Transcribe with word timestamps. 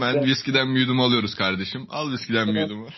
Hemen 0.00 0.14
evet. 0.14 0.26
viskiden 0.26 0.74
bir 0.74 0.80
yudum 0.80 1.00
alıyoruz 1.00 1.34
kardeşim. 1.34 1.86
Al 1.88 2.12
viskiden 2.12 2.46
evet. 2.46 2.54
bir 2.54 2.60
yudumu. 2.60 2.88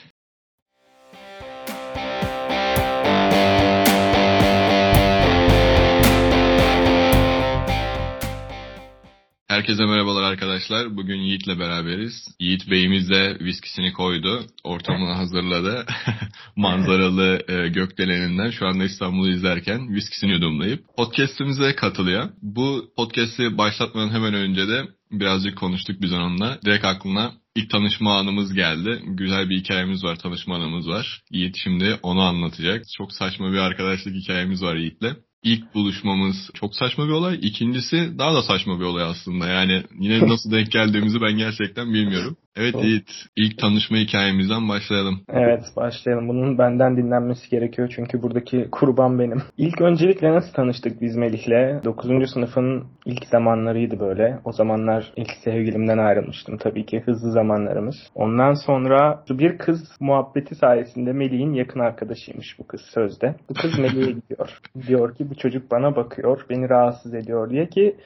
Herkese 9.52 9.84
merhabalar 9.86 10.22
arkadaşlar. 10.22 10.96
Bugün 10.96 11.20
Yiğit'le 11.20 11.58
beraberiz. 11.58 12.12
Yiğit 12.40 12.70
Bey'imiz 12.70 13.10
de 13.10 13.38
viskisini 13.40 13.92
koydu. 13.92 14.46
Ortamını 14.64 15.12
hazırladı. 15.14 15.86
Manzaralı 16.56 17.42
e, 17.48 17.68
gökdeleninden 17.68 18.50
şu 18.50 18.66
anda 18.66 18.84
İstanbul'u 18.84 19.30
izlerken 19.30 19.94
viskisini 19.94 20.30
yudumlayıp 20.30 20.84
podcast'imize 20.96 21.74
katılıyor. 21.74 22.28
Bu 22.42 22.92
podcast'i 22.96 23.58
başlatmadan 23.58 24.10
hemen 24.10 24.34
önce 24.34 24.68
de 24.68 24.82
birazcık 25.10 25.58
konuştuk 25.58 25.96
biz 26.00 26.12
onunla. 26.12 26.58
Direkt 26.64 26.84
aklına 26.84 27.32
ilk 27.56 27.70
tanışma 27.70 28.18
anımız 28.18 28.54
geldi. 28.54 29.02
Güzel 29.06 29.50
bir 29.50 29.58
hikayemiz 29.58 30.04
var, 30.04 30.16
tanışma 30.16 30.56
anımız 30.56 30.88
var. 30.88 31.22
Yiğit 31.30 31.56
şimdi 31.64 31.98
onu 32.02 32.20
anlatacak. 32.20 32.84
Çok 32.96 33.12
saçma 33.12 33.52
bir 33.52 33.58
arkadaşlık 33.58 34.14
hikayemiz 34.14 34.62
var 34.62 34.76
Yiğit'le 34.76 35.16
ilk 35.42 35.74
buluşmamız 35.74 36.50
çok 36.54 36.74
saçma 36.76 37.04
bir 37.04 37.12
olay. 37.12 37.38
İkincisi 37.42 38.18
daha 38.18 38.34
da 38.34 38.42
saçma 38.42 38.80
bir 38.80 38.84
olay 38.84 39.04
aslında. 39.04 39.48
Yani 39.48 39.84
yine 40.00 40.28
nasıl 40.28 40.50
denk 40.50 40.72
geldiğimizi 40.72 41.20
ben 41.20 41.36
gerçekten 41.36 41.94
bilmiyorum. 41.94 42.36
Evet 42.56 42.74
Yiğit, 42.82 43.10
ilk 43.36 43.58
tanışma 43.58 43.96
hikayemizden 43.96 44.68
başlayalım. 44.68 45.20
Evet 45.28 45.62
başlayalım. 45.76 46.28
Bunun 46.28 46.58
benden 46.58 46.96
dinlenmesi 46.96 47.50
gerekiyor 47.50 47.92
çünkü 47.96 48.22
buradaki 48.22 48.68
kurban 48.72 49.18
benim. 49.18 49.42
İlk 49.56 49.80
öncelikle 49.80 50.32
nasıl 50.32 50.52
tanıştık 50.52 51.00
biz 51.00 51.16
Melih'le? 51.16 51.84
9. 51.84 52.30
sınıfın 52.30 52.84
ilk 53.06 53.24
zamanlarıydı 53.24 54.00
böyle. 54.00 54.38
O 54.44 54.52
zamanlar 54.52 55.12
ilk 55.16 55.30
sevgilimden 55.44 55.98
ayrılmıştım 55.98 56.58
tabii 56.58 56.86
ki. 56.86 57.02
Hızlı 57.06 57.32
zamanlarımız. 57.32 57.96
Ondan 58.14 58.54
sonra 58.54 59.24
bir 59.30 59.58
kız 59.58 59.80
muhabbeti 60.00 60.54
sayesinde 60.54 61.12
Melih'in 61.12 61.52
yakın 61.52 61.80
arkadaşıymış 61.80 62.58
bu 62.58 62.66
kız 62.66 62.80
sözde. 62.80 63.34
Bu 63.50 63.54
kız 63.54 63.78
Melih'e 63.78 64.10
gidiyor. 64.12 64.60
Diyor 64.86 65.14
ki 65.16 65.30
bu 65.30 65.34
çocuk 65.34 65.70
bana 65.70 65.96
bakıyor, 65.96 66.46
beni 66.50 66.68
rahatsız 66.68 67.14
ediyor 67.14 67.50
diye 67.50 67.68
ki 67.68 67.96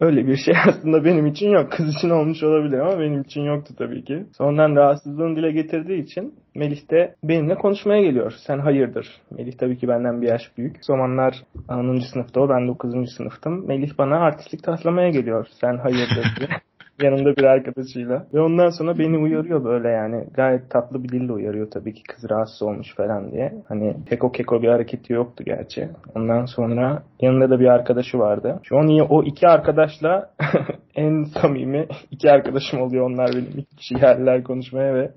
Öyle 0.00 0.26
bir 0.26 0.36
şey 0.36 0.54
aslında 0.68 1.04
benim 1.04 1.26
için 1.26 1.50
yok. 1.50 1.72
Kız 1.72 1.88
için 1.96 2.10
olmuş 2.10 2.42
olabilir 2.42 2.78
ama 2.78 3.00
benim 3.00 3.20
için 3.20 3.40
yoktu 3.40 3.74
tabii 3.78 4.04
ki. 4.04 4.26
Sonradan 4.38 4.76
rahatsızlığını 4.76 5.36
dile 5.36 5.52
getirdiği 5.52 6.02
için 6.02 6.34
Melih 6.54 6.90
de 6.90 7.14
benimle 7.24 7.54
konuşmaya 7.54 8.02
geliyor. 8.02 8.32
Sen 8.46 8.58
hayırdır? 8.58 9.06
Melih 9.30 9.52
tabii 9.52 9.78
ki 9.78 9.88
benden 9.88 10.22
bir 10.22 10.28
yaş 10.28 10.42
büyük. 10.58 10.76
O 10.76 10.82
zamanlar 10.82 11.34
10. 11.68 11.98
sınıfta 12.12 12.40
o, 12.40 12.48
ben 12.48 12.68
9. 12.68 13.12
sınıftım. 13.16 13.66
Melih 13.66 13.90
bana 13.98 14.16
artistlik 14.16 14.62
taslamaya 14.62 15.10
geliyor. 15.10 15.46
Sen 15.60 15.76
hayırdır. 15.76 16.26
yanımda 17.02 17.36
bir 17.36 17.44
arkadaşıyla. 17.44 18.26
Ve 18.34 18.40
ondan 18.40 18.70
sonra 18.70 18.98
beni 18.98 19.18
uyarıyor 19.18 19.64
böyle 19.64 19.88
yani. 19.88 20.24
Gayet 20.34 20.70
tatlı 20.70 21.04
bir 21.04 21.08
dille 21.08 21.32
uyarıyor 21.32 21.70
tabii 21.70 21.94
ki 21.94 22.02
kız 22.02 22.30
rahatsız 22.30 22.62
olmuş 22.62 22.94
falan 22.96 23.32
diye. 23.32 23.52
Hani 23.68 23.96
keko 24.08 24.32
keko 24.32 24.62
bir 24.62 24.68
hareketi 24.68 25.12
yoktu 25.12 25.44
gerçi. 25.46 25.88
Ondan 26.14 26.44
sonra 26.44 27.02
yanında 27.20 27.50
da 27.50 27.60
bir 27.60 27.66
arkadaşı 27.66 28.18
vardı. 28.18 28.60
Şu 28.62 28.78
an 28.78 28.88
o 29.08 29.22
iki 29.24 29.48
arkadaşla 29.48 30.30
en 30.94 31.24
samimi 31.24 31.86
iki 32.10 32.30
arkadaşım 32.30 32.80
oluyor 32.80 33.10
onlar 33.10 33.30
benim. 33.32 33.58
İki 33.58 33.76
kişi 33.76 33.94
geldiler 33.94 34.44
konuşmaya 34.44 34.94
ve 34.94 35.10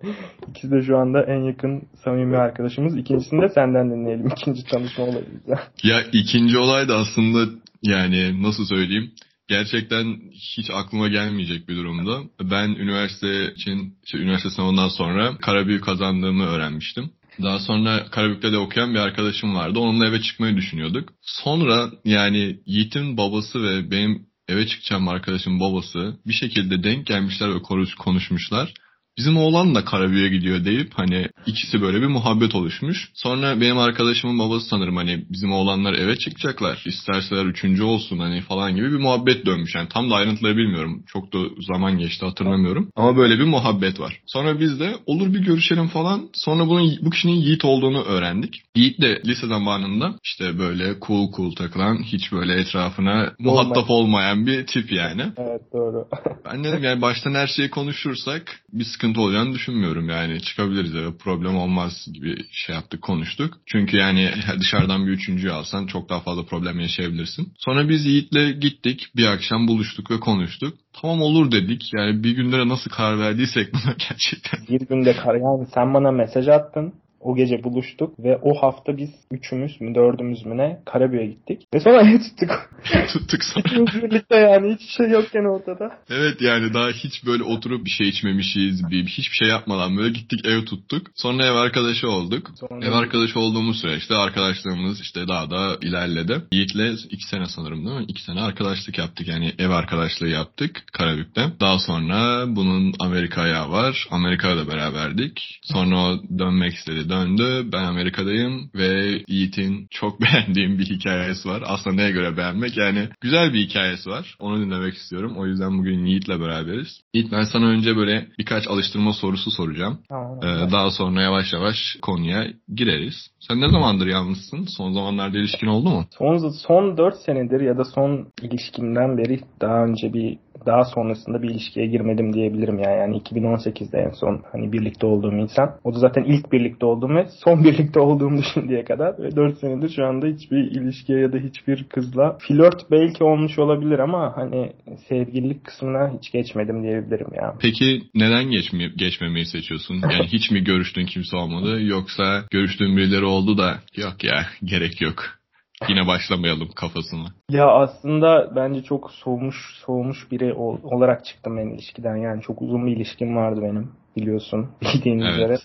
ikisi 0.50 0.72
de 0.72 0.82
şu 0.82 0.98
anda 0.98 1.24
en 1.24 1.44
yakın 1.44 1.84
samimi 2.04 2.38
arkadaşımız. 2.38 2.98
İkincisini 2.98 3.42
de 3.42 3.50
senden 3.50 3.92
dinleyelim. 3.92 4.28
İkinci 4.28 4.62
tanışma 4.72 5.04
olayıydı. 5.04 5.60
Ya 5.84 6.02
ikinci 6.14 6.58
olay 6.58 6.88
da 6.88 6.96
aslında 6.96 7.52
yani 7.84 8.44
nasıl 8.44 8.66
söyleyeyim 8.66 9.12
gerçekten 9.50 10.20
hiç 10.58 10.70
aklıma 10.74 11.08
gelmeyecek 11.08 11.70
bir 11.70 11.76
durumda. 11.76 12.22
Ben 12.42 12.70
üniversite 12.70 13.54
için, 13.54 13.98
işte 14.06 14.18
üniversite 14.18 14.50
sınavından 14.50 14.90
sonra 14.90 15.38
Karabüyü 15.38 15.82
kazandığımı 15.82 16.46
öğrenmiştim. 16.46 17.12
Daha 17.42 17.60
sonra 17.60 18.06
Karabük'te 18.12 18.52
de 18.52 18.58
okuyan 18.58 18.94
bir 18.94 19.00
arkadaşım 19.00 19.56
vardı. 19.56 19.80
Onunla 19.80 20.08
eve 20.08 20.22
çıkmayı 20.22 20.58
düşünüyorduk. 20.58 21.10
Sonra 21.22 21.92
yani 22.06 22.60
Yiğit'in 22.66 23.18
babası 23.18 23.64
ve 23.64 23.92
benim 23.92 24.26
eve 24.48 24.68
çıkacağım 24.68 25.08
arkadaşım 25.08 25.60
babası 25.60 26.20
bir 26.28 26.34
şekilde 26.34 26.84
denk 26.84 27.08
gelmişler 27.08 27.56
ve 27.56 27.60
konuşmuşlar 27.98 28.74
bizim 29.20 29.38
oğlan 29.38 29.76
da 29.76 29.86
Karabüye 29.86 30.30
gidiyor 30.30 30.66
deyip 30.66 30.92
hani 30.94 31.28
ikisi 31.46 31.82
böyle 31.82 32.02
bir 32.02 32.08
muhabbet 32.08 32.56
oluşmuş. 32.56 33.10
Sonra 33.14 33.62
benim 33.62 33.78
arkadaşımın 33.78 34.40
babası 34.40 34.68
sanırım 34.68 34.96
hani 34.96 35.26
bizim 35.30 35.52
oğlanlar 35.52 35.94
eve 35.94 36.16
çıkacaklar. 36.16 36.84
İsterseler 36.86 37.46
üçüncü 37.46 37.84
olsun 37.84 38.20
hani 38.20 38.42
falan 38.42 38.76
gibi 38.76 38.92
bir 38.92 38.98
muhabbet 38.98 39.46
dönmüş. 39.46 39.76
Yani 39.76 39.90
tam 39.90 40.12
da 40.12 40.16
ayrıntıları 40.16 40.58
bilmiyorum. 40.58 41.04
Çok 41.08 41.34
da 41.34 41.38
zaman 41.68 41.98
geçti 41.98 42.26
hatırlamıyorum. 42.26 42.90
Ama 42.96 43.18
böyle 43.18 43.40
bir 43.40 43.44
muhabbet 43.44 44.00
var. 44.00 44.22
Sonra 44.26 44.60
biz 44.60 44.80
de 44.80 44.96
olur 45.06 45.34
bir 45.34 45.40
görüşelim 45.40 45.88
falan. 45.88 46.30
Sonra 46.34 46.68
bunun 46.68 46.98
bu 47.02 47.10
kişinin 47.10 47.34
Yiğit 47.34 47.66
olduğunu 47.66 48.02
öğrendik. 48.02 48.62
Yiğit 48.76 49.02
de 49.02 49.22
lise 49.26 49.48
zamanında 49.48 50.16
işte 50.24 50.60
böyle 50.60 50.96
cool 51.08 51.32
cool 51.32 51.56
takılan 51.56 52.04
hiç 52.04 52.32
böyle 52.32 52.54
etrafına 52.60 53.34
muhatap 53.40 53.90
olmayan 53.90 54.46
bir 54.46 54.66
tip 54.66 54.92
yani. 54.92 55.24
Evet 55.38 55.62
doğru. 55.74 56.08
ben 56.46 56.64
dedim 56.64 56.84
yani 56.84 57.02
baştan 57.02 57.34
her 57.34 57.48
şeyi 57.48 57.70
konuşursak 57.70 58.62
bir 58.74 58.84
sıkıntı 58.84 59.09
sıkıntı 59.10 59.22
olacağını 59.22 59.54
düşünmüyorum 59.54 60.10
yani 60.10 60.42
çıkabiliriz 60.42 60.96
eve 60.96 61.18
problem 61.18 61.56
olmaz 61.56 62.08
gibi 62.14 62.36
şey 62.52 62.76
yaptık 62.76 63.02
konuştuk. 63.02 63.58
Çünkü 63.66 63.98
yani 63.98 64.30
dışarıdan 64.60 65.08
bir 65.08 65.12
üçüncüyü 65.12 65.54
alsan 65.54 65.86
çok 65.86 66.10
daha 66.10 66.20
fazla 66.20 66.46
problem 66.46 66.80
yaşayabilirsin. 66.80 67.54
Sonra 67.58 67.90
biz 67.90 68.06
Yiğit'le 68.06 68.62
gittik 68.62 69.08
bir 69.16 69.26
akşam 69.26 69.68
buluştuk 69.68 70.12
ve 70.12 70.20
konuştuk. 70.20 70.74
Tamam 71.02 71.22
olur 71.22 71.52
dedik 71.52 71.94
yani 71.94 72.24
bir 72.24 72.32
günlere 72.32 72.68
nasıl 72.68 72.92
karar 72.92 73.20
verdiysek 73.20 73.74
buna 73.74 73.96
gerçekten. 74.10 74.60
Bir 74.70 74.88
günde 74.88 75.18
karar 75.18 75.36
yani 75.36 75.68
sen 75.74 75.94
bana 75.94 76.12
mesaj 76.12 76.48
attın. 76.48 76.94
O 77.20 77.36
gece 77.36 77.64
buluştuk 77.64 78.20
ve 78.20 78.38
o 78.42 78.62
hafta 78.62 78.98
biz 78.98 79.10
üçümüz 79.32 79.82
mü 79.82 79.96
dördümüz 79.96 80.46
mü 80.46 80.58
ne 80.58 80.80
Karabük'e 80.86 81.26
gittik. 81.26 81.68
Ve 81.74 81.80
sonra 81.80 82.02
ev 82.12 82.20
tuttuk. 82.20 82.70
tuttuk 83.14 83.44
sonra. 83.44 83.86
Birlikte 84.04 84.36
yani 84.36 84.74
hiç 84.74 84.82
şey 84.98 85.10
yokken 85.10 85.46
ortada. 85.54 85.92
Evet 86.10 86.42
yani 86.42 86.74
daha 86.74 86.90
hiç 86.90 87.26
böyle 87.26 87.44
oturup 87.44 87.86
bir 87.86 87.90
şey 87.90 88.10
içmemişiz. 88.10 88.92
Bir, 88.92 89.06
hiçbir 89.06 89.36
şey 89.36 89.48
yapmadan 89.48 89.98
böyle 89.98 90.14
gittik 90.14 90.46
ev 90.46 90.66
tuttuk. 90.66 91.08
Sonra 91.16 91.46
ev 91.46 91.56
arkadaşı 91.56 92.10
olduk. 92.10 92.52
Sonra 92.60 92.86
ev 92.86 92.92
arkadaşı 92.92 93.40
olduğumuz 93.40 93.82
süreçte 93.82 94.16
arkadaşlığımız 94.16 95.02
işte 95.02 95.28
daha 95.28 95.50
da 95.50 95.78
ilerledi. 95.82 96.42
Yiğit'le 96.52 97.06
iki 97.10 97.28
sene 97.28 97.46
sanırım 97.46 97.86
değil 97.86 97.98
mi? 97.98 98.06
İki 98.08 98.24
sene 98.24 98.42
arkadaşlık 98.42 98.98
yaptık 98.98 99.28
yani 99.28 99.54
ev 99.60 99.70
arkadaşlığı 99.70 100.28
yaptık 100.28 100.84
Karabük'te. 100.94 101.42
Daha 101.60 101.80
sonra 101.80 102.46
bunun 102.56 102.94
Amerika 103.00 103.42
ayağı 103.42 103.72
var. 103.72 104.08
Amerika'da 104.12 104.58
da 104.58 104.68
beraberdik. 104.72 105.60
Sonra 105.64 106.20
dönmek 106.40 106.74
istedi 106.74 107.09
döndü. 107.10 107.70
Ben 107.74 107.84
Amerika'dayım 107.84 108.70
ve 108.76 109.22
Yiğit'in 109.28 109.88
çok 109.92 110.22
beğendiğim 110.22 110.80
bir 110.80 110.86
hikayesi 110.86 111.50
var. 111.50 111.64
Aslında 111.66 111.96
neye 111.96 112.12
göre 112.12 112.38
beğenmek? 112.38 112.78
Yani 112.78 113.10
güzel 113.22 113.54
bir 113.54 113.60
hikayesi 113.68 114.10
var. 114.10 114.36
Onu 114.40 114.62
dinlemek 114.62 114.94
istiyorum. 114.94 115.34
O 115.38 115.46
yüzden 115.46 115.78
bugün 115.78 116.06
Yiğit'le 116.06 116.30
beraberiz. 116.30 117.02
Yiğit 117.14 117.32
ben 117.32 117.44
sana 117.44 117.66
önce 117.66 117.96
böyle 117.96 118.28
birkaç 118.40 118.68
alıştırma 118.68 119.14
sorusu 119.14 119.52
soracağım. 119.52 120.00
Tamam. 120.10 120.38
Ee, 120.44 120.72
daha 120.72 120.92
sonra 120.92 121.22
yavaş 121.22 121.54
yavaş 121.54 121.98
konuya 122.02 122.48
gireriz. 122.76 123.16
Sen 123.40 123.62
ne 123.62 123.70
zamandır 123.70 124.08
yalnızsın? 124.08 124.66
Son 124.78 124.92
zamanlarda 124.92 125.38
ilişkin 125.38 125.68
oldu 125.68 125.90
mu? 125.90 126.06
Son, 126.18 126.50
son 126.68 126.98
4 126.98 127.16
senedir 127.26 127.62
ya 127.62 127.78
da 127.78 127.84
son 127.84 128.28
ilişkimden 128.42 129.18
beri 129.18 129.40
daha 129.62 129.84
önce 129.84 130.14
bir 130.14 130.38
daha 130.66 130.86
sonrasında 130.86 131.42
bir 131.42 131.50
ilişkiye 131.50 131.88
girmedim 131.88 132.34
diyebilirim 132.34 132.80
ya. 132.80 132.92
Yani 132.92 133.18
2018'de 133.18 133.98
en 133.98 134.12
son 134.12 134.42
hani 134.52 134.72
birlikte 134.72 135.08
olduğum 135.08 135.34
insan. 135.34 135.76
O 135.84 135.94
da 135.94 136.00
zaten 136.00 136.24
ilk 136.24 136.52
birlikte 136.52 136.86
olduğum 136.86 136.99
ve 137.08 137.28
son 137.44 137.64
birlikte 137.64 138.00
olduğum 138.00 138.44
şimdiye 138.54 138.84
kadar. 138.84 139.20
Ve 139.20 139.36
4 139.36 139.58
senedir 139.58 139.90
şu 139.96 140.06
anda 140.06 140.28
hiçbir 140.28 140.58
ilişkiye 140.58 141.20
ya 141.20 141.34
da 141.34 141.38
hiçbir 141.38 141.84
kızla 141.84 142.38
flört 142.48 142.92
belki 142.92 143.24
olmuş 143.24 143.60
olabilir 143.60 144.00
ama 144.00 144.34
hani 144.36 144.74
sevgililik 145.10 145.64
kısmına 145.64 146.14
hiç 146.18 146.32
geçmedim 146.32 146.84
diyebilirim 146.84 147.34
ya. 147.34 147.56
Peki 147.60 148.02
neden 148.16 148.52
geçme 148.52 148.90
geçmemeyi 148.98 149.46
seçiyorsun? 149.46 149.94
Yani 149.94 150.28
hiç 150.28 150.52
mi 150.52 150.64
görüştüğün 150.64 151.06
kimse 151.06 151.38
olmadı 151.38 151.82
yoksa 151.82 152.44
görüştüğün 152.52 152.98
birileri 152.98 153.26
oldu 153.26 153.58
da 153.58 153.80
yok 153.98 154.24
ya 154.24 154.46
gerek 154.64 155.02
yok 155.02 155.40
Yine 155.88 156.08
başlamayalım 156.08 156.70
kafasına. 156.76 157.26
Ya 157.50 157.68
aslında 157.68 158.56
bence 158.56 158.84
çok 158.84 159.12
soğumuş 159.12 159.56
soğumuş 159.86 160.32
biri 160.32 160.54
olarak 160.84 161.26
çıktım 161.26 161.58
ben 161.58 161.68
ilişkiden. 161.68 162.16
Yani 162.16 162.42
çok 162.42 162.62
uzun 162.62 162.86
bir 162.86 162.96
ilişkim 162.96 163.36
vardı 163.36 163.62
benim 163.64 163.92
biliyorsun 164.18 164.70
bildiğin 164.82 165.20
evet. 165.20 165.34
üzere. 165.34 165.58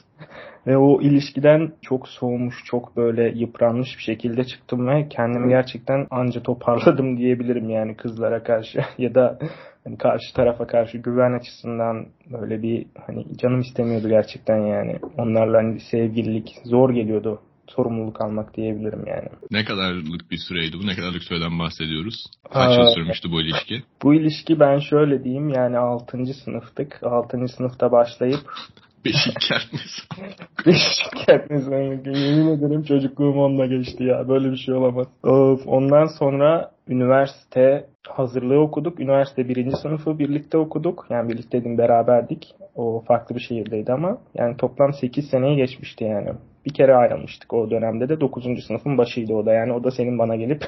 Ve 0.67 0.76
o 0.76 1.02
ilişkiden 1.02 1.73
çok 1.82 2.08
soğumuş, 2.08 2.55
çok 2.64 2.96
böyle 2.96 3.29
yıpranmış 3.29 3.88
bir 3.99 4.02
şekilde 4.02 4.44
çıktım 4.44 4.87
ve 4.88 5.08
kendimi 5.08 5.49
gerçekten 5.49 6.06
anca 6.11 6.43
toparladım 6.43 7.17
diyebilirim 7.19 7.70
yani 7.70 7.96
kızlara 7.96 8.43
karşı 8.43 8.81
ya 8.99 9.14
da 9.14 9.38
hani 9.85 9.99
karşı 9.99 10.35
tarafa 10.35 10.67
karşı 10.67 10.99
güven 10.99 11.32
açısından 11.32 12.06
böyle 12.32 12.62
bir 12.62 12.87
hani 13.06 13.25
canım 13.37 13.61
istemiyordu 13.61 14.08
gerçekten 14.08 14.58
yani. 14.58 14.99
Onlarla 15.19 15.58
hani 15.58 15.81
sevgililik 15.81 16.56
zor 16.64 16.91
geliyordu 16.91 17.41
sorumluluk 17.69 18.20
almak 18.20 18.56
diyebilirim 18.56 19.05
yani. 19.06 19.28
Ne 19.50 19.64
kadarlık 19.64 20.31
bir 20.31 20.38
süreydi 20.38 20.76
bu? 20.82 20.87
Ne 20.87 20.96
kadarlık 20.96 21.22
süreden 21.22 21.58
bahsediyoruz? 21.58 22.25
Kaç 22.52 22.78
yıl 22.78 22.87
sürmüştü 22.94 23.31
bu 23.31 23.40
ilişki? 23.40 23.82
Bu 24.02 24.14
ilişki 24.14 24.61
ben 24.61 24.78
şöyle 24.78 25.25
diyeyim 25.25 25.49
yani 25.49 25.78
6. 25.78 26.19
sınıftık. 26.44 27.00
6. 27.02 27.49
sınıfta 27.49 27.93
başlayıp 27.93 28.40
Beşik 29.05 29.40
kertmesi. 29.40 30.02
Beşik 30.66 31.26
kertmesi. 31.26 31.70
Yemin 31.70 32.49
ederim 32.49 32.82
çocukluğum 32.82 33.40
onunla 33.40 33.67
geçti 33.67 34.05
ya. 34.05 34.28
Böyle 34.28 34.50
bir 34.52 34.56
şey 34.56 34.75
olamaz. 34.75 35.06
Of. 35.22 35.67
Ondan 35.67 36.06
sonra 36.19 36.70
üniversite 36.88 37.87
hazırlığı 38.08 38.60
okuduk. 38.60 39.00
Üniversite 39.00 39.49
birinci 39.49 39.76
sınıfı 39.76 40.19
birlikte 40.19 40.58
okuduk. 40.58 41.06
Yani 41.10 41.28
birlikteydim 41.28 41.78
beraberdik. 41.78 42.55
O 42.75 43.05
farklı 43.08 43.34
bir 43.34 43.40
şehirdeydi 43.40 43.93
ama 43.93 44.19
yani 44.34 44.56
toplam 44.56 44.93
8 44.93 45.31
seneyi 45.31 45.56
geçmişti 45.56 46.05
yani. 46.05 46.31
Bir 46.66 46.75
kere 46.75 46.94
ayrılmıştık 46.94 47.52
o 47.52 47.70
dönemde 47.70 48.08
de 48.08 48.20
9. 48.20 48.64
sınıfın 48.66 48.99
başıydı 48.99 49.32
o 49.32 49.46
da 49.46 49.52
yani 49.52 49.72
o 49.72 49.84
da 49.84 49.90
senin 49.90 50.19
bana 50.19 50.37
gelip 50.37 50.64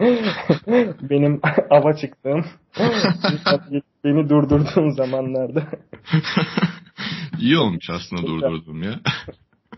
benim 1.10 1.40
ava 1.70 1.96
çıktığım 1.96 2.44
beni 4.04 4.28
durdurduğum 4.28 4.90
zamanlarda. 4.90 5.62
İyi 7.40 7.58
olmuş 7.58 7.90
aslında 7.90 8.22
durdurdum 8.22 8.82
ya. 8.82 9.00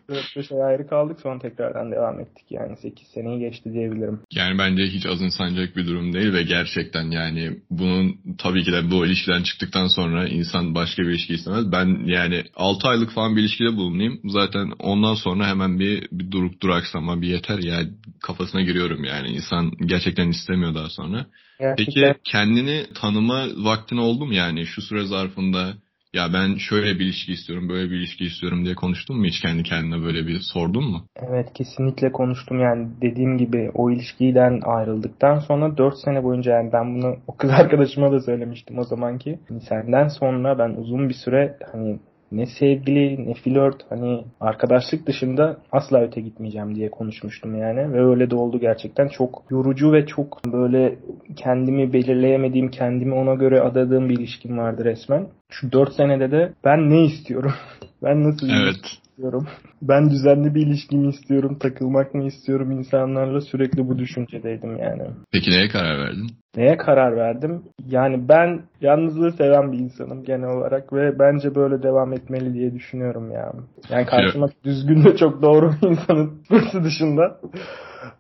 4-5 0.09 0.55
ay 0.55 0.63
ayrı 0.63 0.87
kaldık 0.87 1.21
sonra 1.21 1.39
tekrardan 1.39 1.93
devam 1.93 2.21
ettik 2.21 2.47
yani 2.51 2.77
8 2.77 3.09
seneyi 3.09 3.41
geçti 3.41 3.73
diyebilirim. 3.73 4.21
Yani 4.33 4.59
bence 4.59 4.83
hiç 4.83 5.07
azımsanacak 5.07 5.77
bir 5.77 5.87
durum 5.87 6.13
değil 6.13 6.33
ve 6.33 6.43
gerçekten 6.43 7.11
yani 7.11 7.57
bunun 7.71 8.17
tabii 8.39 8.65
ki 8.65 8.73
de 8.73 8.91
bu 8.91 9.07
ilişkiden 9.07 9.43
çıktıktan 9.43 9.87
sonra 9.87 10.29
insan 10.29 10.75
başka 10.75 11.03
bir 11.03 11.09
ilişki 11.09 11.35
istemez. 11.35 11.73
Ben 11.73 12.07
yani 12.07 12.45
6 12.57 12.89
aylık 12.89 13.11
falan 13.11 13.37
bir 13.37 13.41
ilişkide 13.41 13.77
bulunayım 13.77 14.21
zaten 14.25 14.73
ondan 14.79 15.15
sonra 15.15 15.47
hemen 15.47 15.79
bir, 15.79 16.09
bir 16.13 16.31
durup 16.31 16.63
duraksama 16.63 17.23
bir 17.23 17.29
yeter 17.29 17.59
ya 17.59 17.75
yani 17.75 17.89
kafasına 18.23 18.63
giriyorum 18.63 19.05
yani 19.05 19.29
insan 19.29 19.73
gerçekten 19.87 20.29
istemiyor 20.29 20.75
daha 20.75 20.89
sonra. 20.89 21.27
Gerçekten. 21.61 22.13
Peki 22.13 22.21
kendini 22.25 22.87
tanıma 22.95 23.47
vaktin 23.57 23.97
oldu 23.97 24.27
mu 24.27 24.35
yani 24.35 24.67
şu 24.67 24.83
süre 24.83 25.05
zarfında 25.05 25.75
ya 26.15 26.33
ben 26.33 26.57
şöyle 26.57 26.99
bir 26.99 27.05
ilişki 27.05 27.33
istiyorum, 27.33 27.69
böyle 27.69 27.91
bir 27.91 27.97
ilişki 27.97 28.25
istiyorum 28.25 28.65
diye 28.65 28.75
konuştun 28.75 29.17
mu 29.19 29.25
hiç 29.25 29.41
kendi 29.41 29.63
kendine 29.63 30.03
böyle 30.03 30.27
bir 30.27 30.41
sordun 30.41 30.85
mu? 30.85 31.03
Evet 31.17 31.53
kesinlikle 31.55 32.13
konuştum 32.13 32.61
yani 32.61 32.89
dediğim 33.03 33.39
gibi 33.39 33.71
o 33.75 33.91
ilişkiden 33.91 34.61
ayrıldıktan 34.65 35.39
sonra 35.39 35.77
4 35.77 35.95
sene 36.05 36.25
boyunca 36.25 36.53
yani 36.53 36.73
ben 36.73 36.95
bunu 36.95 37.17
o 37.27 37.37
kız 37.37 37.51
arkadaşıma 37.61 38.13
da 38.13 38.21
söylemiştim 38.21 38.79
o 38.79 38.85
zamanki. 38.85 39.39
Senden 39.69 40.09
sonra 40.09 40.59
ben 40.59 40.71
uzun 40.71 41.09
bir 41.09 41.15
süre 41.15 41.59
hani 41.73 41.99
ne 42.33 42.47
sevgili 42.47 43.29
ne 43.29 43.35
flört 43.35 43.83
hani 43.91 44.25
arkadaşlık 44.41 45.07
dışında 45.07 45.57
asla 45.73 46.03
öte 46.03 46.21
gitmeyeceğim 46.21 46.75
diye 46.75 46.91
konuşmuştum 46.91 47.59
yani 47.59 47.93
ve 47.93 48.05
öyle 48.05 48.31
de 48.31 48.37
oldu 48.37 48.61
gerçekten 48.61 49.09
çok 49.09 49.45
yorucu 49.51 49.93
ve 49.93 50.07
çok 50.07 50.45
böyle 50.53 50.99
kendimi 51.37 51.93
belirleyemediğim 51.93 52.71
kendimi 52.71 53.15
ona 53.15 53.35
göre 53.35 53.61
adadığım 53.61 54.09
bir 54.09 54.19
ilişkim 54.19 54.59
vardı 54.59 54.85
resmen. 54.85 55.27
Şu 55.51 55.73
4 55.73 55.93
senede 55.93 56.31
de 56.31 56.53
ben 56.65 56.91
ne 56.91 57.05
istiyorum? 57.05 57.53
ben 58.03 58.25
nasıl 58.25 58.49
evet 58.49 59.02
istiyorum. 59.13 59.47
Ben 59.83 60.11
düzenli 60.11 60.55
bir 60.55 60.67
ilişki 60.67 60.97
mi 60.97 61.09
istiyorum, 61.09 61.59
takılmak 61.59 62.15
mı 62.15 62.25
istiyorum 62.25 62.71
insanlarla 62.71 63.41
sürekli 63.41 63.89
bu 63.89 63.99
düşüncedeydim 63.99 64.77
yani. 64.77 65.03
Peki 65.33 65.51
neye 65.51 65.69
karar 65.69 65.99
verdin? 65.99 66.27
Neye 66.57 66.77
karar 66.77 67.17
verdim? 67.17 67.63
Yani 67.87 68.29
ben 68.29 68.63
yalnızlığı 68.81 69.33
seven 69.33 69.73
bir 69.73 69.79
insanım 69.79 70.25
genel 70.25 70.49
olarak 70.49 70.93
ve 70.93 71.19
bence 71.19 71.55
böyle 71.55 71.83
devam 71.83 72.13
etmeli 72.13 72.55
diye 72.55 72.75
düşünüyorum 72.75 73.31
yani. 73.31 73.61
Yani 73.91 74.07
karşıma 74.07 74.49
düzgün 74.65 75.05
de 75.05 75.17
çok 75.17 75.43
doğru 75.43 75.73
bir 75.83 75.89
insanın 75.89 76.43
dışında 76.85 77.41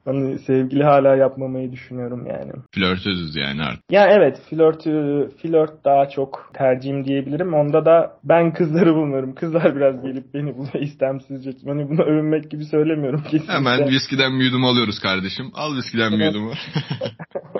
hani 0.04 0.38
sevgili 0.38 0.84
hala 0.84 1.16
yapmamayı 1.16 1.72
düşünüyorum 1.72 2.26
yani. 2.26 2.52
Flörtözüz 2.74 3.36
yani 3.36 3.62
artık. 3.62 3.92
Ya 3.92 4.08
evet 4.08 4.40
flörtü, 4.50 5.28
flört 5.42 5.84
daha 5.84 6.08
çok 6.08 6.50
tercihim 6.54 7.04
diyebilirim. 7.04 7.54
Onda 7.54 7.84
da 7.84 8.12
ben 8.24 8.52
kızları 8.52 8.94
bulmuyorum. 8.94 9.34
Kızlar 9.34 9.76
biraz 9.76 10.02
gelip 10.02 10.34
beni 10.34 10.58
buna 10.58 10.80
istemsizce. 10.80 11.50
Hani 11.66 11.88
bunu 11.88 12.02
övünmek 12.02 12.50
gibi 12.50 12.64
söylemiyorum 12.64 13.22
kesinlikle. 13.22 13.52
Hemen 13.52 13.88
viskiden 13.88 14.40
bir 14.40 14.44
yudum 14.44 14.64
alıyoruz 14.64 14.98
kardeşim. 14.98 15.50
Al 15.54 15.76
viskiden 15.76 16.12
bir 16.12 16.24
yudumu. 16.24 16.52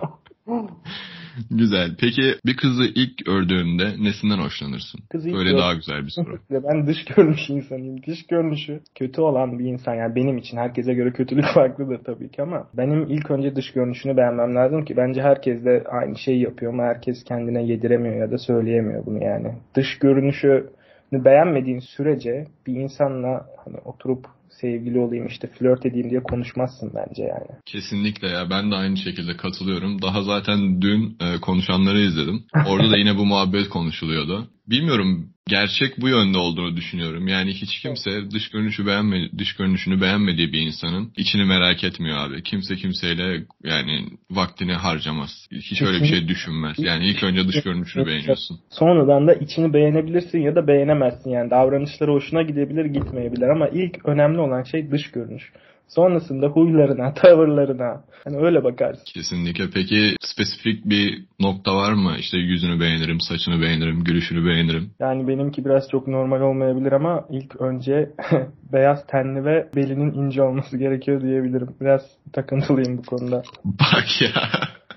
güzel. 1.51 1.97
Peki 2.01 2.23
bir 2.47 2.57
kızı 2.57 2.85
ilk 2.85 3.29
ördüğünde 3.29 4.05
nesinden 4.05 4.39
hoşlanırsın? 4.39 5.01
Kızı 5.11 5.29
ilk 5.29 5.37
Böyle 5.37 5.57
daha 5.57 5.75
güzel 5.75 6.05
bir 6.05 6.11
soru. 6.11 6.39
ben 6.51 6.87
dış 6.87 7.05
görünüş 7.05 7.51
insanıyım. 7.51 8.03
Dış 8.03 8.27
görünüşü 8.27 8.81
kötü 8.95 9.21
olan 9.21 9.59
bir 9.59 9.65
insan 9.65 9.95
yani 9.95 10.15
benim 10.15 10.39
için 10.39 10.57
herkese 10.57 10.95
göre 10.95 11.13
kötülük 11.13 11.45
farklıdır 11.55 11.99
tabii 12.05 12.31
ki 12.31 12.43
ama 12.43 12.69
benim 12.75 13.03
ilk 13.11 13.31
önce 13.31 13.57
dış 13.57 13.73
görünüşünü 13.73 14.17
beğenmem 14.17 14.55
lazım 14.55 14.85
ki 14.85 14.97
bence 14.97 15.23
herkes 15.23 15.65
de 15.65 15.85
aynı 15.91 16.19
şeyi 16.19 16.43
yapıyor 16.43 16.73
ama 16.73 16.83
herkes 16.83 17.25
kendine 17.25 17.63
yediremiyor 17.63 18.17
ya 18.17 18.31
da 18.31 18.39
söyleyemiyor 18.39 19.07
bunu 19.07 19.25
yani. 19.25 19.53
Dış 19.75 19.99
görünüşü 19.99 20.71
beğenmediğin 21.13 21.79
sürece 21.79 22.47
bir 22.67 22.75
insanla 22.75 23.47
hani 23.65 23.77
oturup 23.85 24.27
sevgili 24.61 24.99
olayım 24.99 25.27
işte 25.27 25.49
flört 25.49 25.87
edeyim 25.87 26.11
diye 26.11 26.23
konuşmazsın 26.23 26.93
bence 26.95 27.23
yani. 27.23 27.61
Kesinlikle 27.67 28.29
ya 28.29 28.51
ben 28.51 28.71
de 28.71 28.75
aynı 28.75 28.97
şekilde 28.97 29.37
katılıyorum. 29.37 30.03
Daha 30.03 30.23
zaten 30.23 30.83
dün 30.83 31.17
e, 31.21 31.41
konuşanları 31.41 32.01
izledim. 32.01 32.45
Orada 32.67 32.91
da 32.91 32.97
yine 32.97 33.17
bu 33.17 33.27
muhabbet 33.27 33.69
konuşuluyordu. 33.69 34.49
Bilmiyorum 34.67 35.29
gerçek 35.49 36.01
bu 36.01 36.09
yönde 36.09 36.39
olduğunu 36.39 36.77
düşünüyorum. 36.77 37.29
Yani 37.29 37.51
hiç 37.51 37.81
kimse 37.81 38.31
dış 38.31 38.51
görünüşü 38.51 38.87
beğenmedi, 38.87 39.39
dış 39.39 39.57
görünüşünü 39.57 40.01
beğenmediği 40.01 40.53
bir 40.53 40.61
insanın 40.61 41.13
içini 41.17 41.45
merak 41.45 41.85
etmiyor 41.85 42.19
abi. 42.19 42.43
Kimse 42.43 42.77
kimseyle 42.77 43.45
yani 43.65 44.07
vaktini 44.31 44.73
harcamaz. 44.73 45.49
Hiç 45.53 45.83
öyle 45.83 46.01
bir 46.03 46.07
şey 46.07 46.29
düşünmez. 46.29 46.77
Yani 46.79 47.07
ilk 47.07 47.23
önce 47.23 47.49
dış 47.49 47.63
görünüşünü 47.63 48.07
beğeniyorsun. 48.07 48.61
Sonradan 48.71 49.27
da 49.27 49.35
içini 49.35 49.73
beğenebilirsin 49.73 50.39
ya 50.39 50.55
da 50.55 50.67
beğenemezsin. 50.67 51.31
Yani 51.31 51.51
davranışları 51.51 52.13
hoşuna 52.13 52.43
gidebilir, 52.43 52.85
gitmeyebilir 52.85 53.49
ama 53.49 53.69
ilk 53.69 54.07
önemli 54.07 54.41
olan 54.41 54.63
şey 54.63 54.91
dış 54.91 55.11
görünüş. 55.11 55.53
Sonrasında 55.95 56.47
huylarına, 56.47 57.15
tavırlarına. 57.23 58.05
Hani 58.25 58.37
öyle 58.37 58.65
bakarsın. 58.65 59.05
Kesinlikle. 59.15 59.65
Peki 59.75 60.17
spesifik 60.21 60.85
bir 60.85 61.25
nokta 61.41 61.77
var 61.77 61.93
mı? 61.93 62.17
İşte 62.19 62.39
yüzünü 62.39 62.81
beğenirim, 62.81 63.21
saçını 63.21 63.63
beğenirim, 63.63 64.05
gülüşünü 64.05 64.47
beğenirim. 64.47 64.91
Yani 65.01 65.29
benimki 65.29 65.65
biraz 65.65 65.89
çok 65.91 66.09
normal 66.09 66.41
olmayabilir 66.41 66.93
ama 66.93 67.25
ilk 67.31 67.61
önce 67.61 68.11
beyaz 68.73 69.07
tenli 69.07 69.45
ve 69.45 69.69
belinin 69.77 70.13
ince 70.13 70.43
olması 70.43 70.79
gerekiyor 70.79 71.23
diyebilirim. 71.23 71.69
Biraz 71.81 72.03
takıntılıyım 72.33 72.99
bu 72.99 73.03
konuda. 73.03 73.43
Bak 73.65 74.21
ya. 74.21 74.31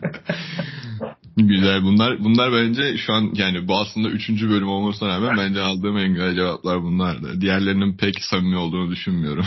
Güzel 1.38 1.84
bunlar 1.84 2.20
bunlar 2.20 2.52
bence 2.54 2.98
şu 2.98 3.14
an 3.14 3.32
yani 3.34 3.68
bu 3.68 3.78
aslında 3.78 4.10
üçüncü 4.10 4.50
bölüm 4.50 4.68
olmasına 4.68 5.10
rağmen 5.10 5.38
bence 5.38 5.62
aldığım 5.62 5.98
en 5.98 6.14
güzel 6.14 6.36
cevaplar 6.36 6.82
bunlardı. 6.82 7.42
Diğerlerinin 7.42 7.98
pek 7.98 8.16
samimi 8.22 8.58
olduğunu 8.58 8.92
düşünmüyorum. 8.92 9.46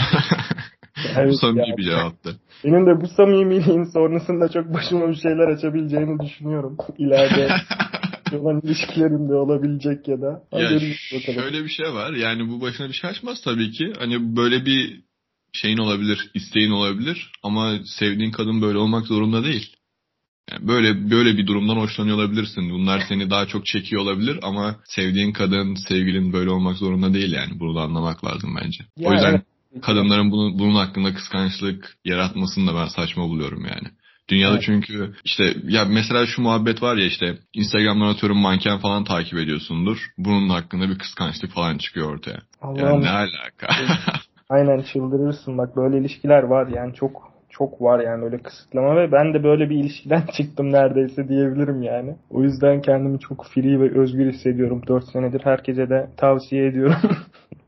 Evet, 1.17 1.41
samimi 1.41 1.77
bir 1.77 1.85
cevaptı. 1.85 2.37
Benim 2.65 2.87
de 2.87 3.01
bu 3.01 3.07
samimiliğin 3.09 3.85
sonrasında 3.93 4.49
çok 4.49 4.75
başıma 4.75 5.09
bir 5.09 5.15
şeyler 5.15 5.49
açabileceğini 5.49 6.21
düşünüyorum. 6.21 6.77
İleride 6.99 7.49
olan 8.39 8.61
ilişkilerimde 8.65 9.35
olabilecek 9.35 10.09
ya 10.09 10.21
da. 10.21 10.43
Ya 10.53 10.81
şöyle 11.21 11.65
bir 11.65 11.69
şey 11.69 11.95
var. 11.95 12.13
Yani 12.13 12.49
bu 12.49 12.61
başına 12.61 12.89
bir 12.89 12.93
şey 12.93 13.11
açmaz 13.11 13.41
tabii 13.45 13.71
ki. 13.71 13.93
Hani 13.99 14.37
böyle 14.37 14.67
bir 14.67 15.01
şeyin 15.53 15.79
olabilir, 15.79 16.31
isteğin 16.35 16.71
olabilir 16.71 17.31
ama 17.43 17.79
sevdiğin 17.85 18.31
kadın 18.31 18.63
böyle 18.63 18.79
olmak 18.79 19.07
zorunda 19.07 19.45
değil. 19.45 19.77
Yani 20.51 20.69
böyle 20.69 21.11
böyle 21.11 21.37
bir 21.37 21.47
durumdan 21.47 21.77
hoşlanıyor 21.77 22.17
olabilirsin. 22.17 22.71
Bunlar 22.71 23.03
seni 23.09 23.31
daha 23.31 23.47
çok 23.47 23.67
çekiyor 23.67 24.03
olabilir 24.03 24.39
ama 24.43 24.77
sevdiğin 24.85 25.33
kadın, 25.33 25.75
sevgilin 25.75 26.33
böyle 26.33 26.51
olmak 26.51 26.77
zorunda 26.77 27.15
değil 27.15 27.33
yani. 27.33 27.61
Bunu 27.61 27.75
da 27.75 27.81
anlamak 27.81 28.25
lazım 28.25 28.57
bence. 28.63 28.85
Ya 28.97 29.11
o 29.11 29.13
yüzden 29.13 29.31
evet 29.31 29.58
kadınların 29.83 30.31
bunun, 30.31 30.59
bunun 30.59 30.75
hakkında 30.75 31.15
kıskançlık 31.15 31.97
yaratmasını 32.05 32.67
da 32.67 32.75
ben 32.75 32.87
saçma 32.87 33.29
buluyorum 33.29 33.65
yani. 33.65 33.89
Dünyada 34.29 34.55
evet. 34.55 34.63
çünkü 34.67 35.15
işte 35.25 35.55
ya 35.65 35.85
mesela 35.85 36.27
şu 36.27 36.43
muhabbet 36.43 36.83
var 36.83 36.97
ya 36.97 37.07
işte 37.07 37.39
Instagram'dan 37.53 38.07
atıyorum 38.07 38.39
manken 38.39 38.79
falan 38.79 39.05
takip 39.05 39.39
ediyorsundur. 39.39 39.99
Bunun 40.19 40.49
hakkında 40.49 40.89
bir 40.89 40.99
kıskançlık 40.99 41.53
falan 41.53 41.79
çıkıyor 41.79 42.15
ortaya. 42.15 42.41
Allah'ım. 42.61 42.87
Yani 42.87 43.05
ne 43.05 43.11
alaka? 43.11 43.69
Aynen 44.49 44.83
çıldırırsın 44.83 45.59
bak 45.59 45.77
böyle 45.77 45.99
ilişkiler 45.99 46.43
var 46.43 46.67
yani 46.67 46.95
çok 46.95 47.28
çok 47.59 47.83
var 47.83 48.01
yani 48.01 48.25
öyle 48.25 48.39
kısıtlama 48.39 48.97
ve 48.97 49.13
ben 49.13 49.35
de 49.35 49.45
böyle 49.45 49.71
bir 49.71 49.77
ilişkiden 49.77 50.23
çıktım 50.37 50.73
neredeyse 50.73 51.29
diyebilirim 51.29 51.83
yani. 51.83 52.17
O 52.31 52.43
yüzden 52.43 52.83
kendimi 52.83 53.21
çok 53.21 53.47
free 53.47 53.81
ve 53.81 54.01
özgür 54.01 54.33
hissediyorum 54.33 54.83
4 54.89 55.05
senedir. 55.05 55.41
Herkese 55.45 55.91
de 55.91 56.11
tavsiye 56.17 56.67
ediyorum. 56.67 56.97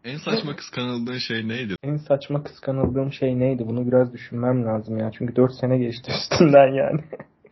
En 0.04 0.16
saçma 0.16 0.56
kıskanıldığın 0.56 1.18
şey 1.18 1.48
neydi? 1.48 1.76
En 1.82 1.96
saçma 1.96 2.42
kıskanıldığım 2.42 3.12
şey 3.12 3.38
neydi? 3.38 3.62
Bunu 3.66 3.86
biraz 3.86 4.12
düşünmem 4.12 4.64
lazım 4.64 4.98
ya. 4.98 5.10
Çünkü 5.18 5.36
4 5.36 5.52
sene 5.60 5.78
geçti 5.78 6.12
üstünden 6.32 6.72
yani. 6.74 7.00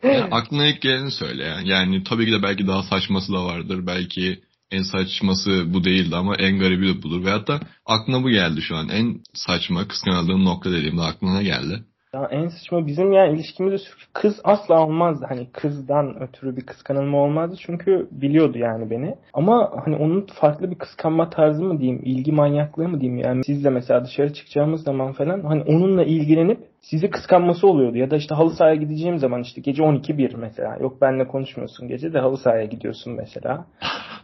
yani 0.02 0.28
aklına 0.30 0.66
ilk 0.66 0.80
geleni 0.80 1.10
söyle 1.10 1.44
ya. 1.44 1.56
Yani 1.64 2.04
tabii 2.04 2.26
ki 2.26 2.32
de 2.32 2.42
belki 2.42 2.66
daha 2.66 2.82
saçması 2.82 3.32
da 3.32 3.44
vardır. 3.44 3.86
Belki 3.86 4.38
en 4.70 4.82
saçması 4.82 5.74
bu 5.74 5.84
değildi 5.84 6.16
ama 6.16 6.36
en 6.36 6.58
garibi 6.58 6.88
de 6.88 7.02
budur. 7.02 7.24
Ve 7.24 7.30
hatta 7.30 7.60
aklına 7.86 8.22
bu 8.22 8.30
geldi 8.30 8.62
şu 8.62 8.76
an. 8.76 8.88
En 8.88 9.20
saçma 9.34 9.88
kıskanıldığım 9.88 10.44
nokta 10.44 10.72
dediğimde 10.72 11.02
aklına 11.02 11.42
geldi. 11.42 11.84
Ya 12.14 12.28
en 12.30 12.48
saçma 12.48 12.86
bizim 12.86 13.12
yani 13.12 13.34
ilişkimizde 13.34 13.90
kız 14.12 14.40
asla 14.44 14.86
olmazdı. 14.86 15.26
Hani 15.28 15.46
kızdan 15.52 16.22
ötürü 16.22 16.56
bir 16.56 16.66
kıskanılma 16.66 17.18
olmazdı. 17.18 17.56
Çünkü 17.66 18.08
biliyordu 18.10 18.58
yani 18.58 18.90
beni. 18.90 19.14
Ama 19.32 19.72
hani 19.84 19.96
onun 19.96 20.26
farklı 20.40 20.70
bir 20.70 20.78
kıskanma 20.78 21.30
tarzı 21.30 21.64
mı 21.64 21.80
diyeyim, 21.80 22.00
ilgi 22.04 22.32
manyaklığı 22.32 22.88
mı 22.88 23.00
diyeyim 23.00 23.20
yani 23.24 23.44
sizle 23.44 23.70
mesela 23.70 24.04
dışarı 24.04 24.32
çıkacağımız 24.32 24.82
zaman 24.82 25.12
falan 25.12 25.40
hani 25.40 25.62
onunla 25.62 26.04
ilgilenip 26.04 26.58
sizi 26.80 27.10
kıskanması 27.10 27.66
oluyordu. 27.68 27.96
Ya 27.96 28.10
da 28.10 28.16
işte 28.16 28.34
halı 28.34 28.50
sahaya 28.50 28.74
gideceğim 28.74 29.18
zaman 29.18 29.42
işte 29.42 29.60
gece 29.60 29.82
12-1 29.82 30.36
mesela. 30.36 30.76
Yok 30.80 31.00
benle 31.00 31.26
konuşmuyorsun 31.26 31.88
gece 31.88 32.12
de 32.12 32.18
halı 32.18 32.36
sahaya 32.36 32.64
gidiyorsun 32.64 33.12
mesela. 33.12 33.66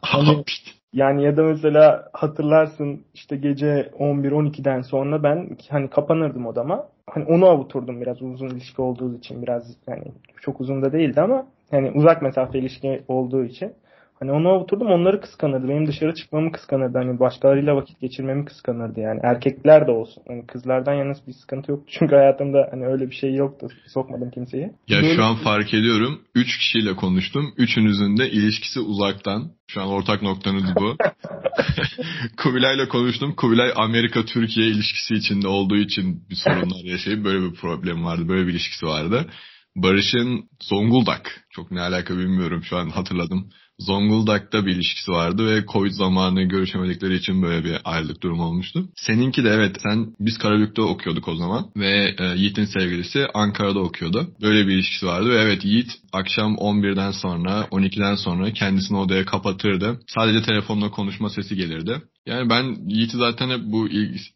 Hani, 0.05 0.45
yani 0.93 1.25
ya 1.25 1.37
da 1.37 1.43
mesela 1.43 2.09
hatırlarsın 2.13 3.05
işte 3.15 3.37
gece 3.37 3.91
11-12'den 3.99 4.81
sonra 4.81 5.23
ben 5.23 5.57
hani 5.71 5.91
kapanırdım 5.91 6.47
odama. 6.47 6.89
Hani 7.11 7.25
onu 7.25 7.47
avuturdum 7.47 8.01
biraz 8.01 8.23
uzun 8.23 8.49
ilişki 8.49 8.83
olduğu 8.83 9.15
için 9.17 9.43
biraz 9.43 9.77
yani 9.87 10.05
çok 10.41 10.61
uzun 10.61 10.83
da 10.83 10.93
değildi 10.93 11.21
ama 11.21 11.47
yani 11.73 11.91
uzak 11.91 12.23
mesafe 12.23 12.59
ilişki 12.59 13.03
olduğu 13.09 13.45
için. 13.45 13.73
Hani 14.21 14.33
ona 14.33 14.49
oturdum 14.49 14.87
onları 14.87 15.21
kıskanırdı. 15.21 15.69
Benim 15.69 15.87
dışarı 15.87 16.15
çıkmamı 16.15 16.53
kıskanırdı. 16.53 16.99
Hani 16.99 17.21
başkalarıyla 17.21 17.77
vakit 17.77 18.01
geçirmemi 18.01 18.45
kıskanırdı 18.45 19.01
yani. 19.01 19.21
Erkekler 19.23 19.87
de 19.87 19.91
olsun. 19.91 20.23
Hani 20.29 20.47
kızlardan 20.47 20.95
yalnız 20.95 21.27
bir 21.27 21.33
sıkıntı 21.33 21.71
yok. 21.71 21.83
Çünkü 21.89 22.15
hayatımda 22.15 22.69
hani 22.71 22.87
öyle 22.87 23.11
bir 23.11 23.15
şey 23.15 23.35
yoktu. 23.35 23.69
Sokmadım 23.87 24.31
kimseyi. 24.31 24.73
Ya 24.89 25.03
Böyle... 25.03 25.17
şu 25.17 25.25
an 25.25 25.37
fark 25.37 25.75
ediyorum. 25.75 26.21
Üç 26.35 26.59
kişiyle 26.59 26.97
konuştum. 26.97 27.55
Üçünüzün 27.57 28.17
de 28.17 28.31
ilişkisi 28.31 28.81
uzaktan. 28.81 29.43
Şu 29.67 29.83
an 29.83 29.89
ortak 29.89 30.23
noktanız 30.23 30.65
bu. 30.77 30.97
Kubilay'la 32.37 32.89
konuştum. 32.89 33.35
Kubilay 33.37 33.73
Amerika-Türkiye 33.77 34.67
ilişkisi 34.67 35.15
içinde 35.15 35.49
olduğu 35.49 35.77
için 35.77 36.23
bir 36.31 36.37
sorunlar 36.37 36.85
yaşayıp 36.85 37.25
böyle 37.25 37.43
bir 37.43 37.55
problem 37.55 38.05
vardı. 38.05 38.29
Böyle 38.29 38.47
bir 38.47 38.53
ilişkisi 38.53 38.87
vardı. 38.87 39.27
Barış'ın 39.77 40.49
Zonguldak. 40.63 41.47
Çok 41.51 41.71
ne 41.71 41.81
alaka 41.81 42.19
bilmiyorum 42.19 42.63
şu 42.65 42.77
an 42.77 42.89
hatırladım. 42.91 43.51
Zonguldak'ta 43.79 44.67
bir 44.67 44.75
ilişkisi 44.75 45.13
vardı 45.13 45.47
ve 45.47 45.65
Covid 45.73 45.93
zamanı 45.93 46.43
görüşemedikleri 46.43 47.15
için 47.15 47.43
böyle 47.43 47.65
bir 47.65 47.77
ayrılık 47.85 48.23
durumu 48.23 48.45
olmuştu. 48.45 48.89
Seninki 48.97 49.45
de 49.45 49.49
evet 49.49 49.77
sen 49.83 50.07
biz 50.21 50.39
Karabük'te 50.39 50.83
okuyorduk 50.83 51.29
o 51.29 51.37
zaman 51.37 51.67
ve 51.77 52.15
e, 52.19 52.25
Yiğit'in 52.25 52.65
sevgilisi 52.65 53.27
Ankara'da 53.35 53.81
okuyordu. 53.81 54.29
Böyle 54.43 54.67
bir 54.67 54.73
ilişkisi 54.73 55.07
vardı 55.07 55.31
ve 55.31 55.37
evet 55.37 55.65
Yiğit 55.65 55.91
akşam 56.13 56.55
11'den 56.55 57.11
sonra 57.11 57.61
12'den 57.61 58.15
sonra 58.15 58.53
kendisini 58.53 58.99
odaya 58.99 59.25
kapatırdı. 59.25 60.01
Sadece 60.07 60.43
telefonla 60.43 60.91
konuşma 60.91 61.31
sesi 61.31 61.57
gelirdi. 61.57 62.03
Yani 62.27 62.51
ben 62.51 62.77
Yiğit'i 62.89 63.17
zaten 63.17 63.51
hep 63.51 63.61
bu 63.65 63.89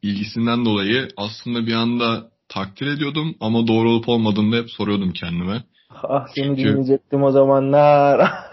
ilgisinden 0.03 0.65
dolayı 0.65 1.09
aslında 1.17 1.67
bir 1.67 1.75
anda 1.75 2.31
takdir 2.49 2.87
ediyordum 2.87 3.35
ama 3.41 3.67
doğru 3.67 3.91
olup 3.91 4.09
olmadığını 4.09 4.57
hep 4.57 4.71
soruyordum 4.71 5.13
kendime. 5.13 5.63
Ah 5.91 6.27
seni 6.35 6.47
Çünkü... 6.47 6.63
dinleyecektim 6.63 7.23
o 7.23 7.31
zamanlar. 7.31 8.31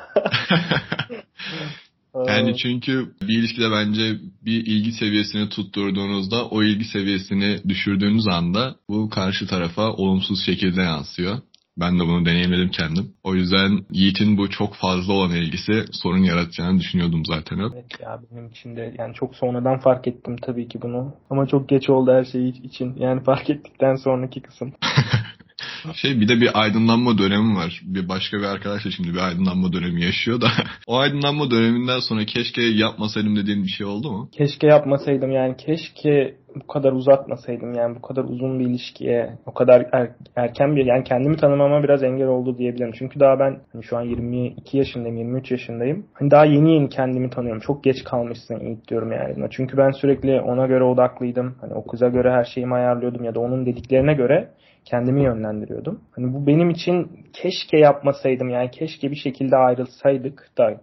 yani 2.27 2.57
çünkü 2.57 3.15
bir 3.21 3.39
ilişkide 3.39 3.71
bence 3.71 4.17
bir 4.45 4.65
ilgi 4.65 4.91
seviyesini 4.91 5.49
tutturduğunuzda 5.49 6.47
o 6.47 6.63
ilgi 6.63 6.85
seviyesini 6.85 7.69
düşürdüğünüz 7.69 8.27
anda 8.27 8.75
bu 8.89 9.09
karşı 9.09 9.47
tarafa 9.47 9.91
olumsuz 9.91 10.45
şekilde 10.45 10.81
yansıyor. 10.81 11.37
Ben 11.77 11.99
de 11.99 12.03
bunu 12.03 12.25
deneyimledim 12.25 12.69
kendim. 12.69 13.13
O 13.23 13.35
yüzden 13.35 13.85
Yiğit'in 13.91 14.37
bu 14.37 14.49
çok 14.49 14.75
fazla 14.75 15.13
olan 15.13 15.31
ilgisi 15.31 15.85
sorun 15.91 16.23
yaratacağını 16.23 16.79
düşünüyordum 16.79 17.25
zaten 17.25 17.57
hep. 17.57 17.71
Evet 17.73 17.99
ya 17.99 18.21
benim 18.31 18.47
için 18.47 18.75
de 18.75 18.95
yani 18.97 19.13
çok 19.13 19.35
sonradan 19.35 19.79
fark 19.79 20.07
ettim 20.07 20.35
tabii 20.41 20.67
ki 20.67 20.81
bunu. 20.81 21.13
Ama 21.29 21.47
çok 21.47 21.69
geç 21.69 21.89
oldu 21.89 22.11
her 22.11 22.23
şey 22.23 22.49
için. 22.49 22.95
Yani 22.97 23.23
fark 23.23 23.49
ettikten 23.49 23.95
sonraki 23.95 24.41
kısım. 24.41 24.73
Şey 25.93 26.21
bir 26.21 26.27
de 26.27 26.41
bir 26.41 26.61
aydınlanma 26.61 27.17
dönemi 27.17 27.55
var. 27.55 27.81
Bir 27.83 28.09
başka 28.09 28.37
bir 28.37 28.43
arkadaş 28.43 28.85
da 28.85 28.91
şimdi 28.91 29.13
bir 29.13 29.27
aydınlanma 29.27 29.73
dönemi 29.73 30.03
yaşıyor 30.03 30.41
da. 30.41 30.47
o 30.87 30.97
aydınlanma 30.97 31.51
döneminden 31.51 31.99
sonra 31.99 32.25
keşke 32.25 32.61
yapmasaydım 32.61 33.35
dediğin 33.35 33.63
bir 33.63 33.69
şey 33.69 33.87
oldu 33.87 34.11
mu? 34.11 34.29
Keşke 34.31 34.67
yapmasaydım 34.67 35.31
yani 35.31 35.57
keşke 35.57 36.35
bu 36.55 36.67
kadar 36.67 36.91
uzatmasaydım 36.91 37.73
yani 37.73 37.95
bu 37.95 38.01
kadar 38.01 38.23
uzun 38.23 38.59
bir 38.59 38.65
ilişkiye 38.65 39.37
o 39.45 39.53
kadar 39.53 39.85
er, 39.91 40.09
erken 40.35 40.75
bir 40.75 40.85
yani 40.85 41.03
kendimi 41.03 41.37
tanımama 41.37 41.83
biraz 41.83 42.03
engel 42.03 42.27
oldu 42.27 42.57
diyebilirim. 42.57 42.91
Çünkü 42.99 43.19
daha 43.19 43.39
ben 43.39 43.59
hani 43.73 43.83
şu 43.83 43.97
an 43.97 44.01
22 44.01 44.77
yaşındayım 44.77 45.17
23 45.17 45.51
yaşındayım. 45.51 46.05
Hani 46.13 46.31
daha 46.31 46.45
yeni 46.45 46.73
yeni 46.73 46.89
kendimi 46.89 47.29
tanıyorum. 47.29 47.61
Çok 47.61 47.83
geç 47.83 48.03
kalmışsın 48.03 48.59
ilk 48.59 48.87
diyorum 48.87 49.11
yani. 49.11 49.47
Çünkü 49.51 49.77
ben 49.77 49.91
sürekli 49.91 50.41
ona 50.41 50.67
göre 50.67 50.83
odaklıydım. 50.83 51.55
Hani 51.61 51.73
o 51.73 51.87
kıza 51.87 52.07
göre 52.07 52.31
her 52.31 52.43
şeyimi 52.43 52.75
ayarlıyordum 52.75 53.23
ya 53.23 53.35
da 53.35 53.39
onun 53.39 53.65
dediklerine 53.65 54.13
göre 54.13 54.49
kendimi 54.85 55.23
yönlendiriyordum. 55.23 56.01
Hani 56.11 56.33
bu 56.33 56.47
benim 56.47 56.69
için 56.69 57.25
keşke 57.33 57.77
yapmasaydım 57.77 58.49
yani 58.49 58.71
keşke 58.71 59.11
bir 59.11 59.15
şekilde 59.15 59.55
ayrılsaydık 59.55 60.49
da 60.57 60.81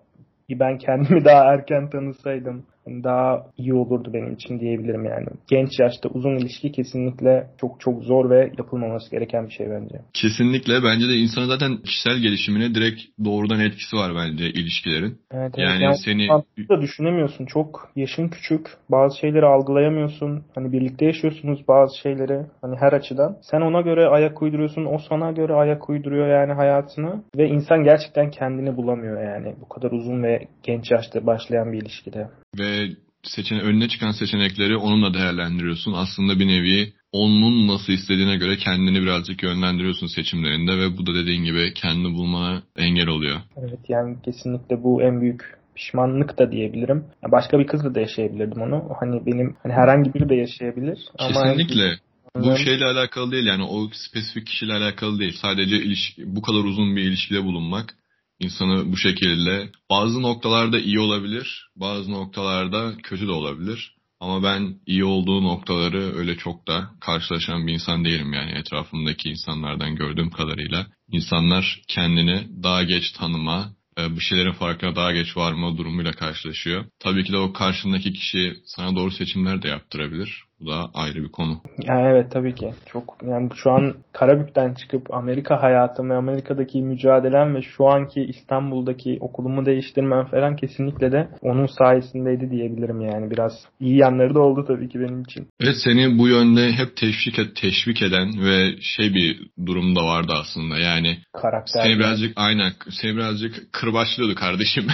ben 0.51 0.79
kendimi 0.79 1.25
daha 1.25 1.55
erken 1.55 1.91
tanısaydım 1.91 2.67
daha 2.87 3.47
iyi 3.57 3.75
olurdu 3.75 4.11
benim 4.13 4.35
için 4.35 4.61
diyebilirim 4.61 5.05
yani. 5.05 5.27
Genç 5.51 5.81
yaşta 5.81 6.09
uzun 6.09 6.37
ilişki 6.37 6.73
kesinlikle 6.73 7.47
çok 7.61 7.81
çok 7.81 8.03
zor 8.03 8.31
ve 8.31 8.53
yapılmaması 8.59 9.11
gereken 9.11 9.47
bir 9.47 9.53
şey 9.53 9.71
bence. 9.71 9.97
Kesinlikle 10.15 10.75
bence 10.85 11.09
de 11.09 11.15
insanın 11.15 11.47
zaten 11.47 11.77
kişisel 11.77 12.19
gelişimine 12.19 12.75
direkt 12.75 13.01
doğrudan 13.25 13.61
etkisi 13.61 13.97
var 13.97 14.13
bence 14.17 14.51
ilişkilerin. 14.51 15.19
Evet, 15.31 15.55
evet. 15.57 15.59
Yani, 15.59 15.83
yani 15.83 15.97
seni 16.05 16.29
da 16.69 16.81
düşünemiyorsun. 16.81 17.47
Çok 17.47 17.91
yaşın 17.97 18.29
küçük. 18.29 18.67
Bazı 18.91 19.19
şeyleri 19.19 19.47
algılayamıyorsun. 19.47 20.45
Hani 20.55 20.73
birlikte 20.73 21.05
yaşıyorsunuz 21.05 21.69
bazı 21.69 21.99
şeyleri 21.99 22.47
hani 22.61 22.77
her 22.77 22.93
açıdan. 22.93 23.37
Sen 23.51 23.61
ona 23.61 23.81
göre 23.81 24.07
ayak 24.07 24.43
uyduruyorsun. 24.43 24.85
O 24.85 24.99
sana 24.99 25.33
göre 25.33 25.55
ayak 25.55 25.91
uyduruyor 25.91 26.29
yani 26.29 26.53
hayatını 26.53 27.23
ve 27.37 27.49
insan 27.49 27.85
gerçekten 27.85 28.31
kendini 28.31 28.77
bulamıyor 28.77 29.23
yani 29.23 29.55
bu 29.61 29.69
kadar 29.69 29.91
uzun 29.91 30.23
ve 30.23 30.47
genç 30.63 30.91
yaşta 30.91 31.27
başlayan 31.27 31.73
bir 31.73 31.83
ilişkide 31.83 32.29
ve 32.59 32.89
seçene 33.23 33.61
önüne 33.61 33.89
çıkan 33.89 34.11
seçenekleri 34.11 34.77
onunla 34.77 35.15
değerlendiriyorsun. 35.15 35.93
Aslında 35.93 36.39
bir 36.39 36.47
nevi 36.47 36.93
onun 37.13 37.69
nasıl 37.69 37.93
istediğine 37.93 38.37
göre 38.37 38.57
kendini 38.57 39.03
birazcık 39.03 39.43
yönlendiriyorsun 39.43 40.07
seçimlerinde 40.07 40.79
ve 40.79 40.99
bu 40.99 41.07
da 41.07 41.15
dediğin 41.15 41.45
gibi 41.45 41.75
kendini 41.75 42.15
bulmana 42.15 42.63
engel 42.77 43.09
oluyor. 43.09 43.41
Evet 43.57 43.81
yani 43.89 44.17
kesinlikle 44.25 44.83
bu 44.83 45.03
en 45.03 45.21
büyük 45.21 45.43
pişmanlık 45.75 46.39
da 46.39 46.53
diyebilirim. 46.53 47.05
Başka 47.33 47.59
bir 47.59 47.67
kızla 47.67 47.95
da 47.95 48.01
yaşayabilirdim 48.01 48.63
onu. 48.63 48.85
Hani 49.01 49.27
benim 49.27 49.57
hani 49.63 49.73
herhangi 49.73 50.15
biri 50.15 50.29
de 50.29 50.35
yaşayabilir. 50.35 50.99
Kesinlikle. 51.19 51.99
Ama 52.35 52.45
bu 52.45 52.57
şeyle 52.57 52.85
alakalı 52.85 53.33
değil 53.33 53.47
yani 53.47 53.63
o 53.63 53.89
spesifik 53.93 54.47
kişiyle 54.47 54.73
alakalı 54.73 55.19
değil. 55.19 55.37
Sadece 55.43 55.77
ilişki, 55.77 56.37
bu 56.37 56.43
kadar 56.43 56.65
uzun 56.65 56.97
bir 56.97 57.03
ilişkide 57.03 57.45
bulunmak 57.45 57.95
insanı 58.43 58.93
bu 58.93 58.97
şekilde 58.97 59.71
bazı 59.91 60.23
noktalarda 60.23 60.79
iyi 60.79 61.01
olabilir, 61.01 61.69
bazı 61.77 62.13
noktalarda 62.13 62.97
kötü 63.03 63.27
de 63.27 63.31
olabilir. 63.31 63.95
Ama 64.21 64.43
ben 64.43 64.75
iyi 64.87 65.05
olduğu 65.05 65.43
noktaları 65.43 66.17
öyle 66.17 66.37
çok 66.37 66.69
da 66.69 66.91
karşılaşan 67.01 67.67
bir 67.67 67.73
insan 67.73 68.05
değilim 68.05 68.33
yani 68.33 68.51
etrafımdaki 68.51 69.29
insanlardan 69.29 69.97
gördüğüm 69.97 70.31
kadarıyla. 70.31 70.87
İnsanlar 71.09 71.83
kendini 71.89 72.49
daha 72.63 72.83
geç 72.83 73.13
tanıma, 73.13 73.73
e, 73.99 74.17
bu 74.17 74.21
şeylerin 74.21 74.53
farkına 74.53 74.97
daha 74.97 75.13
geç 75.13 75.37
varma 75.37 75.77
durumuyla 75.77 76.13
karşılaşıyor. 76.13 76.85
Tabii 76.99 77.25
ki 77.25 77.33
de 77.33 77.37
o 77.37 77.53
karşındaki 77.53 78.13
kişi 78.13 78.55
sana 78.67 78.97
doğru 78.97 79.11
seçimler 79.11 79.63
de 79.63 79.69
yaptırabilir. 79.69 80.43
Bu 80.63 80.71
da 80.71 80.91
ayrı 80.95 81.23
bir 81.23 81.33
konu. 81.33 81.61
Yani 81.79 82.07
evet 82.07 82.33
tabii 82.33 82.55
ki. 82.55 82.71
Çok 82.87 83.17
yani 83.23 83.49
şu 83.55 83.71
an 83.71 83.95
Karabük'ten 84.13 84.75
çıkıp 84.75 85.15
Amerika 85.15 85.63
hayatım 85.63 86.11
ve 86.11 86.15
Amerika'daki 86.15 86.83
mücadelem 86.83 87.55
ve 87.55 87.63
şu 87.63 87.87
anki 87.87 88.21
İstanbul'daki 88.21 89.19
okulumu 89.21 89.67
değiştirmem 89.67 90.27
falan 90.27 90.57
kesinlikle 90.57 91.13
de 91.13 91.29
onun 91.43 91.67
sayesindeydi 91.67 92.51
diyebilirim 92.51 93.01
yani. 93.01 93.31
Biraz 93.31 93.53
iyi 93.81 93.97
yanları 93.97 94.35
da 94.35 94.41
oldu 94.41 94.65
tabii 94.69 94.89
ki 94.89 95.01
benim 95.01 95.23
için. 95.23 95.49
Evet 95.61 95.77
seni 95.85 96.19
bu 96.19 96.29
yönde 96.29 96.73
hep 96.73 96.97
teşvik 96.97 97.39
et, 97.39 97.57
teşvik 97.57 98.03
eden 98.03 98.29
ve 98.45 98.77
şey 98.81 99.15
bir 99.15 99.41
durum 99.67 99.97
da 99.97 100.01
vardı 100.05 100.33
aslında. 100.41 100.79
Yani 100.79 101.19
Karakter 101.33 101.83
seni 101.85 101.99
birazcık 101.99 102.33
aynen 102.37 102.73
seni 102.91 103.17
birazcık 103.17 103.73
kırbaçlıyordu 103.73 104.35
kardeşim. 104.35 104.87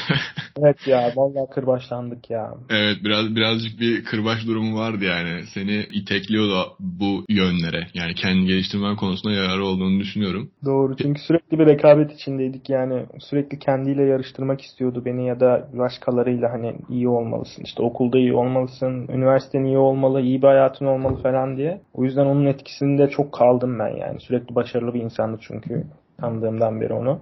evet 0.58 0.86
ya 0.86 1.12
vallahi 1.16 1.50
kırbaçlandık 1.54 2.30
ya. 2.30 2.50
Evet 2.70 2.98
biraz 3.04 3.36
birazcık 3.36 3.80
bir 3.80 4.04
kırbaç 4.04 4.46
durumu 4.46 4.78
vardı 4.78 5.04
yani 5.04 5.44
seni 5.58 5.86
itekliyor 5.92 6.50
da 6.50 6.66
bu 6.80 7.24
yönlere. 7.28 7.86
Yani 7.94 8.14
kendi 8.14 8.46
geliştirmen 8.46 8.96
konusunda 8.96 9.34
yararı 9.34 9.64
olduğunu 9.64 10.00
düşünüyorum. 10.00 10.50
Doğru 10.64 10.96
çünkü 10.96 11.20
sürekli 11.20 11.58
bir 11.58 11.66
rekabet 11.66 12.12
içindeydik 12.12 12.70
yani 12.70 13.06
sürekli 13.18 13.58
kendiyle 13.58 14.02
yarıştırmak 14.02 14.60
istiyordu 14.60 15.02
beni 15.04 15.26
ya 15.26 15.40
da 15.40 15.68
başkalarıyla 15.72 16.52
hani 16.52 16.74
iyi 16.90 17.08
olmalısın 17.08 17.62
işte 17.64 17.82
okulda 17.82 18.18
iyi 18.18 18.34
olmalısın, 18.34 19.08
üniversiten 19.08 19.64
iyi 19.64 19.78
olmalı, 19.78 20.20
iyi 20.20 20.42
bir 20.42 20.46
hayatın 20.46 20.86
olmalı 20.86 21.22
falan 21.22 21.56
diye. 21.56 21.80
O 21.94 22.04
yüzden 22.04 22.26
onun 22.26 22.46
etkisinde 22.46 23.08
çok 23.08 23.32
kaldım 23.32 23.78
ben 23.78 23.96
yani 23.96 24.20
sürekli 24.20 24.54
başarılı 24.54 24.94
bir 24.94 25.00
insandı 25.00 25.38
çünkü 25.40 25.84
tanıdığımdan 26.20 26.80
beri 26.80 26.92
onu. 26.92 27.20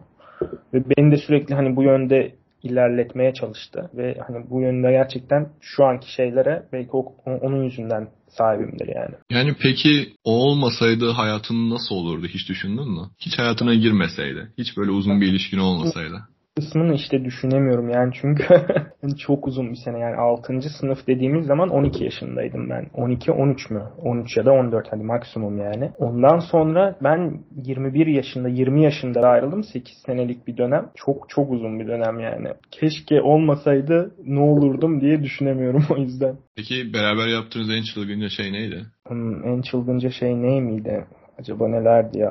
Ve 0.74 0.82
beni 0.96 1.12
de 1.12 1.16
sürekli 1.16 1.54
hani 1.54 1.76
bu 1.76 1.82
yönde 1.82 2.32
ilerletmeye 2.62 3.34
çalıştı. 3.34 3.90
Ve 3.94 4.16
hani 4.26 4.50
bu 4.50 4.60
yönde 4.60 4.90
gerçekten 4.90 5.48
şu 5.60 5.84
anki 5.84 6.12
şeylere 6.12 6.62
belki 6.72 6.90
o, 6.92 7.14
onun 7.26 7.64
yüzünden 7.64 8.08
sahibimdir 8.38 8.88
yani. 8.94 9.14
Yani 9.30 9.56
peki 9.60 10.12
o 10.24 10.32
olmasaydı 10.32 11.10
hayatın 11.10 11.70
nasıl 11.70 11.94
olurdu 11.94 12.26
hiç 12.26 12.48
düşündün 12.48 12.90
mü? 12.90 13.10
Hiç 13.18 13.38
hayatına 13.38 13.74
girmeseydi. 13.74 14.52
Hiç 14.58 14.76
böyle 14.76 14.90
uzun 14.90 15.20
bir 15.20 15.26
ilişkin 15.26 15.58
olmasaydı 15.58 16.22
kısmını 16.56 16.94
işte 16.94 17.24
düşünemiyorum 17.24 17.90
yani 17.90 18.12
çünkü 18.20 18.44
hani 19.02 19.16
çok 19.16 19.46
uzun 19.46 19.70
bir 19.70 19.76
sene 19.84 19.98
yani 19.98 20.16
6. 20.16 20.60
sınıf 20.80 21.06
dediğimiz 21.06 21.46
zaman 21.46 21.68
12 21.68 22.04
yaşındaydım 22.04 22.70
ben. 22.70 22.86
12 22.94 23.32
13 23.32 23.70
mü? 23.70 23.82
13 23.98 24.36
ya 24.36 24.46
da 24.46 24.52
14 24.52 24.86
hadi 24.90 25.02
maksimum 25.02 25.58
yani. 25.58 25.90
Ondan 25.98 26.38
sonra 26.38 26.96
ben 27.02 27.40
21 27.64 28.06
yaşında 28.06 28.48
20 28.48 28.82
yaşında 28.84 29.20
ayrıldım. 29.28 29.64
8 29.64 29.94
senelik 30.06 30.46
bir 30.46 30.56
dönem. 30.56 30.90
Çok 30.94 31.28
çok 31.28 31.50
uzun 31.50 31.80
bir 31.80 31.86
dönem 31.86 32.20
yani. 32.20 32.48
Keşke 32.70 33.22
olmasaydı 33.22 34.14
ne 34.24 34.40
olurdum 34.40 35.00
diye 35.00 35.22
düşünemiyorum 35.22 35.84
o 35.90 35.96
yüzden. 35.96 36.36
Peki 36.56 36.92
beraber 36.94 37.26
yaptığınız 37.26 37.70
en 37.70 37.82
çılgınca 37.82 38.28
şey 38.28 38.52
neydi? 38.52 38.86
Hmm, 39.08 39.44
en 39.44 39.62
çılgınca 39.62 40.10
şey 40.10 40.42
neydi? 40.42 41.06
Acaba 41.38 41.68
nelerdi 41.68 42.18
ya? 42.18 42.30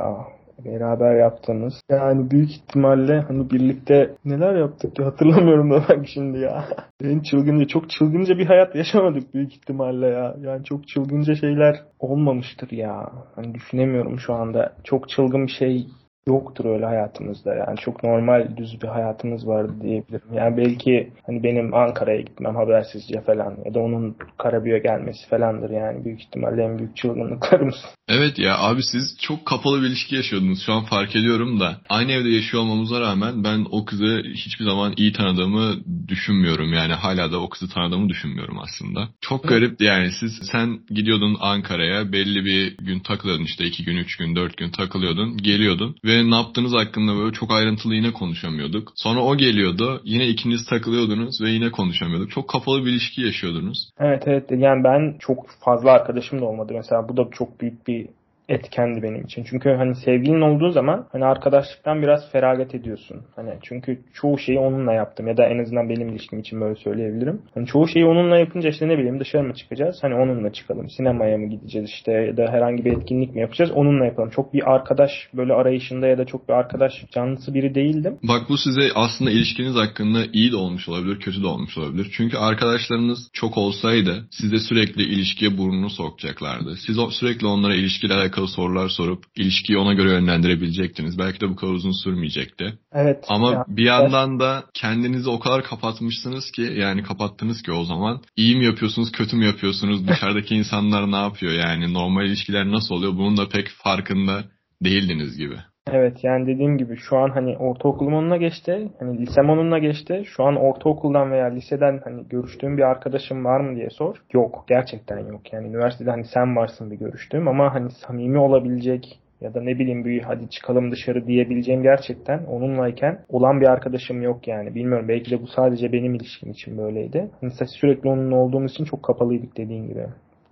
Beraber 0.66 1.16
yaptığımız. 1.16 1.74
Yani 1.90 2.32
büyük 2.32 2.52
ihtimalle 2.52 3.20
hani 3.20 3.50
birlikte 3.50 4.16
neler 4.26 4.56
yaptık 4.56 5.00
ya 5.00 5.06
hatırlamıyorum 5.06 5.72
da 5.72 5.76
bak 5.90 6.08
şimdi 6.14 6.40
ya. 6.40 6.66
en 7.04 7.20
çılgınca 7.20 7.68
çok 7.68 7.90
çılgınca 7.90 8.38
bir 8.38 8.46
hayat 8.46 8.76
yaşamadık 8.76 9.34
büyük 9.34 9.54
ihtimalle 9.54 10.08
ya. 10.08 10.36
Yani 10.42 10.64
çok 10.64 10.88
çılgınca 10.88 11.36
şeyler 11.36 11.76
olmamıştır 12.00 12.72
ya. 12.72 13.12
Hani 13.36 13.54
düşünemiyorum 13.54 14.20
şu 14.20 14.34
anda. 14.34 14.74
Çok 14.84 15.10
çılgın 15.10 15.48
bir 15.48 15.52
şey 15.52 15.88
yoktur 16.28 16.66
öyle 16.66 16.86
hayatımızda. 16.86 17.56
Yani 17.56 17.78
çok 17.78 18.04
normal 18.04 18.58
düz 18.58 18.82
bir 18.82 18.88
hayatımız 18.88 19.48
vardı 19.48 19.74
diyebilirim. 19.82 20.34
Yani 20.34 20.58
belki 20.58 21.12
hani 21.26 21.44
benim 21.44 21.74
Ankara'ya 21.74 22.22
gitmem 22.22 22.56
habersizce 22.56 23.22
falan 23.22 23.58
ya 23.66 23.74
da 23.74 23.80
onun 23.80 24.16
Karabük'e 24.38 24.80
gelmesi 24.80 25.30
falandır 25.30 25.70
yani 25.70 26.06
büyük 26.06 26.22
ihtimalle 26.22 26.64
en 26.64 26.78
büyük 26.78 26.96
çılgınlıklarımız. 26.96 27.76
Evet 28.10 28.40
ya 28.40 28.58
abi 28.58 28.84
siz 28.84 29.18
çok 29.22 29.46
kapalı 29.46 29.82
bir 29.82 29.88
ilişki 29.88 30.16
yaşıyordunuz. 30.16 30.66
Şu 30.66 30.74
an 30.74 30.86
fark 30.86 31.16
ediyorum 31.16 31.60
da 31.60 31.78
aynı 31.90 32.12
evde 32.12 32.30
yaşıyor 32.30 32.64
olmamıza 32.64 33.02
rağmen 33.02 33.44
ben 33.44 33.66
o 33.72 33.86
kızı 33.86 34.24
hiçbir 34.34 34.66
zaman 34.66 34.94
iyi 34.98 35.14
tanıdığımı 35.14 35.76
düşünmüyorum. 36.08 36.74
Yani 36.74 36.94
hala 36.94 37.32
da 37.32 37.42
o 37.42 37.50
kızı 37.50 37.70
tanıdığımı 37.74 38.10
düşünmüyorum 38.10 38.60
aslında. 38.60 39.10
Çok 39.22 39.48
garip 39.48 39.82
yani 39.82 40.12
siz 40.20 40.32
sen 40.52 40.80
gidiyordun 40.90 41.38
Ankara'ya 41.40 42.12
belli 42.12 42.46
bir 42.46 42.78
gün 42.78 43.00
takılıyordun 43.00 43.46
işte 43.46 43.66
iki 43.66 43.84
gün, 43.86 43.98
üç 43.98 44.18
gün, 44.18 44.36
dört 44.36 44.58
gün 44.58 44.72
takılıyordun, 44.72 45.38
geliyordun 45.38 45.96
ve 46.06 46.15
ve 46.16 46.30
ne 46.32 46.36
yaptığınız 46.36 46.74
hakkında 46.74 47.16
böyle 47.16 47.34
çok 47.34 47.52
ayrıntılı 47.52 47.96
yine 47.96 48.14
konuşamıyorduk. 48.14 48.92
Sonra 48.96 49.22
o 49.22 49.38
geliyordu. 49.38 50.02
Yine 50.04 50.28
ikiniz 50.28 50.66
takılıyordunuz 50.66 51.42
ve 51.42 51.50
yine 51.50 51.72
konuşamıyorduk. 51.72 52.32
Çok 52.32 52.48
kapalı 52.50 52.86
bir 52.86 52.92
ilişki 52.92 53.22
yaşıyordunuz. 53.22 53.90
Evet 54.00 54.24
evet. 54.28 54.52
Yani 54.52 54.84
ben 54.84 55.16
çok 55.20 55.50
fazla 55.66 55.92
arkadaşım 55.92 56.42
da 56.42 56.46
olmadı. 56.46 56.74
Mesela 56.76 57.10
bu 57.10 57.18
da 57.18 57.24
çok 57.32 57.62
büyük 57.62 57.88
bir 57.88 58.08
etkendi 58.50 59.04
benim 59.04 59.22
için. 59.26 59.44
Çünkü 59.44 59.70
hani 59.70 59.96
sevgilin 59.96 60.42
olduğu 60.42 60.70
zaman 60.70 61.08
hani 61.12 61.26
arkadaşlıktan 61.26 62.02
biraz 62.02 62.32
feragat 62.32 62.76
ediyorsun. 62.76 63.22
Hani 63.36 63.54
çünkü 63.62 64.00
çoğu 64.14 64.38
şeyi 64.38 64.60
onunla 64.60 64.94
yaptım 64.94 65.28
ya 65.28 65.38
da 65.38 65.46
en 65.46 65.60
azından 65.60 65.90
benim 65.90 66.10
ilişkim 66.10 66.40
için 66.40 66.62
böyle 66.62 66.76
söyleyebilirim. 66.76 67.42
Hani 67.54 67.66
çoğu 67.66 67.88
şeyi 67.88 68.06
onunla 68.06 68.38
yapınca 68.38 68.70
işte 68.70 68.88
ne 68.88 68.98
bileyim 68.98 69.20
dışarı 69.20 69.44
mı 69.44 69.54
çıkacağız? 69.54 69.98
Hani 70.02 70.16
onunla 70.16 70.54
çıkalım. 70.54 70.90
Sinemaya 70.90 71.38
mı 71.38 71.50
gideceğiz 71.50 71.90
işte 71.90 72.12
ya 72.12 72.38
da 72.38 72.52
herhangi 72.52 72.86
bir 72.86 72.98
etkinlik 72.98 73.36
mi 73.36 73.42
yapacağız? 73.42 73.72
Onunla 73.72 74.06
yapalım. 74.06 74.30
Çok 74.30 74.54
bir 74.54 74.74
arkadaş 74.74 75.12
böyle 75.34 75.54
arayışında 75.54 76.08
ya 76.08 76.18
da 76.18 76.26
çok 76.26 76.50
bir 76.50 76.54
arkadaş 76.54 76.94
canlısı 77.12 77.54
biri 77.54 77.76
değildim. 77.76 78.18
Bak 78.24 78.42
bu 78.50 78.58
size 78.58 78.90
aslında 78.96 79.32
ilişkiniz 79.32 79.76
hakkında 79.76 80.20
iyi 80.34 80.52
de 80.52 80.56
olmuş 80.56 80.90
olabilir, 80.90 81.20
kötü 81.20 81.44
de 81.44 81.48
olmuş 81.48 81.78
olabilir. 81.78 82.08
Çünkü 82.12 82.38
arkadaşlarınız 82.38 83.30
çok 83.34 83.58
olsaydı 83.58 84.28
size 84.32 84.60
sürekli 84.60 85.04
ilişkiye 85.04 85.58
burnunu 85.58 85.90
sokacaklardı. 85.90 86.76
Siz 86.76 86.98
sürekli 87.12 87.48
onlara 87.48 87.76
ilişkiler 87.76 88.18
alakalı 88.36 88.48
sorular 88.48 88.90
sorup 88.90 89.24
ilişkiyi 89.36 89.78
ona 89.78 89.94
göre 89.94 90.10
yönlendirebilecektiniz. 90.10 91.20
Belki 91.20 91.42
de 91.42 91.50
bu 91.50 91.56
kadar 91.56 91.72
uzun 91.72 92.04
sürmeyecekti. 92.04 92.80
Evet. 92.94 93.26
Ama 93.28 93.52
ya. 93.52 93.66
bir 93.68 93.86
yandan 93.86 94.40
da 94.40 94.64
kendinizi 94.74 95.30
o 95.30 95.40
kadar 95.40 95.64
kapatmışsınız 95.64 96.52
ki 96.52 96.62
yani 96.62 97.04
kapattınız 97.04 97.62
ki 97.62 97.72
o 97.72 97.84
zaman 97.86 98.22
iyi 98.36 98.56
mi 98.56 98.66
yapıyorsunuz 98.66 99.12
kötü 99.12 99.36
mü 99.36 99.46
yapıyorsunuz 99.46 100.08
dışarıdaki 100.08 100.56
insanlar 100.56 101.12
ne 101.12 101.16
yapıyor 101.16 101.54
yani 101.54 101.94
normal 101.94 102.26
ilişkiler 102.26 102.72
nasıl 102.72 102.96
oluyor 102.96 103.14
bunun 103.14 103.38
da 103.38 103.50
pek 103.50 103.68
farkında 103.70 104.44
değildiniz 104.84 105.38
gibi. 105.38 105.58
Evet 105.92 106.24
yani 106.24 106.48
dediğim 106.48 106.78
gibi 106.78 106.98
şu 106.98 107.18
an 107.18 107.30
hani 107.30 107.58
ortaokulum 107.58 108.14
onunla 108.14 108.38
geçti. 108.38 108.90
Hani 109.00 109.18
lisem 109.18 109.50
onunla 109.50 109.78
geçti. 109.78 110.24
Şu 110.26 110.44
an 110.44 110.56
ortaokuldan 110.56 111.32
veya 111.32 111.46
liseden 111.46 112.02
hani 112.04 112.28
görüştüğüm 112.30 112.78
bir 112.78 112.84
arkadaşım 112.84 113.46
var 113.46 113.60
mı 113.60 113.76
diye 113.76 113.90
sor. 113.90 114.16
Yok 114.34 114.66
gerçekten 114.68 115.20
yok. 115.20 115.54
Yani 115.54 115.68
üniversitede 115.68 116.10
hani 116.10 116.26
sen 116.26 116.56
varsın 116.56 116.92
bir 116.92 116.96
görüştüğüm 116.96 117.48
ama 117.48 117.74
hani 117.74 117.92
samimi 117.92 118.38
olabilecek 118.40 119.20
ya 119.42 119.54
da 119.54 119.62
ne 119.62 119.80
bileyim 119.80 120.06
bir 120.06 120.22
hadi 120.22 120.50
çıkalım 120.50 120.92
dışarı 120.92 121.28
diyebileceğim 121.28 121.84
gerçekten 121.84 122.44
onunlayken 122.46 123.20
olan 123.30 123.62
bir 123.62 123.68
arkadaşım 123.68 124.22
yok 124.22 124.48
yani. 124.48 124.76
Bilmiyorum 124.76 125.08
belki 125.08 125.32
de 125.32 125.42
bu 125.42 125.48
sadece 125.48 125.92
benim 125.92 126.16
ilişkim 126.16 126.52
için 126.52 126.78
böyleydi. 126.78 127.30
Hani 127.42 127.52
sürekli 127.68 128.10
onunla 128.10 128.36
olduğumuz 128.36 128.72
için 128.72 128.86
çok 128.86 129.04
kapalıydık 129.04 129.58
dediğin 129.58 129.88
gibi. 129.88 130.06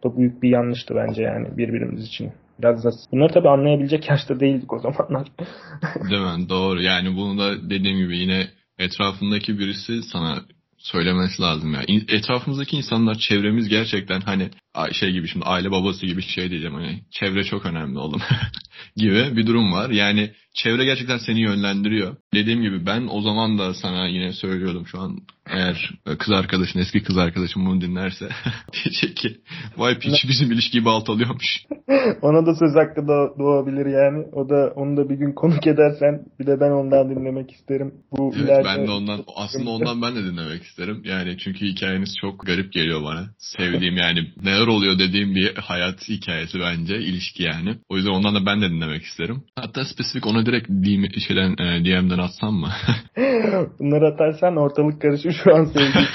Bu 0.04 0.18
büyük 0.18 0.44
bir 0.44 0.50
yanlıştı 0.50 0.96
bence 0.96 1.24
yani 1.24 1.48
birbirimiz 1.58 2.08
için. 2.08 2.32
Biraz 2.60 2.84
da 2.84 2.92
bunları 3.12 3.34
tabii 3.34 3.50
anlayabilecek 3.50 4.10
yaşta 4.10 4.40
değildik 4.40 4.74
o 4.74 4.80
zamanlar. 4.80 5.28
Değil 6.10 6.22
mi? 6.22 6.50
Doğru. 6.50 6.82
Yani 6.82 7.16
bunu 7.16 7.40
da 7.40 7.70
dediğim 7.70 7.98
gibi 7.98 8.18
yine 8.18 8.48
etrafındaki 8.80 9.60
birisi 9.60 10.04
sana 10.04 10.42
söylemesi 10.78 11.42
lazım 11.42 11.74
ya. 11.74 11.82
Etrafımızdaki 12.08 12.78
insanlar, 12.78 13.16
çevremiz 13.16 13.70
gerçekten 13.70 14.22
hani 14.22 14.50
şey 14.92 15.12
gibi 15.12 15.28
şimdi 15.28 15.46
aile 15.46 15.72
babası 15.72 16.06
gibi 16.06 16.22
şey 16.22 16.50
diyeceğim 16.50 16.76
hani 16.76 17.02
çevre 17.12 17.44
çok 17.44 17.66
önemli 17.66 18.00
oğlum 18.00 18.22
gibi 18.96 19.38
bir 19.38 19.48
durum 19.48 19.74
var. 19.74 19.90
Yani 19.90 20.32
çevre 20.54 20.86
gerçekten 20.86 21.18
seni 21.18 21.42
yönlendiriyor. 21.42 22.16
Dediğim 22.34 22.62
gibi 22.62 22.86
ben 22.86 23.08
o 23.12 23.22
zaman 23.22 23.60
da 23.60 23.74
sana 23.74 24.08
yine 24.08 24.34
söylüyordum 24.34 24.88
şu 24.88 25.00
an 25.00 25.18
eğer 25.48 25.92
kız 26.20 26.32
arkadaşın 26.32 26.80
eski 26.80 27.04
kız 27.04 27.18
arkadaşım 27.18 27.66
bunu 27.66 27.82
dinlerse 27.82 28.30
diyecek 28.74 29.18
ki 29.18 29.38
vay 29.78 30.00
piç 30.00 30.26
bizim 30.30 30.52
ilişkiyi 30.52 30.86
baltalıyormuş. 30.86 31.66
Ona 32.22 32.46
da 32.46 32.56
söz 32.56 32.76
hakkı 32.76 33.08
da 33.08 33.40
doğabilir 33.40 33.86
yani. 33.86 34.26
O 34.32 34.50
da 34.50 34.74
onu 34.76 34.98
da 34.98 35.10
bir 35.10 35.16
gün 35.16 35.34
konuk 35.34 35.68
edersen 35.68 36.26
bir 36.40 36.48
de 36.48 36.60
ben 36.60 36.72
ondan 36.72 37.10
dinlemek 37.10 37.52
isterim. 37.52 37.94
Bu 38.12 38.32
evet, 38.36 38.46
ileride... 38.46 38.68
ben 38.68 38.88
de 38.88 38.92
ondan 38.92 39.24
aslında 39.36 39.70
ondan 39.70 40.02
ben 40.02 40.16
de 40.16 40.24
dinlemek 40.24 40.64
isterim. 40.64 41.02
Yani 41.06 41.38
çünkü 41.38 41.66
hikayeniz 41.66 42.16
çok 42.22 42.46
garip 42.46 42.74
geliyor 42.74 43.04
bana. 43.04 43.30
Sevdiğim 43.38 43.98
yani 43.98 44.20
neler 44.44 44.63
neler 44.64 44.76
oluyor 44.76 45.00
dediğim 45.00 45.36
bir 45.36 45.56
hayat 45.56 46.10
hikayesi 46.10 46.60
bence. 46.60 46.98
ilişki 46.98 47.44
yani. 47.44 47.78
O 47.90 47.98
yüzden 47.98 48.12
ondan 48.12 48.36
da 48.36 48.46
ben 48.46 48.62
de 48.62 48.70
dinlemek 48.70 49.04
isterim. 49.04 49.44
Hatta 49.56 49.86
spesifik 49.86 50.28
ona 50.28 50.46
direkt 50.46 50.70
DM, 50.70 51.20
şeyden, 51.28 51.52
e, 51.52 51.86
DM'den 51.86 52.18
atsam 52.18 52.54
mı? 52.54 52.70
Bunları 53.80 54.08
atarsan 54.08 54.58
ortalık 54.58 55.02
karışır 55.02 55.32
şu 55.44 55.56
an 55.56 55.66
sevgili. 55.66 56.08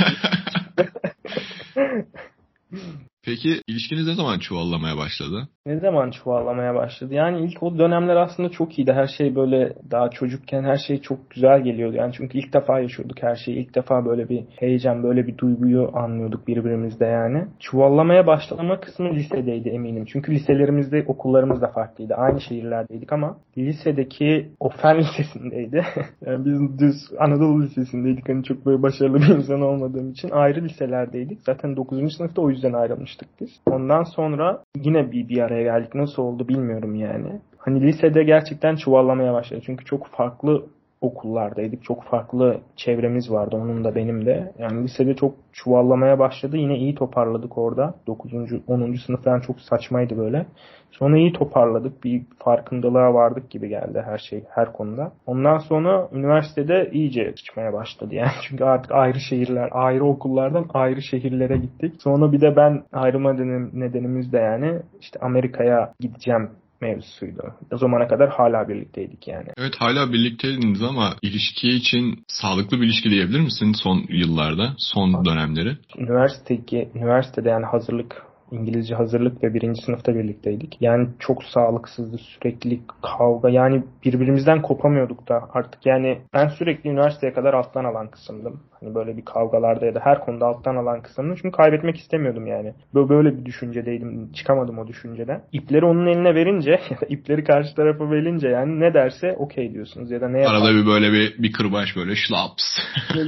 Peki 3.23 3.63
ilişkiniz 3.67 4.07
ne 4.07 4.15
zaman 4.15 4.39
çuvallamaya 4.39 4.97
başladı? 4.97 5.49
Ne 5.69 5.79
zaman 5.79 6.11
çuvallamaya 6.11 6.75
başladı? 6.75 7.15
Yani 7.15 7.45
ilk 7.45 7.63
o 7.63 7.79
dönemler 7.79 8.17
aslında 8.17 8.49
çok 8.49 8.79
iyiydi. 8.79 8.93
Her 8.93 9.07
şey 9.07 9.37
böyle 9.37 9.73
daha 9.91 10.11
çocukken 10.11 10.65
her 10.65 10.77
şey 10.77 11.01
çok 11.01 11.31
güzel 11.31 11.61
geliyordu. 11.61 11.97
Yani 11.97 12.13
çünkü 12.13 12.39
ilk 12.39 12.53
defa 12.55 12.81
yaşıyorduk 12.81 13.23
her 13.23 13.35
şeyi. 13.35 13.57
İlk 13.57 13.75
defa 13.75 14.05
böyle 14.05 14.29
bir 14.29 14.45
heyecan, 14.57 15.03
böyle 15.03 15.27
bir 15.27 15.39
duyguyu 15.39 15.91
anlıyorduk 15.95 16.49
birbirimizde 16.49 17.05
yani. 17.05 17.45
Çuvallamaya 17.61 18.27
başlama 18.27 18.81
kısmı 18.81 19.15
lisedeydi 19.15 19.69
eminim. 19.69 20.05
Çünkü 20.05 20.33
liselerimizde 20.33 21.05
okullarımız 21.07 21.63
da 21.63 21.69
farklıydı. 21.69 22.15
Aynı 22.15 22.41
şehirlerdeydik 22.41 23.13
ama 23.13 23.37
lisedeki 23.59 24.49
o 24.61 24.69
fen 24.69 24.99
lisesindeydi. 24.99 25.83
yani 26.27 26.45
biz 26.45 26.79
düz 26.79 26.95
Anadolu 27.19 27.63
lisesindeydik. 27.63 28.29
Hani 28.29 28.45
çok 28.45 28.67
böyle 28.67 28.83
başarılı 28.83 29.19
bir 29.19 29.37
insan 29.37 29.61
olmadığım 29.61 30.11
için 30.11 30.31
ayrı 30.31 30.65
liselerdeydik. 30.65 31.41
Zaten 31.41 31.77
9. 31.77 32.17
sınıfta 32.17 32.43
o 32.43 32.51
yüzden 32.51 32.73
ayrılmıştık 32.73 33.29
biz. 33.41 33.51
Ondan 33.67 34.03
sonra 34.03 34.63
yine 34.77 35.13
bir, 35.13 35.29
bir 35.29 35.39
araya 35.39 35.58
oraya 35.59 35.63
geldik. 35.63 35.95
Nasıl 35.95 36.23
oldu 36.23 36.49
bilmiyorum 36.49 36.95
yani. 36.95 37.41
Hani 37.59 37.81
lisede 37.83 38.25
gerçekten 38.25 38.77
çuvallamaya 38.77 39.33
başladı. 39.33 39.61
Çünkü 39.67 39.85
çok 39.85 40.07
farklı 40.07 40.67
okullardaydık. 41.01 41.85
Çok 41.85 42.03
farklı 42.05 42.61
çevremiz 42.77 43.31
vardı 43.31 43.57
onun 43.57 43.85
da 43.85 43.95
benim 43.95 44.27
de. 44.27 44.53
Yani 44.59 44.85
lisede 44.85 45.15
çok 45.15 45.35
çuvallamaya 45.53 46.19
başladı. 46.19 46.57
Yine 46.57 46.79
iyi 46.79 46.95
toparladık 46.95 47.59
orada. 47.59 47.95
9. 48.07 48.33
10. 48.69 48.95
sınıf 49.07 49.25
falan 49.25 49.41
çok 49.41 49.61
saçmaydı 49.61 50.19
böyle. 50.19 50.47
Sonra 50.91 51.19
iyi 51.19 51.33
toparladık. 51.33 52.05
Bir 52.05 52.23
farkındalığa 52.39 53.15
vardık 53.15 53.51
gibi 53.51 53.69
geldi 53.69 54.03
her 54.07 54.19
şey, 54.19 54.45
her 54.55 54.73
konuda. 54.73 55.13
Ondan 55.27 55.59
sonra 55.59 56.09
üniversitede 56.13 56.91
iyice 56.93 57.35
çıkmaya 57.35 57.73
başladı 57.73 58.15
yani. 58.15 58.31
Çünkü 58.49 58.65
artık 58.65 58.93
ayrı 58.93 59.21
şehirler, 59.21 59.69
ayrı 59.73 60.05
okullardan 60.05 60.67
ayrı 60.75 61.03
şehirlere 61.03 61.57
gittik. 61.57 61.95
Sonra 62.03 62.33
bir 62.33 62.41
de 62.41 62.57
ben 62.57 62.83
ayrılma 62.93 63.33
nedenimiz 63.73 64.33
de 64.33 64.39
yani 64.39 64.83
işte 65.01 65.19
Amerika'ya 65.23 65.93
gideceğim 66.01 66.51
mevzusuydu. 66.81 67.55
O 67.73 67.77
zamana 67.77 68.09
kadar 68.09 68.31
hala 68.31 68.69
birlikteydik 68.69 69.29
yani. 69.29 69.49
Evet 69.57 69.75
hala 69.79 70.13
birlikteydiniz 70.13 70.83
ama 70.83 71.15
ilişki 71.23 71.69
için 71.69 72.25
sağlıklı 72.29 72.81
bir 72.81 72.87
ilişki 72.87 73.11
diyebilir 73.11 73.41
misin 73.41 73.73
son 73.83 74.05
yıllarda, 74.09 74.75
son 74.79 75.25
dönemleri? 75.25 75.77
Üniversiteki, 75.99 76.89
üniversitede 76.95 77.49
yani 77.49 77.67
hazırlık 77.67 78.28
İngilizce 78.53 78.95
hazırlık 78.95 79.45
ve 79.45 79.55
birinci 79.55 79.83
sınıfta 79.83 80.15
birlikteydik. 80.15 80.77
Yani 80.81 81.09
çok 81.19 81.45
sağlıksızdı 81.45 82.19
sürekli 82.19 82.81
kavga 83.03 83.49
yani 83.51 83.83
birbirimizden 84.05 84.63
kopamıyorduk 84.63 85.29
da 85.29 85.49
artık 85.55 85.87
yani 85.87 86.19
ben 86.35 86.49
sürekli 86.49 86.91
üniversiteye 86.91 87.33
kadar 87.33 87.55
alttan 87.55 87.85
alan 87.85 88.09
kısımdım. 88.11 88.61
Hani 88.81 88.95
böyle 88.95 89.17
bir 89.17 89.25
kavgalarda 89.25 89.87
ya 89.87 89.95
da 89.95 90.01
her 90.01 90.21
konuda 90.21 90.47
alttan 90.47 90.77
alan 90.77 91.03
kısımdım. 91.03 91.37
Çünkü 91.43 91.57
kaybetmek 91.57 91.97
istemiyordum 91.97 92.47
yani. 92.47 92.75
Böyle, 92.95 93.09
böyle 93.09 93.39
bir 93.39 93.45
düşüncedeydim. 93.45 94.33
Çıkamadım 94.33 94.79
o 94.79 94.87
düşünceden. 94.87 95.43
İpleri 95.53 95.85
onun 95.85 96.07
eline 96.07 96.35
verince 96.35 96.71
ya 96.91 97.01
da 97.01 97.07
ipleri 97.09 97.45
karşı 97.45 97.75
tarafa 97.75 98.11
verince 98.11 98.49
yani 98.49 98.81
ne 98.81 98.95
derse 98.95 99.37
okey 99.39 99.75
diyorsunuz 99.75 100.11
ya 100.11 100.21
da 100.21 100.29
ne 100.29 100.39
yapar. 100.41 100.55
Arada 100.55 100.75
bir 100.75 100.87
böyle 100.87 101.13
bir, 101.13 101.43
bir 101.43 101.53
kırbaç 101.53 101.97
böyle 101.97 102.17
şlaps. 102.17 102.65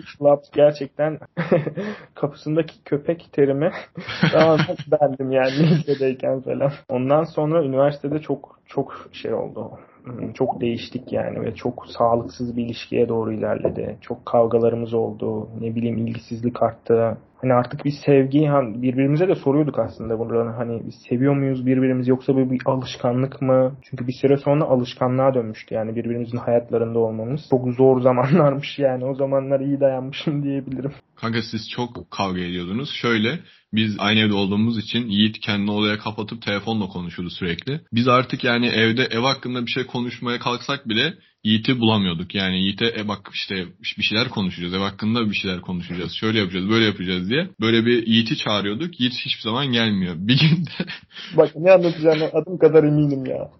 şlaps 0.06 0.50
gerçekten 0.54 1.18
kapısındaki 2.14 2.84
köpek 2.84 3.28
terimi 3.32 3.70
tamamen 4.32 4.76
bendim 5.10 5.32
yani 5.32 5.50
lisedeyken 5.70 6.40
falan. 6.40 6.72
Ondan 6.88 7.24
sonra 7.24 7.64
üniversitede 7.64 8.18
çok 8.18 8.58
çok 8.66 9.08
şey 9.12 9.34
oldu 9.34 9.78
Hmm, 10.04 10.32
çok 10.32 10.60
değiştik 10.60 11.12
yani 11.12 11.40
ve 11.40 11.54
çok 11.54 11.86
sağlıksız 11.98 12.56
bir 12.56 12.64
ilişkiye 12.64 13.08
doğru 13.08 13.32
ilerledi. 13.32 13.96
Çok 14.00 14.26
kavgalarımız 14.26 14.94
oldu. 14.94 15.48
Ne 15.60 15.74
bileyim 15.74 15.98
ilgisizlik 15.98 16.62
arttı. 16.62 17.18
Hani 17.36 17.54
artık 17.54 17.84
bir 17.84 17.92
sevgi 18.06 18.46
hani 18.46 18.82
birbirimize 18.82 19.28
de 19.28 19.34
soruyorduk 19.34 19.78
aslında 19.78 20.18
bunu 20.18 20.52
hani 20.56 20.82
biz 20.86 20.94
seviyor 21.08 21.36
muyuz 21.36 21.66
birbirimizi 21.66 22.10
yoksa 22.10 22.34
bu 22.34 22.50
bir 22.50 22.60
alışkanlık 22.64 23.42
mı? 23.42 23.72
Çünkü 23.82 24.06
bir 24.06 24.12
süre 24.12 24.36
sonra 24.36 24.64
alışkanlığa 24.64 25.34
dönmüştü 25.34 25.74
yani 25.74 25.96
birbirimizin 25.96 26.38
hayatlarında 26.38 26.98
olmamız. 26.98 27.40
Çok 27.50 27.68
zor 27.68 28.00
zamanlarmış 28.00 28.78
yani 28.78 29.04
o 29.04 29.14
zamanlar 29.14 29.60
iyi 29.60 29.80
dayanmışım 29.80 30.42
diyebilirim. 30.42 30.92
Kanka 31.20 31.42
siz 31.42 31.70
çok 31.70 32.10
kavga 32.10 32.40
ediyordunuz. 32.40 32.90
Şöyle 32.90 33.40
biz 33.72 33.96
aynı 33.98 34.20
evde 34.20 34.34
olduğumuz 34.34 34.78
için 34.78 35.06
Yiğit 35.08 35.40
kendini 35.40 35.70
odaya 35.70 35.98
kapatıp 35.98 36.42
telefonla 36.42 36.86
konuşuyordu 36.86 37.34
sürekli. 37.34 37.80
Biz 37.92 38.08
artık 38.08 38.44
yani 38.44 38.66
evde 38.66 39.04
ev 39.04 39.20
hakkında 39.20 39.66
bir 39.66 39.70
şey 39.70 39.86
konuşmaya 39.86 40.38
kalksak 40.38 40.88
bile 40.88 41.14
Yiğit'i 41.44 41.80
bulamıyorduk. 41.80 42.34
Yani 42.34 42.60
Yiğit'e 42.60 42.94
e 42.98 43.08
bak 43.08 43.30
işte 43.34 43.66
bir 43.98 44.02
şeyler 44.02 44.28
konuşacağız. 44.28 44.74
Ev 44.74 44.78
hakkında 44.78 45.30
bir 45.30 45.34
şeyler 45.34 45.60
konuşacağız. 45.60 46.12
Şöyle 46.12 46.38
yapacağız, 46.38 46.68
böyle 46.68 46.84
yapacağız 46.84 47.30
diye. 47.30 47.48
Böyle 47.60 47.86
bir 47.86 48.06
Yiğit'i 48.06 48.36
çağırıyorduk. 48.36 49.00
Yiğit 49.00 49.14
hiçbir 49.14 49.42
zaman 49.42 49.66
gelmiyor. 49.66 50.14
Bir 50.18 50.38
gün 50.38 50.66
de... 50.66 50.90
bak 51.36 51.50
ne 51.56 51.72
anlatacağını 51.72 52.24
adım 52.24 52.58
kadar 52.58 52.84
eminim 52.84 53.26
ya. 53.26 53.50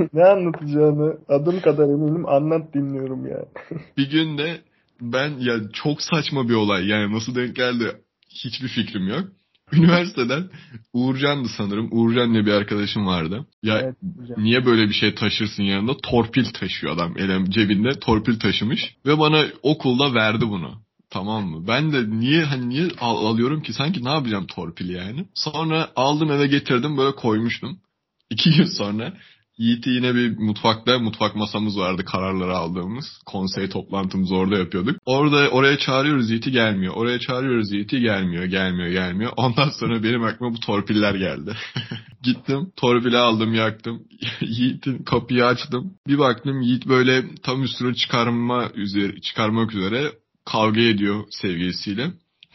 ne 0.12 0.24
anlatacağını 0.24 1.18
adım 1.28 1.60
kadar 1.60 1.84
eminim. 1.84 2.28
Anlat 2.28 2.74
dinliyorum 2.74 3.26
ya. 3.26 3.44
bir 3.96 4.10
gün 4.10 4.38
de 4.38 4.60
ben 5.00 5.38
ya 5.38 5.54
çok 5.72 6.02
saçma 6.02 6.48
bir 6.48 6.54
olay. 6.54 6.86
Yani 6.86 7.14
nasıl 7.14 7.34
denk 7.34 7.56
geldi 7.56 7.96
hiçbir 8.28 8.68
fikrim 8.68 9.08
yok. 9.08 9.24
Üniversiteden 9.72 10.50
Uğurcan'dı 10.92 11.48
sanırım. 11.48 11.88
Uğurcan 11.90 12.32
diye 12.32 12.46
bir 12.46 12.52
arkadaşım 12.52 13.06
vardı. 13.06 13.46
Ya 13.62 13.80
evet, 13.80 13.94
niye 14.36 14.66
böyle 14.66 14.88
bir 14.88 14.94
şey 14.94 15.14
taşırsın 15.14 15.62
yanında? 15.62 15.96
Torpil 15.96 16.44
taşıyor 16.44 16.92
adam. 16.94 17.18
Elem 17.18 17.50
cebinde 17.50 17.98
torpil 18.00 18.38
taşımış. 18.38 18.94
Ve 19.06 19.18
bana 19.18 19.44
okulda 19.62 20.14
verdi 20.14 20.48
bunu. 20.48 20.86
Tamam 21.10 21.46
mı? 21.46 21.66
Ben 21.68 21.92
de 21.92 22.10
niye 22.10 22.44
hani 22.44 22.68
niye 22.68 22.88
al- 23.00 23.26
alıyorum 23.26 23.62
ki 23.62 23.72
sanki 23.72 24.04
ne 24.04 24.08
yapacağım 24.08 24.46
torpil 24.46 24.88
yani. 24.88 25.26
Sonra 25.34 25.88
aldım 25.96 26.30
eve 26.30 26.46
getirdim 26.46 26.96
böyle 26.96 27.14
koymuştum. 27.14 27.80
İki 28.30 28.50
gün 28.50 28.64
sonra 28.64 29.12
Yiğit'i 29.58 29.90
yine 29.90 30.14
bir 30.14 30.38
mutfakta, 30.38 30.98
mutfak 30.98 31.36
masamız 31.36 31.78
vardı 31.78 32.04
kararları 32.04 32.56
aldığımız. 32.56 33.04
Konsey 33.26 33.68
toplantımızı 33.68 34.34
orada 34.36 34.58
yapıyorduk. 34.58 34.96
Orada 35.06 35.48
oraya 35.48 35.78
çağırıyoruz 35.78 36.30
Yiğit'i 36.30 36.50
gelmiyor. 36.50 36.94
Oraya 36.96 37.18
çağırıyoruz 37.18 37.72
Yiğit'i 37.72 38.00
gelmiyor, 38.00 38.44
gelmiyor, 38.44 38.88
gelmiyor. 38.88 39.32
Ondan 39.36 39.68
sonra 39.68 40.02
benim 40.02 40.22
aklıma 40.22 40.54
bu 40.54 40.60
torpiller 40.60 41.14
geldi. 41.14 41.56
Gittim, 42.22 42.72
torpili 42.76 43.16
aldım, 43.16 43.54
yaktım. 43.54 44.02
Yiğit'in 44.40 45.02
kapıyı 45.02 45.46
açtım. 45.46 45.94
Bir 46.06 46.18
baktım 46.18 46.60
Yiğit 46.60 46.86
böyle 46.86 47.34
tam 47.42 47.62
üstüne 47.62 47.94
çıkarma 47.94 48.70
üzere, 48.74 49.20
çıkarmak 49.20 49.74
üzere 49.74 50.12
kavga 50.44 50.80
ediyor 50.80 51.24
sevgilisiyle. 51.30 52.12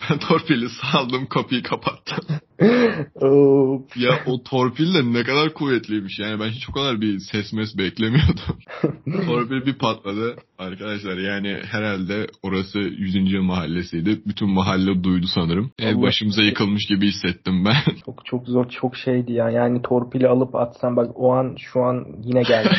Ben 0.09 0.19
torpili 0.19 0.69
saldım 0.69 1.25
kapıyı 1.25 1.63
kapattım. 1.63 2.25
ya 3.95 4.11
o 4.25 4.43
torpil 4.43 4.93
de 4.93 5.13
ne 5.13 5.23
kadar 5.23 5.53
kuvvetliymiş. 5.53 6.19
Yani 6.19 6.39
ben 6.39 6.49
hiç 6.49 6.69
o 6.69 6.73
kadar 6.73 7.01
bir 7.01 7.19
ses 7.19 7.53
mes 7.53 7.77
beklemiyordum. 7.77 8.57
torpil 9.25 9.65
bir 9.65 9.77
patladı. 9.77 10.35
Arkadaşlar 10.59 11.17
yani 11.17 11.57
herhalde 11.71 12.27
orası 12.43 12.79
100. 12.79 13.41
mahallesiydi. 13.41 14.21
Bütün 14.27 14.49
mahalle 14.49 15.03
duydu 15.03 15.25
sanırım. 15.35 15.71
Ev 15.79 16.01
başımıza 16.01 16.43
yıkılmış 16.43 16.87
gibi 16.89 17.07
hissettim 17.07 17.65
ben. 17.65 17.95
Çok 18.05 18.25
çok 18.25 18.47
zor 18.47 18.69
çok 18.69 18.95
şeydi 18.95 19.33
ya. 19.33 19.49
Yani 19.49 19.81
torpili 19.81 20.27
alıp 20.27 20.55
atsam 20.55 20.95
bak 20.95 21.11
o 21.15 21.33
an 21.33 21.55
şu 21.59 21.83
an 21.83 22.05
yine 22.23 22.41
geldi. 22.41 22.75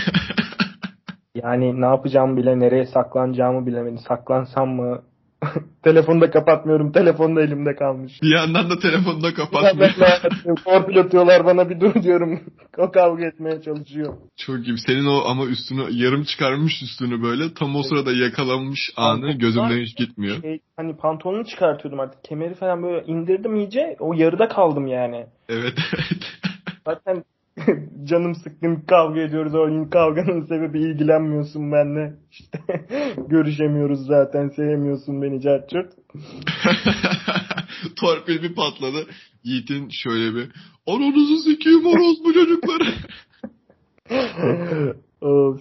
yani 1.35 1.81
ne 1.81 1.87
yapacağımı 1.87 2.37
bile 2.37 2.61
nereye 2.61 2.87
saklanacağımı 2.87 3.67
bilemedim. 3.67 3.99
Saklansam 3.99 4.69
mı 4.69 5.03
Telefonu 5.83 6.21
da 6.21 6.31
kapatmıyorum. 6.31 6.93
Telefon 6.93 7.37
da 7.37 7.43
elimde 7.43 7.75
kalmış. 7.77 8.13
Bir 8.23 8.37
yandan 8.37 8.71
da 8.71 8.79
telefonu 8.79 9.23
da 9.23 9.35
kapatmıyorum. 9.35 10.55
Torpil 10.65 11.01
atıyorlar 11.01 11.45
bana 11.45 11.71
bir 11.71 11.81
dur 11.81 12.03
diyorum. 12.03 12.41
o 12.79 12.91
kavga 12.91 13.27
etmeye 13.27 13.63
çalışıyor. 13.63 14.15
Çok 14.37 14.69
iyi. 14.69 14.79
Senin 14.87 15.07
o 15.07 15.23
ama 15.27 15.47
üstünü 15.47 15.87
yarım 15.91 16.25
çıkarmış 16.25 16.83
üstünü 16.83 17.23
böyle. 17.23 17.55
Tam 17.55 17.77
o 17.77 17.83
sırada 17.83 18.13
yakalanmış 18.13 18.91
anı 18.97 19.33
gözümden 19.33 19.81
hiç 19.81 19.97
gitmiyor. 19.97 20.43
Şey, 20.43 20.61
hani 20.77 20.97
pantolonu 20.97 21.45
çıkartıyordum 21.45 22.01
artık. 22.01 22.25
Kemeri 22.25 22.55
falan 22.55 22.83
böyle 22.83 23.07
indirdim 23.07 23.57
iyice. 23.57 23.97
O 24.01 24.13
yarıda 24.13 24.49
kaldım 24.49 24.87
yani. 24.87 25.27
Evet 25.49 25.75
evet. 25.95 26.23
Zaten 26.87 27.25
canım 28.05 28.35
sıkkın 28.35 28.77
kavga 28.77 29.21
ediyoruz. 29.21 29.55
O 29.55 29.91
kavganın 29.91 30.47
sebebi 30.47 30.79
ilgilenmiyorsun 30.79 31.73
benimle. 31.73 32.15
İşte 32.31 32.59
görüşemiyoruz 33.29 34.07
zaten. 34.07 34.49
Sevmiyorsun 34.49 35.23
beni 35.23 35.41
carçurt. 35.41 35.93
Torpil 38.01 38.43
bir 38.43 38.55
patladı. 38.55 39.07
Yiğit'in 39.45 39.89
şöyle 39.93 40.35
bir 40.35 40.51
Ananızı 40.87 41.43
sikiyim 41.43 41.85
bu 42.25 42.33
çocukları. 42.33 42.85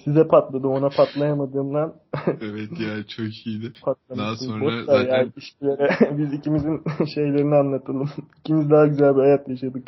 size 0.04 0.28
patladı 0.28 0.68
ona 0.68 0.90
patlayamadığımdan. 0.90 1.94
evet 2.28 2.80
ya 2.80 3.04
çok 3.08 3.48
iyiydi. 3.48 3.74
Daha 4.18 4.36
sonra 4.36 4.84
zaten... 4.86 5.10
Ya, 5.10 5.24
ilişkilere, 5.24 6.18
biz 6.18 6.34
ikimizin 6.34 6.82
şeylerini 7.16 7.56
anlatalım. 7.56 8.10
İkimiz 8.40 8.70
daha 8.70 8.88
güzel 8.88 9.16
bir 9.16 9.22
hayat 9.22 9.50
yaşadık. 9.50 9.88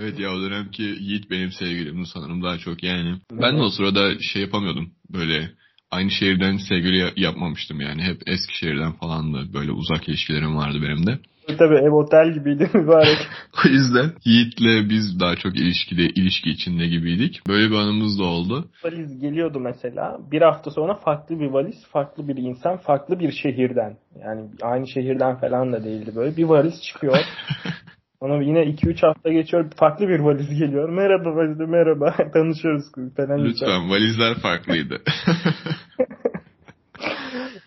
Evet 0.00 0.18
ya 0.18 0.30
o 0.32 0.40
dönemki 0.40 0.82
Yiğit 0.82 1.30
benim 1.30 1.52
sevgilimdi 1.52 2.08
sanırım 2.14 2.42
daha 2.42 2.58
çok 2.58 2.82
yani. 2.82 3.16
Ben 3.32 3.58
de 3.58 3.62
o 3.62 3.70
sırada 3.70 4.18
şey 4.20 4.42
yapamıyordum 4.42 4.90
böyle 5.12 5.50
aynı 5.90 6.10
şehirden 6.10 6.56
sevgili 6.56 7.12
yapmamıştım 7.16 7.80
yani. 7.80 8.02
Hep 8.02 8.22
eski 8.26 8.58
şehirden 8.58 8.92
falan 8.92 9.34
da 9.34 9.52
böyle 9.54 9.72
uzak 9.72 10.08
ilişkilerim 10.08 10.56
vardı 10.56 10.78
benim 10.82 11.06
de. 11.06 11.18
Tabii 11.58 11.74
ev 11.74 11.90
otel 11.90 12.32
gibiydi 12.34 12.70
mübarek. 12.74 13.18
o 13.64 13.68
yüzden 13.68 14.12
Yiğit'le 14.24 14.90
biz 14.90 15.20
daha 15.20 15.36
çok 15.36 15.56
ilişkide, 15.56 16.02
ilişki 16.02 16.50
içinde 16.50 16.86
gibiydik. 16.86 17.40
Böyle 17.48 17.70
bir 17.70 17.76
anımız 17.76 18.18
da 18.18 18.24
oldu. 18.24 18.68
Valiz 18.84 19.20
geliyordu 19.20 19.60
mesela. 19.60 20.18
Bir 20.32 20.42
hafta 20.42 20.70
sonra 20.70 20.94
farklı 20.94 21.40
bir 21.40 21.46
valiz, 21.46 21.86
farklı 21.92 22.28
bir 22.28 22.36
insan, 22.36 22.76
farklı 22.76 23.20
bir 23.20 23.32
şehirden. 23.32 23.96
Yani 24.20 24.50
aynı 24.62 24.88
şehirden 24.88 25.40
falan 25.40 25.72
da 25.72 25.84
değildi 25.84 26.12
böyle. 26.16 26.36
Bir 26.36 26.44
valiz 26.44 26.82
çıkıyor. 26.82 27.16
Sonra 28.22 28.42
yine 28.42 28.62
2-3 28.62 29.06
hafta 29.06 29.32
geçiyor 29.32 29.70
farklı 29.76 30.08
bir 30.08 30.18
valiz 30.18 30.58
geliyor. 30.58 30.88
Merhaba 30.88 31.36
valizde 31.36 31.66
merhaba 31.66 32.16
tanışıyoruz 32.32 32.84
falan. 33.16 33.44
Lütfen 33.44 33.90
valizler 33.90 34.34
farklıydı. 34.34 35.02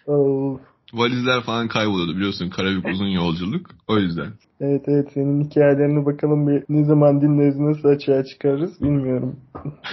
Valizler 0.94 1.42
falan 1.42 1.68
kayboluyordu 1.68 2.16
biliyorsun 2.16 2.50
Karabük 2.50 2.88
uzun 2.88 3.08
yolculuk 3.08 3.70
o 3.88 3.98
yüzden. 3.98 4.34
Evet 4.62 4.82
evet 4.88 5.08
senin 5.14 5.44
hikayelerini 5.44 6.06
bakalım 6.06 6.48
bir 6.48 6.64
ne 6.70 6.86
zaman 6.86 7.22
dinleriz 7.22 7.60
nasıl 7.60 7.90
açığa 7.90 8.26
çıkarırız 8.26 8.82
bilmiyorum. 8.82 9.40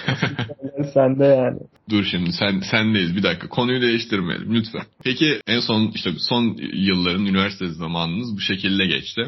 sende 0.94 1.24
yani. 1.24 1.58
Dur 1.90 2.04
şimdi 2.04 2.32
sen 2.32 2.60
sendeyiz 2.70 3.16
bir 3.16 3.22
dakika 3.22 3.48
konuyu 3.48 3.82
değiştirmeyelim 3.82 4.54
lütfen. 4.54 4.82
Peki 5.04 5.40
en 5.46 5.60
son 5.60 5.90
işte 5.94 6.10
son 6.18 6.56
yılların 6.72 7.26
üniversite 7.26 7.68
zamanınız 7.68 8.36
bu 8.36 8.40
şekilde 8.40 8.86
geçti. 8.86 9.22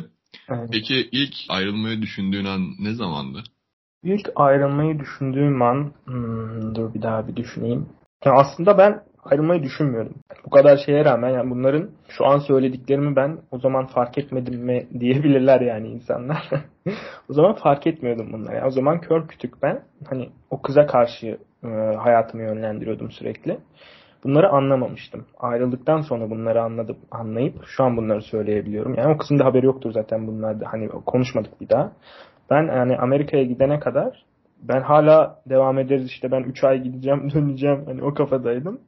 Evet. 0.58 0.68
Peki 0.72 1.08
ilk 1.12 1.34
ayrılmayı 1.48 2.02
düşündüğün 2.02 2.44
an 2.44 2.60
ne 2.78 2.94
zamandı? 2.94 3.42
İlk 4.04 4.30
ayrılmayı 4.36 4.98
düşündüğüm 4.98 5.62
an 5.62 5.92
hmm, 6.04 6.74
dur 6.74 6.94
bir 6.94 7.02
daha 7.02 7.28
bir 7.28 7.36
düşüneyim. 7.36 7.88
Yani 8.24 8.36
aslında 8.36 8.78
ben 8.78 9.02
ayrılmayı 9.24 9.62
düşünmüyordum. 9.62 10.14
Bu 10.46 10.50
kadar 10.50 10.76
şeye 10.76 11.04
rağmen 11.04 11.30
yani 11.30 11.50
bunların 11.50 11.90
şu 12.08 12.26
an 12.26 12.38
söylediklerimi 12.38 13.16
ben 13.16 13.38
o 13.50 13.58
zaman 13.58 13.86
fark 13.86 14.18
etmedim 14.18 14.60
mi 14.60 14.86
diyebilirler 15.00 15.60
yani 15.60 15.88
insanlar. 15.88 16.50
o 17.30 17.32
zaman 17.32 17.54
fark 17.54 17.86
etmiyordum 17.86 18.32
bunları. 18.32 18.56
Yani 18.56 18.66
o 18.66 18.70
zaman 18.70 19.00
kör 19.00 19.28
kütük 19.28 19.62
ben 19.62 19.82
hani 20.08 20.30
o 20.50 20.62
kıza 20.62 20.86
karşı 20.86 21.38
e, 21.64 21.68
hayatımı 21.96 22.42
yönlendiriyordum 22.42 23.10
sürekli. 23.10 23.58
Bunları 24.24 24.48
anlamamıştım. 24.48 25.26
Ayrıldıktan 25.38 26.00
sonra 26.00 26.30
bunları 26.30 26.62
anladım, 26.62 26.96
anlayıp 27.10 27.64
şu 27.66 27.84
an 27.84 27.96
bunları 27.96 28.22
söyleyebiliyorum. 28.22 28.94
Yani 28.94 29.14
o 29.14 29.18
kısımda 29.18 29.44
haberi 29.44 29.66
yoktur 29.66 29.92
zaten 29.92 30.26
bunlarda. 30.26 30.72
Hani 30.72 30.88
konuşmadık 30.88 31.60
bir 31.60 31.68
daha. 31.68 31.92
Ben 32.50 32.62
yani 32.62 32.96
Amerika'ya 32.96 33.44
gidene 33.44 33.80
kadar 33.80 34.24
ben 34.62 34.80
hala 34.80 35.42
devam 35.46 35.78
ederiz 35.78 36.06
işte 36.06 36.30
ben 36.30 36.42
3 36.42 36.64
ay 36.64 36.82
gideceğim 36.82 37.30
döneceğim 37.34 37.84
hani 37.86 38.02
o 38.04 38.14
kafadaydım. 38.14 38.80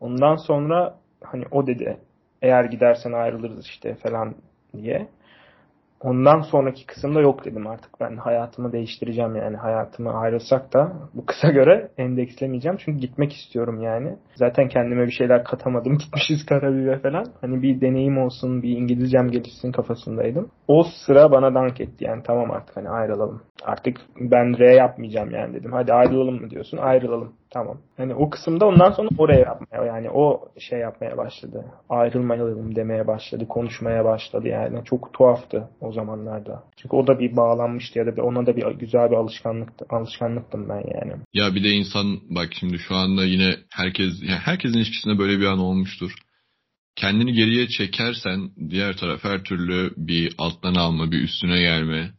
Ondan 0.00 0.36
sonra 0.36 0.94
hani 1.24 1.44
o 1.50 1.66
dedi 1.66 1.96
eğer 2.42 2.64
gidersen 2.64 3.12
ayrılırız 3.12 3.66
işte 3.66 3.94
falan 3.94 4.34
diye. 4.76 5.08
Ondan 6.06 6.40
sonraki 6.40 6.86
kısımda 6.86 7.20
yok 7.20 7.44
dedim 7.44 7.66
artık 7.66 8.00
ben 8.00 8.16
hayatımı 8.16 8.72
değiştireceğim 8.72 9.36
yani 9.36 9.56
hayatımı 9.56 10.12
ayrılsak 10.12 10.72
da 10.74 10.92
bu 11.14 11.26
kısa 11.26 11.50
göre 11.50 11.88
endekslemeyeceğim 11.98 12.78
çünkü 12.84 12.98
gitmek 13.00 13.32
istiyorum 13.32 13.80
yani. 13.80 14.16
Zaten 14.34 14.68
kendime 14.68 15.06
bir 15.06 15.12
şeyler 15.12 15.44
katamadım 15.44 15.98
gitmişiz 15.98 16.46
Karabük'e 16.46 16.98
falan. 16.98 17.26
Hani 17.40 17.62
bir 17.62 17.80
deneyim 17.80 18.18
olsun 18.18 18.62
bir 18.62 18.76
İngilizcem 18.76 19.28
gelişsin 19.28 19.72
kafasındaydım. 19.72 20.50
O 20.68 20.84
sıra 21.06 21.30
bana 21.30 21.54
dank 21.54 21.80
etti 21.80 22.04
yani 22.04 22.22
tamam 22.26 22.50
artık 22.50 22.76
hani 22.76 22.88
ayrılalım. 22.88 23.42
Artık 23.64 23.96
ben 24.20 24.58
R 24.58 24.74
yapmayacağım 24.74 25.30
yani 25.30 25.54
dedim. 25.54 25.72
Hadi 25.72 25.92
ayrılalım 25.92 26.40
mı 26.40 26.50
diyorsun 26.50 26.76
ayrılalım. 26.76 27.32
Tamam. 27.56 27.78
Yani 27.98 28.14
o 28.14 28.30
kısımda 28.30 28.66
ondan 28.66 28.92
sonra 28.92 29.08
oraya 29.18 29.40
yapmaya 29.40 29.84
yani 29.84 30.10
o 30.10 30.48
şey 30.58 30.78
yapmaya 30.78 31.16
başladı. 31.16 31.64
Ayrılmayalım 31.88 32.76
demeye 32.76 33.06
başladı. 33.06 33.48
Konuşmaya 33.48 34.04
başladı 34.04 34.48
yani. 34.48 34.84
Çok 34.84 35.12
tuhaftı 35.12 35.68
o 35.80 35.92
zamanlarda. 35.92 36.64
Çünkü 36.76 36.96
o 36.96 37.06
da 37.06 37.18
bir 37.18 37.36
bağlanmıştı 37.36 37.98
ya 37.98 38.16
da 38.16 38.22
ona 38.22 38.46
da 38.46 38.56
bir 38.56 38.66
güzel 38.66 39.10
bir 39.10 39.16
alışkanlıktı. 39.16 39.86
Alışkanlıktım 39.90 40.68
ben 40.68 40.82
yani. 40.94 41.12
Ya 41.34 41.54
bir 41.54 41.64
de 41.64 41.70
insan 41.70 42.20
bak 42.30 42.48
şimdi 42.60 42.78
şu 42.78 42.94
anda 42.94 43.24
yine 43.24 43.54
herkes 43.70 44.12
yani 44.22 44.40
herkesin 44.44 44.78
ilişkisinde 44.78 45.18
böyle 45.18 45.38
bir 45.40 45.46
an 45.46 45.58
olmuştur. 45.58 46.12
Kendini 46.96 47.32
geriye 47.32 47.68
çekersen 47.68 48.50
diğer 48.70 48.96
taraf 48.96 49.24
her 49.24 49.42
türlü 49.42 49.94
bir 49.96 50.34
alttan 50.38 50.74
alma, 50.74 51.12
bir 51.12 51.22
üstüne 51.22 51.60
gelme 51.60 52.10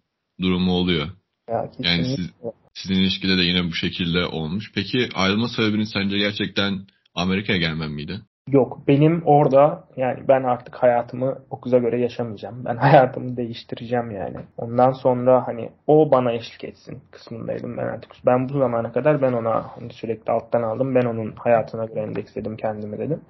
durumu 0.42 0.72
oluyor. 0.72 1.08
Ya, 1.50 1.70
yani 1.80 2.06
siz, 2.06 2.32
sizin 2.82 2.96
ilişkide 2.96 3.38
de 3.38 3.42
yine 3.42 3.64
bu 3.64 3.74
şekilde 3.74 4.26
olmuş. 4.26 4.72
Peki 4.76 5.10
ayrılma 5.16 5.48
sebebini 5.48 5.86
sence 5.86 6.18
gerçekten 6.18 6.74
Amerika'ya 7.16 7.60
gelmem 7.60 7.92
miydi? 7.92 8.20
Yok 8.48 8.88
benim 8.88 9.22
orada 9.26 9.84
yani 9.98 10.20
ben 10.28 10.44
artık 10.44 10.76
hayatımı 10.76 11.38
o 11.50 11.62
kıza 11.62 11.78
göre 11.78 12.02
yaşamayacağım. 12.02 12.66
Ben 12.66 12.78
hayatımı 12.88 13.38
değiştireceğim 13.38 14.12
yani. 14.12 14.38
Ondan 14.58 14.92
sonra 14.92 15.48
hani 15.48 15.70
o 15.88 16.12
bana 16.12 16.32
eşlik 16.32 16.64
etsin 16.64 17.02
kısmındaydım 17.12 17.78
ben 17.78 17.84
artık. 17.84 18.12
Ben 18.26 18.50
bu 18.50 18.60
zamana 18.60 18.92
kadar 18.92 19.22
ben 19.22 19.34
ona 19.34 19.66
hani 19.76 19.94
sürekli 19.94 20.32
alttan 20.32 20.64
aldım. 20.64 20.96
Ben 20.96 21.06
onun 21.06 21.32
hayatına 21.36 21.86
göre 21.86 22.00
endeksledim 22.00 22.58
kendimi 22.58 22.98
dedim. 22.98 23.22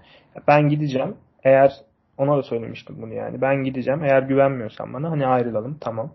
Ben 0.48 0.70
gideceğim. 0.70 1.16
Eğer 1.44 1.72
ona 2.18 2.38
da 2.38 2.44
söylemiştim 2.44 2.96
bunu 3.02 3.14
yani. 3.14 3.42
Ben 3.42 3.64
gideceğim. 3.64 4.04
Eğer 4.04 4.22
güvenmiyorsan 4.22 4.94
bana 4.94 5.12
hani 5.12 5.28
ayrılalım 5.28 5.78
tamam 5.82 6.12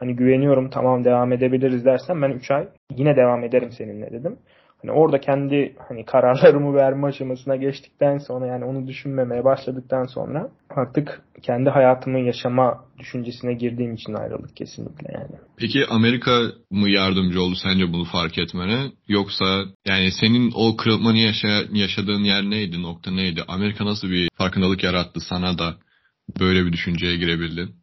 hani 0.00 0.16
güveniyorum 0.16 0.70
tamam 0.70 1.04
devam 1.04 1.32
edebiliriz 1.32 1.84
dersen 1.84 2.22
ben 2.22 2.30
3 2.30 2.50
ay 2.50 2.68
yine 2.96 3.16
devam 3.16 3.44
ederim 3.44 3.70
seninle 3.72 4.10
dedim. 4.10 4.38
Hani 4.82 4.92
orada 4.92 5.20
kendi 5.20 5.76
hani 5.88 6.04
kararlarımı 6.04 6.74
verme 6.74 7.06
aşamasına 7.06 7.56
geçtikten 7.56 8.18
sonra 8.18 8.46
yani 8.46 8.64
onu 8.64 8.86
düşünmemeye 8.86 9.44
başladıktan 9.44 10.04
sonra 10.04 10.50
artık 10.70 11.22
kendi 11.42 11.70
hayatımı 11.70 12.18
yaşama 12.18 12.84
düşüncesine 12.98 13.54
girdiğim 13.54 13.94
için 13.94 14.14
ayrıldık 14.14 14.56
kesinlikle 14.56 15.12
yani. 15.12 15.36
Peki 15.56 15.86
Amerika 15.90 16.40
mı 16.70 16.90
yardımcı 16.90 17.42
oldu 17.42 17.54
sence 17.62 17.92
bunu 17.92 18.04
fark 18.04 18.38
etmene? 18.38 18.90
Yoksa 19.08 19.64
yani 19.86 20.10
senin 20.20 20.52
o 20.54 20.76
kırılmanı 20.76 21.18
yaşa 21.18 21.48
yaşadığın 21.72 22.24
yer 22.24 22.42
neydi, 22.42 22.82
nokta 22.82 23.10
neydi? 23.10 23.42
Amerika 23.48 23.84
nasıl 23.84 24.10
bir 24.10 24.28
farkındalık 24.34 24.84
yarattı 24.84 25.20
sana 25.20 25.58
da 25.58 25.74
böyle 26.40 26.66
bir 26.66 26.72
düşünceye 26.72 27.16
girebildin? 27.16 27.74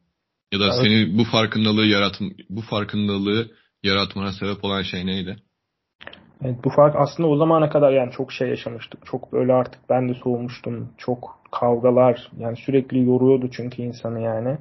Ya 0.52 0.60
da 0.60 0.66
evet. 0.66 0.76
seni 0.76 1.18
bu 1.18 1.24
farkındalığı 1.24 1.86
yarat 1.86 2.22
bu 2.50 2.62
farkındalığı 2.62 3.52
yaratmana 3.84 4.32
sebep 4.32 4.64
olan 4.64 4.82
şey 4.82 5.06
neydi? 5.06 5.38
Evet, 6.44 6.56
bu 6.64 6.70
fark 6.70 6.96
aslında 6.96 7.30
o 7.30 7.38
zamana 7.38 7.70
kadar 7.70 7.92
yani 7.92 8.12
çok 8.12 8.32
şey 8.32 8.50
yaşamıştık. 8.50 9.06
Çok 9.06 9.34
böyle 9.34 9.54
artık 9.54 9.82
ben 9.90 10.10
de 10.10 10.14
soğumuştum. 10.14 10.90
Çok 10.98 11.40
kavgalar 11.52 12.32
yani 12.40 12.58
sürekli 12.58 13.06
yoruyordu 13.06 13.50
çünkü 13.52 13.82
insanı 13.82 14.22
yani. 14.22 14.58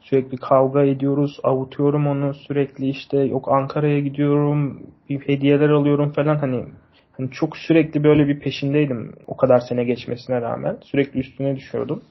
Sürekli 0.00 0.36
kavga 0.36 0.84
ediyoruz, 0.84 1.40
avutuyorum 1.42 2.06
onu 2.06 2.34
sürekli 2.34 2.88
işte 2.88 3.18
yok 3.18 3.48
Ankara'ya 3.52 4.00
gidiyorum, 4.00 4.82
bir 5.08 5.20
hediyeler 5.20 5.68
alıyorum 5.68 6.12
falan 6.12 6.36
hani 6.36 6.64
hani 7.16 7.30
çok 7.30 7.56
sürekli 7.56 8.04
böyle 8.04 8.28
bir 8.28 8.40
peşindeydim 8.40 9.12
o 9.26 9.36
kadar 9.36 9.60
sene 9.60 9.84
geçmesine 9.84 10.40
rağmen. 10.40 10.78
Sürekli 10.82 11.20
üstüne 11.20 11.56
düşüyordum. 11.56 12.02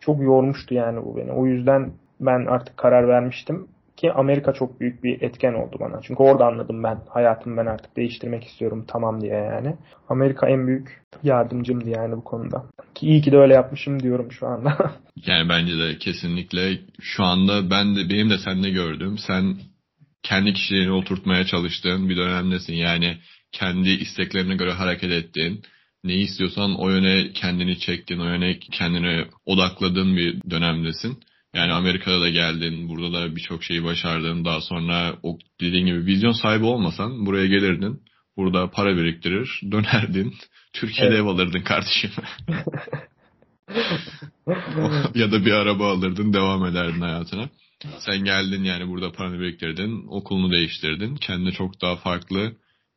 Çok 0.00 0.22
yormuştu 0.22 0.74
yani 0.74 1.04
bu 1.04 1.16
beni. 1.16 1.32
O 1.32 1.46
yüzden 1.46 1.92
ben 2.26 2.46
artık 2.46 2.76
karar 2.76 3.08
vermiştim 3.08 3.68
ki 3.96 4.12
Amerika 4.12 4.52
çok 4.52 4.80
büyük 4.80 5.04
bir 5.04 5.22
etken 5.22 5.54
oldu 5.54 5.76
bana. 5.80 6.00
Çünkü 6.02 6.22
orada 6.22 6.46
anladım 6.46 6.82
ben 6.82 6.98
hayatımı 7.08 7.56
ben 7.56 7.66
artık 7.66 7.96
değiştirmek 7.96 8.44
istiyorum 8.44 8.84
tamam 8.88 9.20
diye 9.20 9.34
yani. 9.34 9.76
Amerika 10.08 10.48
en 10.48 10.66
büyük 10.66 11.02
yardımcımdı 11.22 11.90
yani 11.90 12.16
bu 12.16 12.24
konuda. 12.24 12.64
Ki 12.94 13.06
iyi 13.06 13.22
ki 13.22 13.32
de 13.32 13.36
öyle 13.36 13.54
yapmışım 13.54 14.02
diyorum 14.02 14.32
şu 14.32 14.46
anda. 14.46 14.92
yani 15.26 15.48
bence 15.48 15.78
de 15.78 15.98
kesinlikle 15.98 16.78
şu 17.00 17.24
anda 17.24 17.70
ben 17.70 17.96
de 17.96 18.10
benim 18.10 18.30
de 18.30 18.38
sende 18.38 18.70
gördüm. 18.70 19.18
Sen 19.18 19.56
kendi 20.22 20.52
kişiliğini 20.52 20.92
oturtmaya 20.92 21.46
çalıştığın 21.46 22.08
bir 22.08 22.16
dönemdesin. 22.16 22.74
Yani 22.74 23.18
kendi 23.52 23.90
isteklerine 23.90 24.56
göre 24.56 24.72
hareket 24.72 25.10
ettiğin, 25.10 25.62
neyi 26.04 26.24
istiyorsan 26.24 26.80
o 26.80 26.90
yöne 26.90 27.32
kendini 27.32 27.78
çektin, 27.78 28.18
o 28.18 28.24
yöne 28.24 28.58
kendini 28.58 29.24
odakladığın 29.46 30.16
bir 30.16 30.50
dönemdesin. 30.50 31.18
Yani 31.54 31.72
Amerika'da 31.72 32.20
da 32.20 32.30
geldin, 32.30 32.88
burada 32.88 33.12
da 33.12 33.36
birçok 33.36 33.64
şeyi 33.64 33.84
başardın. 33.84 34.44
Daha 34.44 34.60
sonra 34.60 35.16
o 35.22 35.38
dediğin 35.60 35.86
gibi 35.86 36.06
vizyon 36.06 36.32
sahibi 36.32 36.64
olmasan 36.64 37.26
buraya 37.26 37.46
gelirdin. 37.46 38.02
Burada 38.36 38.70
para 38.70 38.96
biriktirir, 38.96 39.60
dönerdin. 39.72 40.34
Türkiye'de 40.72 41.14
evet. 41.14 41.20
ev 41.20 41.26
alırdın 41.26 41.62
kardeşim. 41.62 42.10
ya 45.14 45.32
da 45.32 45.44
bir 45.44 45.52
araba 45.52 45.92
alırdın, 45.92 46.32
devam 46.32 46.66
ederdin 46.66 47.00
hayatına. 47.00 47.48
Sen 47.98 48.24
geldin 48.24 48.64
yani 48.64 48.88
burada 48.88 49.12
paranı 49.12 49.40
biriktirdin, 49.40 50.06
okulunu 50.08 50.52
değiştirdin. 50.52 51.16
Kendine 51.16 51.52
çok 51.52 51.82
daha 51.82 51.96
farklı 51.96 52.52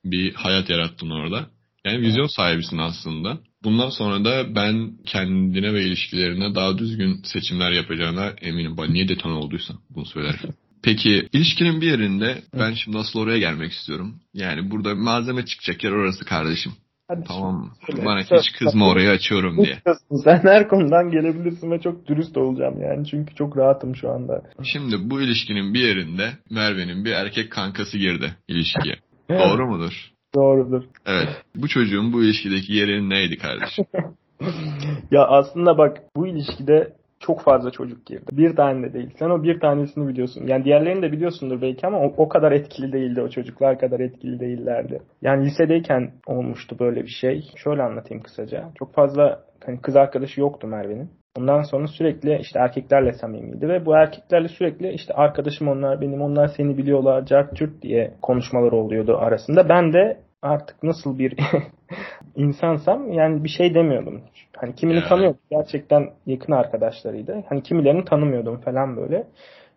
bir 0.05 0.33
hayat 0.33 0.69
yarattın 0.69 1.09
orada. 1.09 1.49
Yani 1.85 2.01
vizyon 2.01 2.27
sahibisin 2.27 2.77
aslında. 2.77 3.37
Bundan 3.65 3.89
sonra 3.89 4.25
da 4.25 4.55
ben 4.55 4.91
kendine 5.05 5.73
ve 5.73 5.83
ilişkilerine 5.83 6.55
daha 6.55 6.77
düzgün 6.77 7.21
seçimler 7.23 7.71
yapacağına 7.71 8.33
eminim. 8.41 8.75
Ben 8.77 8.93
niye 8.93 9.07
deton 9.07 9.31
olduysa 9.31 9.73
bunu 9.89 10.05
söylerim. 10.05 10.39
Peki 10.83 11.29
ilişkinin 11.33 11.81
bir 11.81 11.87
yerinde 11.87 12.37
ben 12.59 12.73
şimdi 12.73 12.97
nasıl 12.97 13.19
oraya 13.19 13.39
gelmek 13.39 13.71
istiyorum. 13.71 14.15
Yani 14.33 14.71
burada 14.71 14.95
malzeme 14.95 15.45
çıkacak 15.45 15.83
yer 15.83 15.91
orası 15.91 16.25
kardeşim. 16.25 16.71
Hadi 17.07 17.23
tamam 17.27 17.55
mı? 17.55 17.71
Bana 18.05 18.21
hiç 18.21 18.51
kızma 18.51 18.87
orayı 18.87 19.09
açıyorum 19.09 19.57
diye. 19.57 19.81
Sen 20.23 20.39
her 20.43 20.67
konudan 20.67 21.11
gelebilirsin 21.11 21.71
ve 21.71 21.81
çok 21.81 22.07
dürüst 22.07 22.37
olacağım 22.37 22.81
yani. 22.81 23.07
Çünkü 23.07 23.35
çok 23.35 23.57
rahatım 23.57 23.95
şu 23.95 24.11
anda. 24.11 24.41
Şimdi 24.63 25.09
bu 25.09 25.21
ilişkinin 25.21 25.73
bir 25.73 25.79
yerinde 25.79 26.31
Merve'nin 26.49 27.05
bir 27.05 27.11
erkek 27.11 27.51
kankası 27.51 27.97
girdi 27.97 28.35
ilişkiye. 28.47 28.95
Doğru 29.29 29.67
mudur? 29.67 30.14
Doğrudur. 30.35 30.83
Evet. 31.05 31.27
Bu 31.55 31.67
çocuğun 31.67 32.13
bu 32.13 32.23
ilişkideki 32.23 32.73
yeri 32.73 33.09
neydi 33.09 33.37
kardeşim? 33.37 33.85
ya 35.11 35.25
aslında 35.25 35.77
bak 35.77 35.97
bu 36.15 36.27
ilişkide 36.27 36.93
çok 37.19 37.41
fazla 37.41 37.71
çocuk 37.71 38.05
girdi. 38.05 38.25
Bir 38.31 38.55
tane 38.55 38.89
de 38.89 38.93
değil. 38.93 39.09
Sen 39.19 39.29
o 39.29 39.43
bir 39.43 39.59
tanesini 39.59 40.07
biliyorsun. 40.07 40.47
Yani 40.47 40.65
diğerlerini 40.65 41.01
de 41.01 41.11
biliyorsundur 41.11 41.61
belki 41.61 41.87
ama 41.87 41.99
o, 41.99 42.13
o 42.17 42.29
kadar 42.29 42.51
etkili 42.51 42.93
değildi. 42.93 43.21
O 43.21 43.29
çocuklar 43.29 43.79
kadar 43.79 43.99
etkili 43.99 44.39
değillerdi. 44.39 45.01
Yani 45.21 45.45
lisedeyken 45.45 46.11
olmuştu 46.27 46.75
böyle 46.79 47.03
bir 47.03 47.15
şey. 47.21 47.43
Şöyle 47.55 47.83
anlatayım 47.83 48.23
kısaca. 48.23 48.69
Çok 48.79 48.93
fazla 48.93 49.43
hani 49.65 49.81
kız 49.81 49.95
arkadaşı 49.95 50.41
yoktu 50.41 50.67
Merve'nin. 50.67 51.09
Ondan 51.37 51.61
sonra 51.61 51.87
sürekli 51.87 52.37
işte 52.41 52.59
erkeklerle 52.59 53.13
samimiydi 53.13 53.67
ve 53.67 53.85
bu 53.85 53.95
erkeklerle 53.95 54.47
sürekli 54.47 54.91
işte 54.91 55.13
arkadaşım 55.13 55.67
onlar 55.67 56.01
benim 56.01 56.21
onlar 56.21 56.47
seni 56.47 56.77
biliyorlar 56.77 57.25
cart 57.25 57.81
diye 57.81 58.13
konuşmalar 58.21 58.71
oluyordu 58.71 59.17
arasında. 59.17 59.69
Ben 59.69 59.93
de 59.93 60.17
artık 60.45 60.83
nasıl 60.83 61.19
bir 61.19 61.37
insansam 62.35 63.11
yani 63.11 63.43
bir 63.43 63.49
şey 63.49 63.73
demiyordum. 63.73 64.21
Hani 64.57 64.75
kimini 64.75 64.97
yani. 64.97 65.07
tanıyordum. 65.09 65.39
Gerçekten 65.51 66.09
yakın 66.25 66.53
arkadaşlarıydı. 66.53 67.43
Hani 67.49 67.63
kimilerini 67.63 68.05
tanımıyordum 68.05 68.57
falan 68.57 68.97
böyle. 68.97 69.27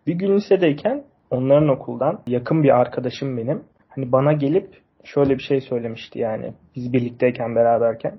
Bir 0.07 0.15
gün 0.15 0.37
lisedeyken 0.37 1.05
onların 1.31 1.69
okuldan 1.69 2.21
yakın 2.27 2.63
bir 2.63 2.81
arkadaşım 2.81 3.37
benim. 3.37 3.65
Hani 3.89 4.13
bana 4.13 4.33
gelip 4.33 4.69
şöyle 5.05 5.39
bir 5.39 5.43
şey 5.43 5.61
söylemişti 5.61 6.19
yani 6.19 6.53
biz 6.77 6.93
birlikteyken 6.93 7.57
beraberken. 7.57 8.19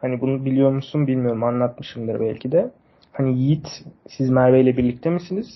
Hani 0.00 0.20
bunu 0.20 0.44
biliyor 0.44 0.70
musun 0.70 1.06
bilmiyorum 1.06 1.44
anlatmışımdır 1.44 2.20
belki 2.20 2.52
de. 2.52 2.70
Hani 3.12 3.38
Yiğit 3.38 3.68
siz 4.08 4.30
Merve 4.30 4.60
ile 4.60 4.76
birlikte 4.76 5.10
misiniz? 5.10 5.46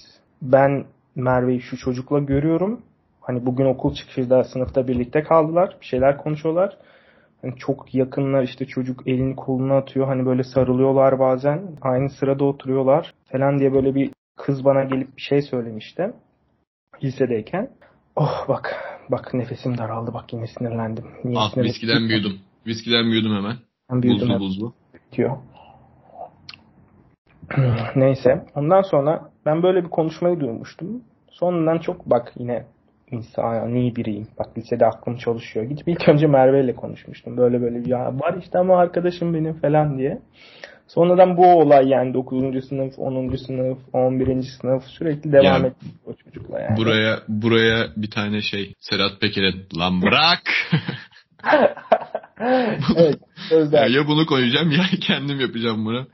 Ben 0.42 0.84
Merve'yi 1.14 1.60
şu 1.60 1.76
çocukla 1.76 2.18
görüyorum. 2.18 2.80
Hani 3.26 3.46
bugün 3.46 3.66
okul 3.66 3.94
çıkışında 3.94 4.44
sınıfta 4.44 4.88
birlikte 4.88 5.22
kaldılar. 5.22 5.76
Bir 5.80 5.86
şeyler 5.86 6.18
konuşuyorlar. 6.18 6.76
Hani 7.42 7.56
çok 7.56 7.94
yakınlar 7.94 8.42
işte 8.42 8.66
çocuk 8.66 9.08
elini 9.08 9.36
koluna 9.36 9.76
atıyor. 9.76 10.06
Hani 10.06 10.26
böyle 10.26 10.42
sarılıyorlar 10.44 11.18
bazen. 11.18 11.76
Aynı 11.82 12.10
sırada 12.10 12.44
oturuyorlar 12.44 13.14
falan 13.32 13.58
diye 13.58 13.72
böyle 13.72 13.94
bir 13.94 14.10
kız 14.36 14.64
bana 14.64 14.84
gelip 14.84 15.16
bir 15.16 15.22
şey 15.22 15.42
söylemişti. 15.42 16.12
Lisedeyken. 17.04 17.70
Oh 18.16 18.48
bak 18.48 18.76
bak 19.10 19.34
nefesim 19.34 19.78
daraldı 19.78 20.14
bak 20.14 20.32
yine 20.32 20.46
sinirlendim. 20.46 21.04
Niye 21.24 21.38
ah 21.38 21.50
sinirlendim? 21.50 21.74
viskiden 21.74 22.08
büyüdüm. 22.08 22.40
Viskiden 22.66 23.04
büyüdüm 23.04 23.36
hemen. 23.36 23.56
Ben 23.90 24.02
büyüdüm 24.02 24.28
buzlu 24.28 24.40
buzlu. 24.40 24.72
Diyor. 25.12 25.36
Neyse. 27.96 28.46
Ondan 28.54 28.82
sonra 28.82 29.30
ben 29.46 29.62
böyle 29.62 29.84
bir 29.84 29.90
konuşmayı 29.90 30.40
duymuştum. 30.40 31.02
Sonradan 31.30 31.78
çok 31.78 32.10
bak 32.10 32.32
yine 32.38 32.66
insani 33.10 33.96
biriyim. 33.96 34.28
Bak 34.38 34.58
lisede 34.58 34.86
aklım 34.86 35.16
çalışıyor. 35.16 35.66
Gidip 35.66 35.88
ilk 35.88 36.08
önce 36.08 36.26
Merve 36.26 36.64
ile 36.64 36.74
konuşmuştum. 36.74 37.36
Böyle 37.36 37.62
böyle 37.62 37.84
bir 37.84 37.90
ya 37.90 38.18
var 38.20 38.34
işte 38.42 38.58
ama 38.58 38.78
arkadaşım 38.78 39.34
benim 39.34 39.54
falan 39.54 39.98
diye. 39.98 40.18
Sonradan 40.88 41.36
bu 41.36 41.46
olay 41.46 41.88
yani 41.88 42.14
9. 42.14 42.68
sınıf, 42.68 42.98
10. 42.98 43.36
sınıf, 43.36 43.78
11. 43.92 44.42
sınıf 44.42 44.84
sürekli 44.84 45.32
devam 45.32 45.62
ya, 45.62 45.68
etti 45.68 45.86
o 46.06 46.14
çocukla 46.14 46.60
yani. 46.60 46.76
Buraya 46.76 47.22
buraya 47.28 47.86
bir 47.96 48.10
tane 48.10 48.42
şey 48.42 48.74
Serhat 48.80 49.20
Peker'e 49.20 49.52
lan 49.78 50.02
bırak. 50.02 50.42
evet, 53.50 53.72
ya, 53.72 53.86
ya 53.86 54.06
bunu 54.06 54.26
koyacağım 54.26 54.70
ya 54.70 54.84
kendim 55.00 55.40
yapacağım 55.40 55.84
bunu. 55.86 56.06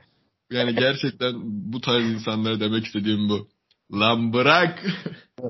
Yani 0.51 0.75
gerçekten 0.75 1.33
bu 1.43 1.81
tarz 1.81 2.03
insanlara 2.03 2.59
demek 2.59 2.85
istediğim 2.85 3.29
bu. 3.29 3.47
Lan 3.99 4.33
bırak. 4.33 4.83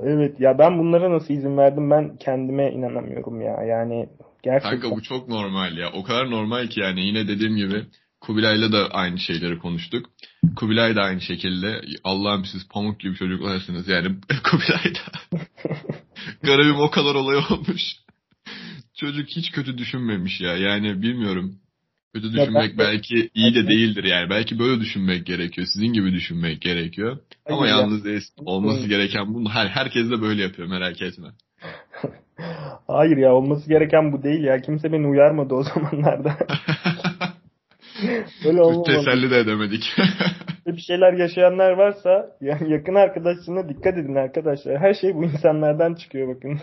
Evet 0.05 0.39
ya 0.39 0.59
ben 0.59 0.79
bunlara 0.79 1.11
nasıl 1.11 1.33
izin 1.33 1.57
verdim 1.57 1.89
ben 1.91 2.17
kendime 2.17 2.71
inanamıyorum 2.71 3.41
ya. 3.41 3.63
Yani 3.63 4.09
gerçekten. 4.43 4.79
Kanka 4.79 4.95
bu 4.95 5.01
çok 5.01 5.29
normal 5.29 5.77
ya. 5.77 5.91
O 5.91 6.03
kadar 6.03 6.31
normal 6.31 6.67
ki 6.67 6.79
yani 6.79 7.01
yine 7.01 7.27
dediğim 7.27 7.55
gibi 7.55 7.85
Kubilay'la 8.21 8.71
da 8.71 8.87
aynı 8.91 9.19
şeyleri 9.19 9.59
konuştuk. 9.59 10.05
Kubilay 10.55 10.95
da 10.95 11.01
aynı 11.01 11.21
şekilde 11.21 11.81
Allah'ım 12.03 12.45
siz 12.45 12.67
pamuk 12.67 12.99
gibi 12.99 13.15
çocuklarsınız 13.15 13.87
yani 13.87 14.07
Kubilay 14.51 14.95
da. 14.95 15.37
Garibim 16.43 16.79
o 16.79 16.91
kadar 16.91 17.15
olay 17.15 17.37
olmuş. 17.49 17.81
Çocuk 18.97 19.27
hiç 19.27 19.51
kötü 19.51 19.77
düşünmemiş 19.77 20.41
ya 20.41 20.57
yani 20.57 21.01
bilmiyorum. 21.01 21.59
Kötü 22.13 22.33
düşünmek 22.33 22.71
ya 22.71 22.77
belki 22.77 23.29
iyi 23.33 23.55
de 23.55 23.67
değildir 23.67 24.03
yani. 24.03 24.29
Belki 24.29 24.59
böyle 24.59 24.81
düşünmek 24.81 25.25
gerekiyor. 25.25 25.67
Sizin 25.73 25.93
gibi 25.93 26.13
düşünmek 26.13 26.61
gerekiyor. 26.61 27.17
Hayır 27.45 27.57
Ama 27.57 27.67
ya. 27.67 27.77
yalnız 27.77 28.05
değil. 28.05 28.21
Olması 28.45 28.87
gereken 28.87 29.33
bu. 29.33 29.49
Her, 29.49 29.67
herkes 29.67 30.11
de 30.11 30.21
böyle 30.21 30.41
yapıyor 30.41 30.67
merak 30.67 31.01
etme. 31.01 31.27
Hayır 32.87 33.17
ya 33.17 33.33
olması 33.33 33.69
gereken 33.69 34.11
bu 34.11 34.23
değil 34.23 34.43
ya. 34.43 34.61
Kimse 34.61 34.91
beni 34.91 35.07
uyarmadı 35.07 35.53
o 35.53 35.63
zamanlarda. 35.73 36.37
Böyle 38.45 38.61
olmamalı. 38.61 38.83
Teselli 38.83 39.31
de 39.31 39.39
edemedik. 39.39 39.83
bir 40.67 40.81
şeyler 40.81 41.13
yaşayanlar 41.13 41.71
varsa 41.71 42.37
yani 42.41 42.71
yakın 42.71 42.95
arkadaşlarına 42.95 43.69
dikkat 43.69 43.97
edin 43.97 44.15
arkadaşlar. 44.15 44.79
Her 44.79 44.93
şey 44.93 45.15
bu 45.15 45.23
insanlardan 45.23 45.93
çıkıyor 45.93 46.35
bakın. 46.35 46.59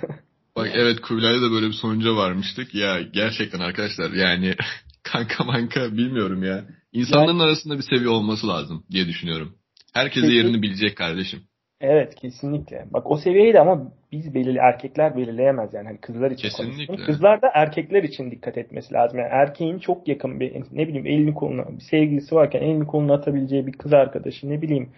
Bak 0.57 0.69
evet 0.75 1.01
Kubilay'da 1.01 1.43
da 1.43 1.51
böyle 1.51 1.67
bir 1.67 1.73
sonuca 1.73 2.17
varmıştık. 2.17 2.75
Ya 2.75 3.03
gerçekten 3.03 3.61
arkadaşlar 3.61 4.11
yani 4.11 4.55
kanka 5.03 5.45
manka 5.45 5.93
bilmiyorum 5.93 6.43
ya. 6.43 6.65
İnsanların 6.93 7.39
yani, 7.39 7.43
arasında 7.43 7.79
bir 7.79 7.83
seviye 7.83 8.09
olması 8.09 8.49
lazım 8.49 8.85
diye 8.91 9.07
düşünüyorum. 9.07 9.55
Herkese 9.95 10.27
yerini 10.27 10.63
bilecek 10.63 10.97
kardeşim. 10.97 11.41
Evet 11.81 12.15
kesinlikle. 12.15 12.87
Bak 12.91 13.11
o 13.11 13.17
seviyeyi 13.17 13.55
de 13.55 13.61
ama 13.61 13.93
biz 14.13 14.35
belirli 14.35 14.59
erkekler 14.59 15.17
belirleyemez 15.17 15.75
yani 15.75 15.87
hani 15.87 15.99
kızlar 15.99 16.31
için 16.31 16.49
kesinlikle. 16.49 16.87
konuştum. 16.87 17.07
Kızlar 17.07 17.43
da 17.43 17.51
erkekler 17.55 18.03
için 18.03 18.31
dikkat 18.31 18.59
etmesi 18.59 18.95
lazım. 18.95 19.19
Yani 19.19 19.29
erkeğin 19.33 19.79
çok 19.79 20.09
yakın 20.09 20.41
bir 20.41 20.55
ne 20.73 20.89
bileyim 20.89 21.07
elini 21.07 21.35
koluna 21.35 21.67
bir 21.69 21.83
sevgilisi 21.91 22.35
varken 22.35 22.63
elini 22.63 22.87
koluna 22.87 23.15
atabileceği 23.15 23.67
bir 23.67 23.73
kız 23.73 23.93
arkadaşı 23.93 24.51
ne 24.51 24.63
bileyim. 24.63 24.91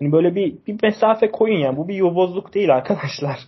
Hani 0.00 0.12
böyle 0.12 0.34
bir 0.34 0.54
bir 0.66 0.82
mesafe 0.82 1.30
koyun 1.30 1.58
yani. 1.58 1.76
Bu 1.76 1.88
bir 1.88 1.94
yobozluk 1.94 2.54
değil 2.54 2.74
arkadaşlar. 2.74 3.38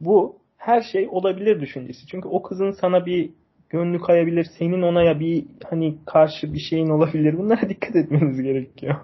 Bu 0.00 0.36
her 0.56 0.82
şey 0.82 1.08
olabilir 1.10 1.60
düşüncesi. 1.60 2.06
Çünkü 2.06 2.28
o 2.28 2.42
kızın 2.42 2.70
sana 2.70 3.06
bir 3.06 3.30
gönlü 3.70 4.00
kayabilir. 4.00 4.46
Senin 4.58 4.82
ona 4.82 5.02
ya 5.02 5.20
bir 5.20 5.44
hani 5.70 5.98
karşı 6.06 6.54
bir 6.54 6.60
şeyin 6.60 6.88
olabilir. 6.88 7.38
Bunlara 7.38 7.68
dikkat 7.68 7.96
etmeniz 7.96 8.42
gerekiyor. 8.42 8.96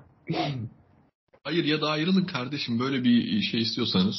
Hayır 1.44 1.64
ya 1.64 1.80
da 1.80 1.88
ayrılın 1.88 2.24
kardeşim 2.24 2.78
böyle 2.78 3.04
bir 3.04 3.40
şey 3.40 3.60
istiyorsanız. 3.60 4.16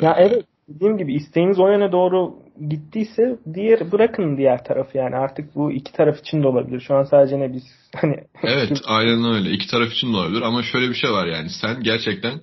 Ya 0.00 0.16
ee... 0.18 0.22
evet 0.22 0.44
dediğim 0.68 0.98
gibi 0.98 1.14
isteğiniz 1.14 1.58
o 1.58 1.68
yöne 1.68 1.92
doğru 1.92 2.34
gittiyse 2.68 3.38
diğer 3.54 3.92
bırakın 3.92 4.36
diğer 4.36 4.64
tarafı 4.64 4.98
yani 4.98 5.16
artık 5.16 5.54
bu 5.54 5.72
iki 5.72 5.92
taraf 5.92 6.20
için 6.20 6.42
de 6.42 6.46
olabilir. 6.46 6.80
Şu 6.80 6.94
an 6.94 7.04
sadece 7.04 7.40
ne 7.40 7.52
biz 7.52 7.62
hani 7.94 8.14
Evet 8.42 8.80
aynen 8.86 9.24
öyle. 9.24 9.50
iki 9.50 9.66
taraf 9.66 9.92
için 9.92 10.12
de 10.12 10.16
olabilir 10.16 10.42
ama 10.42 10.62
şöyle 10.62 10.88
bir 10.88 10.94
şey 10.94 11.10
var 11.10 11.26
yani 11.26 11.48
sen 11.50 11.82
gerçekten 11.82 12.40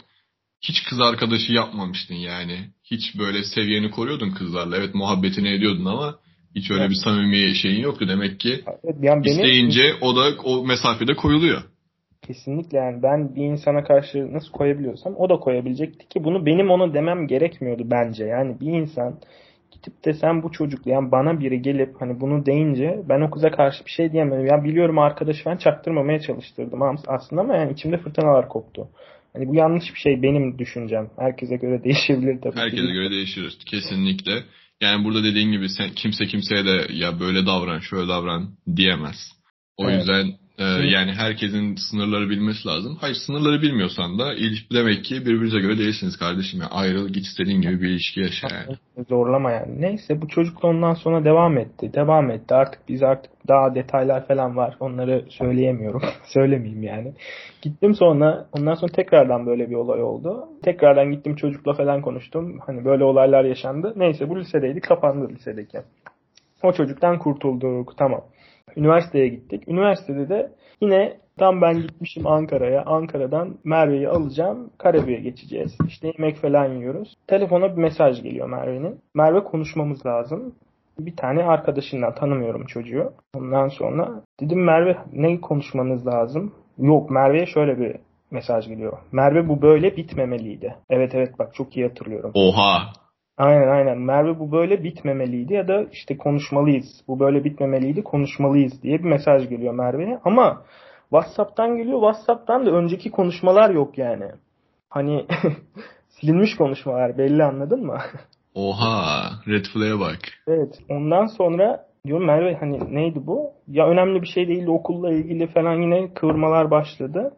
hiç 0.62 0.84
kız 0.84 1.02
arkadaşı 1.02 1.54
yapmamıştın 1.54 2.16
yani. 2.16 2.70
Hiç 2.84 3.20
böyle 3.20 3.44
seviyeni 3.44 3.92
koruyordun 3.92 4.32
kızlarla. 4.32 4.78
Evet 4.78 4.96
muhabbetini 4.96 5.50
ediyordun 5.50 5.86
ama 5.86 6.16
hiç 6.56 6.72
öyle 6.72 6.82
evet. 6.82 6.92
bir 6.92 6.96
samimi 6.96 7.56
şeyin 7.56 7.82
yoktu. 7.82 8.06
Demek 8.08 8.40
ki 8.40 8.62
evet, 8.84 8.96
yani 9.02 9.28
isteyince 9.30 9.94
o 10.02 10.16
da 10.16 10.42
o 10.44 10.66
mesafede 10.66 11.14
koyuluyor. 11.14 11.62
Kesinlikle 12.22 12.78
yani 12.78 13.04
ben 13.04 13.36
bir 13.36 13.44
insana 13.44 13.84
karşı 13.84 14.34
nasıl 14.34 14.52
koyabiliyorsam 14.52 15.16
o 15.18 15.30
da 15.30 15.36
koyabilecekti 15.36 16.08
ki 16.08 16.24
bunu 16.24 16.46
benim 16.46 16.70
ona 16.70 16.94
demem 16.94 17.28
gerekmiyordu 17.28 17.84
bence. 17.86 18.26
Yani 18.26 18.60
bir 18.62 18.68
insan 18.68 19.20
gidip 19.72 20.06
de 20.06 20.14
sen 20.14 20.44
bu 20.44 20.52
çocuk 20.52 20.88
yani 20.88 21.12
bana 21.12 21.40
biri 21.40 21.62
gelip 21.62 22.02
hani 22.02 22.22
bunu 22.22 22.46
deyince 22.46 23.00
ben 23.10 23.22
o 23.22 23.32
kıza 23.32 23.52
karşı 23.52 23.86
bir 23.86 23.92
şey 23.92 24.12
diyemem. 24.12 24.46
Ya 24.46 24.64
biliyorum 24.64 25.00
arkadaşı 25.00 25.46
ben 25.46 25.58
çaktırmamaya 25.58 26.20
çalıştırdım 26.20 26.82
aslında 27.08 27.42
ama 27.42 27.56
yani 27.56 27.74
içimde 27.74 27.98
fırtınalar 27.98 28.50
koptu. 28.50 28.88
Hani 29.34 29.48
bu 29.48 29.56
yanlış 29.56 29.94
bir 29.94 30.00
şey 30.00 30.22
benim 30.22 30.60
düşüncem. 30.60 31.10
Herkese 31.18 31.56
göre 31.56 31.84
değişebilir 31.84 32.42
tabii. 32.42 32.56
Herkese 32.56 32.88
ki. 32.88 32.94
göre 32.94 33.12
değişir 33.12 33.58
kesinlikle. 33.66 34.32
Yani 34.82 35.04
burada 35.04 35.24
dediğin 35.24 35.52
gibi 35.52 35.70
sen 35.70 35.90
kimse 35.90 36.28
kimseye 36.28 36.66
de 36.66 36.88
ya 36.94 37.20
böyle 37.20 37.46
davran, 37.46 37.80
şöyle 37.80 38.08
davran 38.08 38.58
diyemez. 38.76 39.16
O 39.78 39.90
evet. 39.90 40.00
yüzden 40.00 40.41
ee, 40.62 40.88
yani 40.88 41.12
herkesin 41.12 41.76
sınırları 41.76 42.30
bilmesi 42.30 42.68
lazım. 42.68 42.98
Hayır 43.02 43.16
sınırları 43.16 43.62
bilmiyorsan 43.62 44.20
da 44.20 44.34
ilişki 44.34 44.76
demek 44.76 45.04
ki 45.06 45.26
birbirinize 45.26 45.60
göre 45.60 45.78
değilsiniz 45.78 46.18
kardeşim. 46.18 46.60
Yani 46.60 46.72
ayrıl 46.72 47.10
git 47.10 47.26
istediğin 47.26 47.62
gibi 47.62 47.82
bir 47.82 47.90
ilişki 47.90 48.20
yaşa 48.20 48.48
yani. 48.56 48.78
Zorlama 49.10 49.52
yani. 49.52 49.82
Neyse 49.82 50.22
bu 50.22 50.28
çocuk 50.28 50.64
da 50.64 50.68
ondan 50.68 50.94
sonra 50.94 51.26
devam 51.26 51.58
etti. 51.58 51.94
Devam 51.94 52.32
etti. 52.32 52.56
Artık 52.56 52.82
biz 52.90 53.04
artık 53.04 53.32
daha 53.48 53.76
detaylar 53.76 54.28
falan 54.28 54.58
var. 54.58 54.78
Onları 54.80 55.26
söyleyemiyorum. 55.30 56.02
Söylemeyeyim 56.26 56.84
yani. 56.84 57.14
Gittim 57.62 57.96
sonra 57.96 58.48
ondan 58.52 58.76
sonra 58.76 58.92
tekrardan 58.92 59.46
böyle 59.46 59.70
bir 59.70 59.76
olay 59.76 60.04
oldu. 60.04 60.48
Tekrardan 60.64 61.12
gittim 61.12 61.36
çocukla 61.36 61.74
falan 61.74 62.02
konuştum. 62.02 62.60
Hani 62.66 62.86
böyle 62.86 63.04
olaylar 63.04 63.44
yaşandı. 63.44 63.94
Neyse 63.96 64.30
bu 64.30 64.40
lisedeydi. 64.40 64.80
Kapandı 64.80 65.30
lisedeki. 65.30 65.78
O 66.64 66.74
çocuktan 66.74 67.20
kurtulduk. 67.20 67.98
Tamam. 67.98 68.22
Üniversiteye 68.76 69.28
gittik. 69.28 69.68
Üniversitede 69.68 70.30
de 70.30 70.52
yine 70.82 71.18
tam 71.38 71.62
ben 71.62 71.82
gitmişim 71.82 72.28
Ankara'ya. 72.28 72.84
Ankara'dan 72.86 73.58
Merve'yi 73.64 74.10
alacağım. 74.10 74.70
Karabük'e 74.78 75.22
geçeceğiz. 75.22 75.78
İşte 75.88 76.08
yemek 76.08 76.38
falan 76.38 76.74
yiyoruz. 76.74 77.18
Telefona 77.28 77.78
bir 77.78 77.82
mesaj 77.82 78.24
geliyor 78.24 78.50
Merve'nin. 78.50 79.00
Merve 79.16 79.44
konuşmamız 79.44 80.06
lazım. 80.06 80.56
Bir 81.00 81.16
tane 81.16 81.44
arkadaşından 81.44 82.16
tanımıyorum 82.16 82.66
çocuğu. 82.66 83.14
Ondan 83.36 83.68
sonra 83.68 84.22
dedim 84.42 84.64
Merve 84.64 84.98
ne 85.14 85.42
konuşmanız 85.42 86.08
lazım? 86.08 86.54
Yok 86.78 87.12
Merve'ye 87.12 87.46
şöyle 87.46 87.80
bir 87.80 87.96
mesaj 88.32 88.68
geliyor. 88.68 88.98
Merve 89.12 89.50
bu 89.50 89.62
böyle 89.62 89.98
bitmemeliydi. 89.98 90.76
Evet 90.90 91.16
evet 91.16 91.40
bak 91.40 91.54
çok 91.54 91.78
iyi 91.78 91.88
hatırlıyorum. 91.88 92.32
Oha. 92.34 92.94
Aynen 93.38 93.68
aynen. 93.68 93.98
Merve 93.98 94.40
bu 94.40 94.52
böyle 94.52 94.84
bitmemeliydi 94.84 95.54
ya 95.54 95.68
da 95.68 95.86
işte 95.92 96.18
konuşmalıyız. 96.18 97.04
Bu 97.08 97.20
böyle 97.20 97.44
bitmemeliydi 97.44 98.04
konuşmalıyız 98.04 98.84
diye 98.84 99.00
bir 99.00 99.10
mesaj 99.10 99.50
geliyor 99.50 99.74
Merve'ye. 99.74 100.20
Ama 100.26 100.62
WhatsApp'tan 101.10 101.78
geliyor. 101.78 102.00
WhatsApp'tan 102.00 102.66
da 102.66 102.72
önceki 102.72 103.12
konuşmalar 103.12 103.70
yok 103.70 103.98
yani. 103.98 104.32
Hani 104.90 105.26
silinmiş 106.10 106.56
konuşmalar 106.58 107.18
belli 107.18 107.44
anladın 107.44 107.86
mı? 107.86 107.98
Oha 108.56 109.30
red 109.48 109.66
flag'e 109.74 110.00
bak. 110.00 110.20
Evet 110.48 110.80
ondan 110.90 111.26
sonra 111.26 111.86
diyorum 112.06 112.26
Merve 112.26 112.56
hani 112.56 112.96
neydi 112.96 113.28
bu? 113.28 113.52
Ya 113.68 113.88
önemli 113.88 114.22
bir 114.22 114.28
şey 114.28 114.48
değildi 114.48 114.72
okulla 114.72 115.12
ilgili 115.12 115.48
falan 115.48 115.82
yine 115.82 116.14
kıvırmalar 116.14 116.72
başladı. 116.72 117.34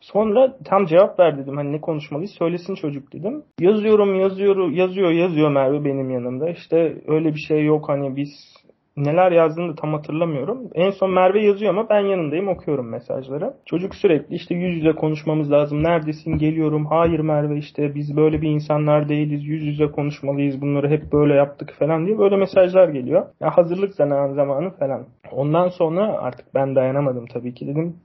Sonra 0.00 0.56
tam 0.64 0.86
cevap 0.86 1.20
ver 1.20 1.38
dedim. 1.38 1.56
Hani 1.56 1.72
ne 1.72 1.80
konuşmalıyız 1.80 2.30
söylesin 2.30 2.74
çocuk 2.74 3.12
dedim. 3.12 3.42
Yazıyorum 3.60 4.14
yazıyor 4.14 4.70
yazıyor 4.70 5.10
yazıyor 5.10 5.50
Merve 5.50 5.84
benim 5.84 6.10
yanımda. 6.10 6.50
İşte 6.50 7.02
öyle 7.06 7.34
bir 7.34 7.40
şey 7.48 7.64
yok 7.64 7.88
hani 7.88 8.16
biz 8.16 8.56
neler 8.96 9.32
yazdığını 9.32 9.72
da 9.72 9.74
tam 9.74 9.94
hatırlamıyorum. 9.94 10.70
En 10.74 10.90
son 10.90 11.10
Merve 11.10 11.42
yazıyor 11.42 11.70
ama 11.70 11.88
ben 11.88 12.00
yanındayım 12.00 12.48
okuyorum 12.48 12.88
mesajları. 12.88 13.54
Çocuk 13.66 13.94
sürekli 13.94 14.34
işte 14.34 14.54
yüz 14.54 14.76
yüze 14.76 14.92
konuşmamız 14.92 15.50
lazım. 15.52 15.82
Neredesin? 15.82 16.38
Geliyorum. 16.38 16.86
Hayır 16.86 17.20
Merve 17.20 17.58
işte 17.58 17.94
biz 17.94 18.16
böyle 18.16 18.42
bir 18.42 18.48
insanlar 18.48 19.08
değiliz. 19.08 19.44
Yüz 19.44 19.62
yüze 19.62 19.86
konuşmalıyız. 19.86 20.60
Bunları 20.60 20.88
hep 20.88 21.12
böyle 21.12 21.34
yaptık 21.34 21.74
falan 21.78 22.06
diye 22.06 22.18
böyle 22.18 22.36
mesajlar 22.36 22.88
geliyor. 22.88 23.26
Ya 23.40 23.56
hazırlık 23.56 23.94
zamanı 23.94 24.34
zamanı 24.34 24.70
falan. 24.70 25.06
Ondan 25.32 25.68
sonra 25.68 26.18
artık 26.18 26.54
ben 26.54 26.74
dayanamadım 26.74 27.26
tabii 27.26 27.54
ki 27.54 27.66
dedim. 27.66 27.96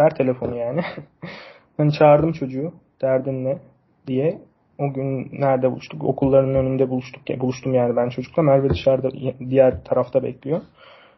Ver 0.00 0.14
telefonu 0.14 0.56
yani. 0.56 0.80
hani 1.76 1.92
çağırdım 1.92 2.32
çocuğu. 2.32 2.72
Derdin 3.02 3.44
ne? 3.44 3.58
diye 4.08 4.38
o 4.78 4.92
gün 4.92 5.28
nerede 5.32 5.70
buluştuk? 5.70 6.04
Okulların 6.04 6.54
önünde 6.54 6.90
buluştuk. 6.90 7.22
Buluştum 7.40 7.74
yani 7.74 7.96
ben 7.96 8.08
çocukla. 8.08 8.42
Merve 8.42 8.70
dışarıda 8.70 9.10
diğer 9.50 9.84
tarafta 9.84 10.22
bekliyor. 10.22 10.60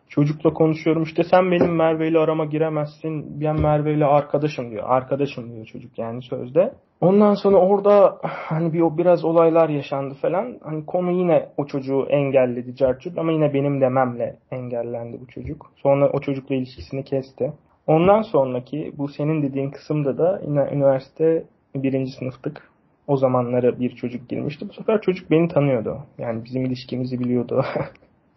Çocukla 0.08 0.52
konuşuyorum 0.52 1.02
işte 1.02 1.22
sen 1.24 1.50
benim 1.50 1.76
Merve 1.76 2.08
ile 2.08 2.18
arama 2.18 2.44
giremezsin. 2.44 3.40
Ben 3.40 3.60
Merve 3.60 3.94
ile 3.94 4.04
arkadaşım 4.04 4.70
diyor. 4.70 4.84
Arkadaşım 4.86 5.52
diyor 5.52 5.66
çocuk 5.66 5.98
yani 5.98 6.22
sözde. 6.22 6.74
Ondan 7.00 7.34
sonra 7.34 7.56
orada 7.56 8.18
hani 8.22 8.72
bir 8.72 8.80
o 8.80 8.98
biraz 8.98 9.24
olaylar 9.24 9.68
yaşandı 9.68 10.14
falan. 10.22 10.58
Hani 10.62 10.86
konu 10.86 11.10
yine 11.10 11.48
o 11.56 11.66
çocuğu 11.66 12.06
engelledi 12.08 12.76
Carçuk 12.76 13.18
ama 13.18 13.32
yine 13.32 13.54
benim 13.54 13.80
dememle 13.80 14.36
engellendi 14.50 15.20
bu 15.20 15.26
çocuk. 15.26 15.72
Sonra 15.76 16.10
o 16.10 16.20
çocukla 16.20 16.54
ilişkisini 16.54 17.04
kesti. 17.04 17.52
Ondan 17.90 18.22
sonraki 18.22 18.92
bu 18.98 19.08
senin 19.08 19.42
dediğin 19.42 19.70
kısımda 19.70 20.18
da 20.18 20.42
yine 20.46 20.68
üniversite 20.72 21.44
birinci 21.74 22.12
sınıftık. 22.12 22.70
O 23.06 23.16
zamanlara 23.16 23.80
bir 23.80 23.96
çocuk 23.96 24.28
girmişti. 24.28 24.68
Bu 24.68 24.72
sefer 24.72 25.00
çocuk 25.02 25.30
beni 25.30 25.48
tanıyordu. 25.48 25.98
Yani 26.18 26.44
bizim 26.44 26.64
ilişkimizi 26.64 27.20
biliyordu. 27.20 27.64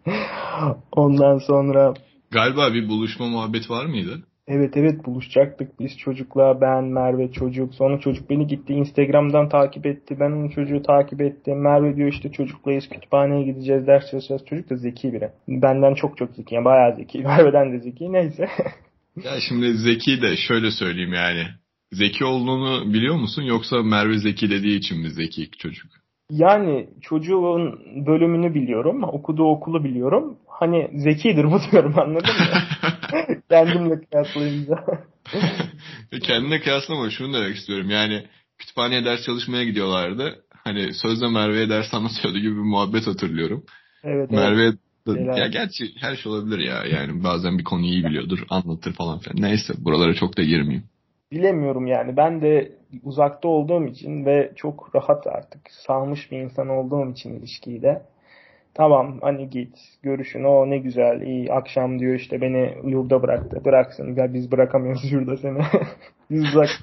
Ondan 0.92 1.38
sonra... 1.38 1.94
Galiba 2.30 2.74
bir 2.74 2.88
buluşma 2.88 3.26
muhabbet 3.26 3.70
var 3.70 3.86
mıydı? 3.86 4.22
Evet 4.48 4.76
evet 4.76 5.04
buluşacaktık 5.06 5.80
biz 5.80 5.98
çocukla 5.98 6.60
ben 6.60 6.84
Merve 6.84 7.32
çocuk 7.32 7.74
sonra 7.74 8.00
çocuk 8.00 8.30
beni 8.30 8.46
gitti 8.46 8.72
Instagram'dan 8.72 9.48
takip 9.48 9.86
etti 9.86 10.16
ben 10.20 10.30
onu 10.30 10.50
çocuğu 10.50 10.82
takip 10.82 11.20
ettim 11.20 11.60
Merve 11.60 11.96
diyor 11.96 12.08
işte 12.08 12.32
çocuklayız 12.32 12.88
kütüphaneye 12.88 13.42
gideceğiz 13.42 13.86
ders 13.86 14.10
çalışacağız 14.10 14.44
çocuk 14.46 14.70
da 14.70 14.76
zeki 14.76 15.12
biri 15.12 15.30
benden 15.48 15.94
çok 15.94 16.16
çok 16.16 16.30
zeki 16.34 16.54
yani 16.54 16.64
bayağı 16.64 16.96
zeki 16.96 17.18
Merve'den 17.22 17.72
de 17.72 17.78
zeki 17.78 18.12
neyse. 18.12 18.48
ya 19.16 19.40
şimdi 19.48 19.78
zeki 19.78 20.22
de 20.22 20.36
şöyle 20.36 20.70
söyleyeyim 20.70 21.12
yani 21.12 21.46
Zeki 21.94 22.24
olduğunu 22.24 22.94
biliyor 22.94 23.16
musun 23.16 23.42
yoksa 23.42 23.82
Merve 23.82 24.18
Zeki 24.18 24.50
dediği 24.50 24.78
için 24.78 24.98
mi 24.98 25.10
zeki 25.10 25.50
çocuk? 25.50 25.86
Yani 26.30 26.88
çocuğun 27.02 27.80
bölümünü 28.06 28.54
biliyorum, 28.54 29.04
okuduğu 29.04 29.44
okulu 29.44 29.84
biliyorum. 29.84 30.38
Hani 30.48 30.90
zekidir 30.94 31.44
bu 31.44 31.60
diyorum 31.72 31.98
anladın 31.98 32.34
mı? 32.34 33.40
Kendimle 33.50 34.00
kıyaslayınca. 34.00 34.84
Kendine 36.22 36.60
kıyaslama 36.60 37.10
şunu 37.10 37.34
demek 37.34 37.56
istiyorum. 37.56 37.90
Yani 37.90 38.24
kütüphaneye 38.58 39.04
ders 39.04 39.22
çalışmaya 39.22 39.64
gidiyorlardı. 39.64 40.44
Hani 40.64 40.94
sözde 40.94 41.28
Merve'ye 41.28 41.68
ders 41.68 41.94
anlatıyordu 41.94 42.38
gibi 42.38 42.56
bir 42.56 42.60
muhabbet 42.60 43.06
hatırlıyorum. 43.06 43.64
Evet. 44.04 44.30
Merve 44.30 44.62
evet. 44.62 44.74
Ya 45.06 45.46
gerçi 45.46 45.84
her 46.00 46.16
şey 46.16 46.32
olabilir 46.32 46.58
ya. 46.58 46.84
Yani 46.84 47.24
bazen 47.24 47.58
bir 47.58 47.64
konuyu 47.64 47.92
iyi 47.92 48.04
biliyordur, 48.04 48.38
anlatır 48.50 48.92
falan 48.92 49.18
filan. 49.18 49.50
Neyse 49.50 49.74
buralara 49.78 50.14
çok 50.14 50.36
da 50.36 50.42
girmeyeyim. 50.42 50.84
Bilemiyorum 51.32 51.86
yani. 51.86 52.16
Ben 52.16 52.42
de 52.42 52.72
uzakta 53.02 53.48
olduğum 53.48 53.86
için 53.86 54.26
ve 54.26 54.52
çok 54.56 54.94
rahat 54.94 55.26
artık 55.26 55.70
sağmış 55.70 56.32
bir 56.32 56.38
insan 56.38 56.68
olduğum 56.68 57.10
için 57.10 57.34
ilişkiyi 57.34 57.82
de. 57.82 58.02
Tamam 58.74 59.18
hani 59.22 59.50
git 59.50 59.78
görüşün. 60.02 60.44
O 60.44 60.70
ne 60.70 60.78
güzel 60.78 61.20
iyi. 61.20 61.52
Akşam 61.52 61.98
diyor 61.98 62.14
işte 62.14 62.40
beni 62.40 62.90
yurda 62.90 63.22
bıraktı. 63.22 63.64
Bıraksın. 63.64 64.16
Ya 64.16 64.34
biz 64.34 64.52
bırakamıyoruz 64.52 65.04
yurda 65.12 65.36
seni. 65.36 65.58
Biz 66.30 66.44
uzak 66.44 66.68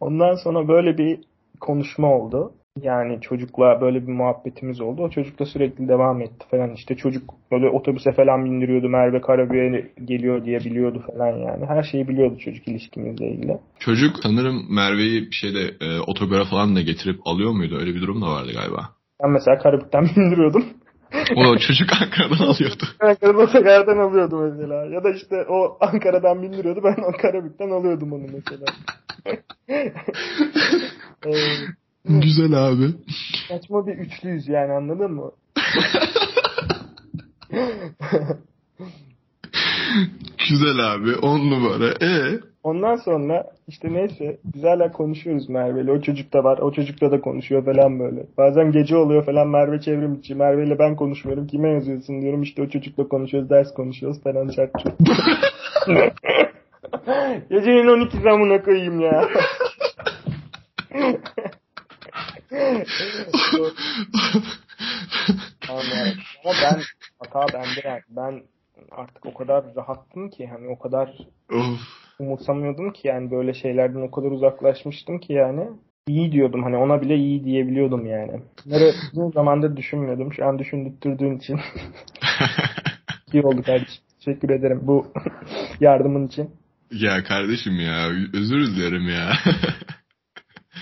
ondan 0.00 0.34
sonra 0.34 0.68
böyle 0.68 0.98
bir 0.98 1.20
konuşma 1.60 2.14
oldu 2.14 2.54
yani 2.80 3.20
çocukla 3.20 3.80
böyle 3.80 4.06
bir 4.06 4.12
muhabbetimiz 4.12 4.80
oldu. 4.80 5.02
O 5.02 5.10
çocukla 5.10 5.46
sürekli 5.46 5.88
devam 5.88 6.22
etti 6.22 6.46
falan. 6.50 6.70
İşte 6.70 6.96
çocuk 6.96 7.34
böyle 7.50 7.68
otobüse 7.68 8.12
falan 8.12 8.44
bindiriyordu. 8.44 8.88
Merve 8.88 9.20
Karabüye 9.20 9.92
geliyor 10.04 10.44
diye 10.44 10.58
biliyordu 10.58 11.04
falan 11.06 11.36
yani. 11.36 11.66
Her 11.66 11.82
şeyi 11.82 12.08
biliyordu 12.08 12.38
çocuk 12.38 12.68
ilişkimizle 12.68 13.28
ilgili. 13.28 13.58
Çocuk 13.78 14.16
sanırım 14.22 14.74
Merve'yi 14.74 15.22
bir 15.22 15.36
şeyde 15.36 15.60
e, 15.80 16.00
otogara 16.00 16.44
falan 16.44 16.76
da 16.76 16.80
getirip 16.80 17.20
alıyor 17.24 17.52
muydu? 17.52 17.76
Öyle 17.80 17.94
bir 17.94 18.00
durum 18.00 18.22
da 18.22 18.26
vardı 18.26 18.50
galiba. 18.54 18.88
Ben 19.22 19.30
mesela 19.30 19.58
Karabük'ten 19.58 20.04
bindiriyordum. 20.16 20.64
o 21.36 21.58
çocuk 21.58 21.88
Ankara'dan 22.02 22.44
alıyordu. 22.44 22.84
Ankara'dan 23.00 23.42
otogardan 23.42 23.98
alıyordu 23.98 24.50
mesela. 24.50 24.84
Ya 24.84 25.04
da 25.04 25.10
işte 25.10 25.44
o 25.48 25.76
Ankara'dan 25.80 26.42
bindiriyordu. 26.42 26.80
Ben 26.84 26.96
Karabük'ten 27.22 27.70
alıyordum 27.70 28.12
onu 28.12 28.26
mesela. 28.32 28.64
Güzel 32.04 32.52
abi. 32.52 32.86
Saçma 33.48 33.86
bir 33.86 33.94
üçlüyüz 33.94 34.48
yani 34.48 34.72
anladın 34.72 35.12
mı? 35.12 35.30
Güzel 40.48 40.92
abi. 40.94 41.16
On 41.16 41.50
numara. 41.50 41.88
E 41.90 42.40
Ondan 42.64 42.96
sonra 42.96 43.44
işte 43.68 43.92
neyse 43.92 44.38
biz 44.44 44.64
hala 44.64 44.92
konuşuyoruz 44.92 45.48
Merve'yle. 45.48 45.92
O 45.92 46.00
çocuk 46.00 46.32
da 46.32 46.44
var. 46.44 46.58
O 46.58 46.72
çocukla 46.72 47.10
da 47.10 47.20
konuşuyor 47.20 47.64
falan 47.64 48.00
böyle. 48.00 48.26
Bazen 48.38 48.72
gece 48.72 48.96
oluyor 48.96 49.24
falan 49.26 49.48
Merve 49.48 49.80
çevrim 49.80 50.14
içi. 50.14 50.34
Merve 50.34 50.66
ile 50.66 50.78
ben 50.78 50.96
konuşmuyorum. 50.96 51.46
Kime 51.46 51.68
yazıyorsun 51.68 52.22
diyorum. 52.22 52.42
İşte 52.42 52.62
o 52.62 52.68
çocukla 52.68 53.08
konuşuyoruz. 53.08 53.50
Ders 53.50 53.74
konuşuyoruz 53.74 54.22
falan 54.22 54.50
şartçı. 54.50 54.88
Gecenin 57.50 57.88
12 57.88 58.16
zamına 58.20 58.62
koyayım 58.62 59.00
ya. 59.00 59.28
Ama 65.70 66.54
ben 66.62 66.80
hata 67.18 67.46
bende 67.54 67.80
yani. 67.84 68.02
Ben 68.08 68.42
artık 68.90 69.26
o 69.26 69.34
kadar 69.34 69.64
rahattım 69.76 70.30
ki 70.30 70.46
hani 70.46 70.68
o 70.68 70.78
kadar 70.78 71.10
umursamıyordum 72.18 72.92
ki 72.92 73.08
yani 73.08 73.30
böyle 73.30 73.54
şeylerden 73.54 74.00
o 74.00 74.10
kadar 74.10 74.30
uzaklaşmıştım 74.30 75.18
ki 75.18 75.32
yani 75.32 75.68
iyi 76.08 76.32
diyordum 76.32 76.62
hani 76.62 76.76
ona 76.76 77.02
bile 77.02 77.16
iyi 77.16 77.44
diyebiliyordum 77.44 78.06
yani. 78.06 78.42
Bunları 78.66 78.92
uzun 79.12 79.30
zamandır 79.30 79.76
düşünmüyordum. 79.76 80.32
Şu 80.32 80.46
an 80.46 80.58
düşündürttürdüğün 80.58 81.38
için. 81.38 81.60
iyi 83.32 83.42
oldu 83.42 83.62
kardeşim. 83.62 84.02
Teşekkür 84.24 84.50
ederim 84.50 84.80
bu 84.82 85.06
yardımın 85.80 86.26
için. 86.26 86.50
Ya 86.92 87.24
kardeşim 87.24 87.80
ya 87.80 88.08
özür 88.34 88.66
dilerim 88.66 89.08
ya. 89.08 89.32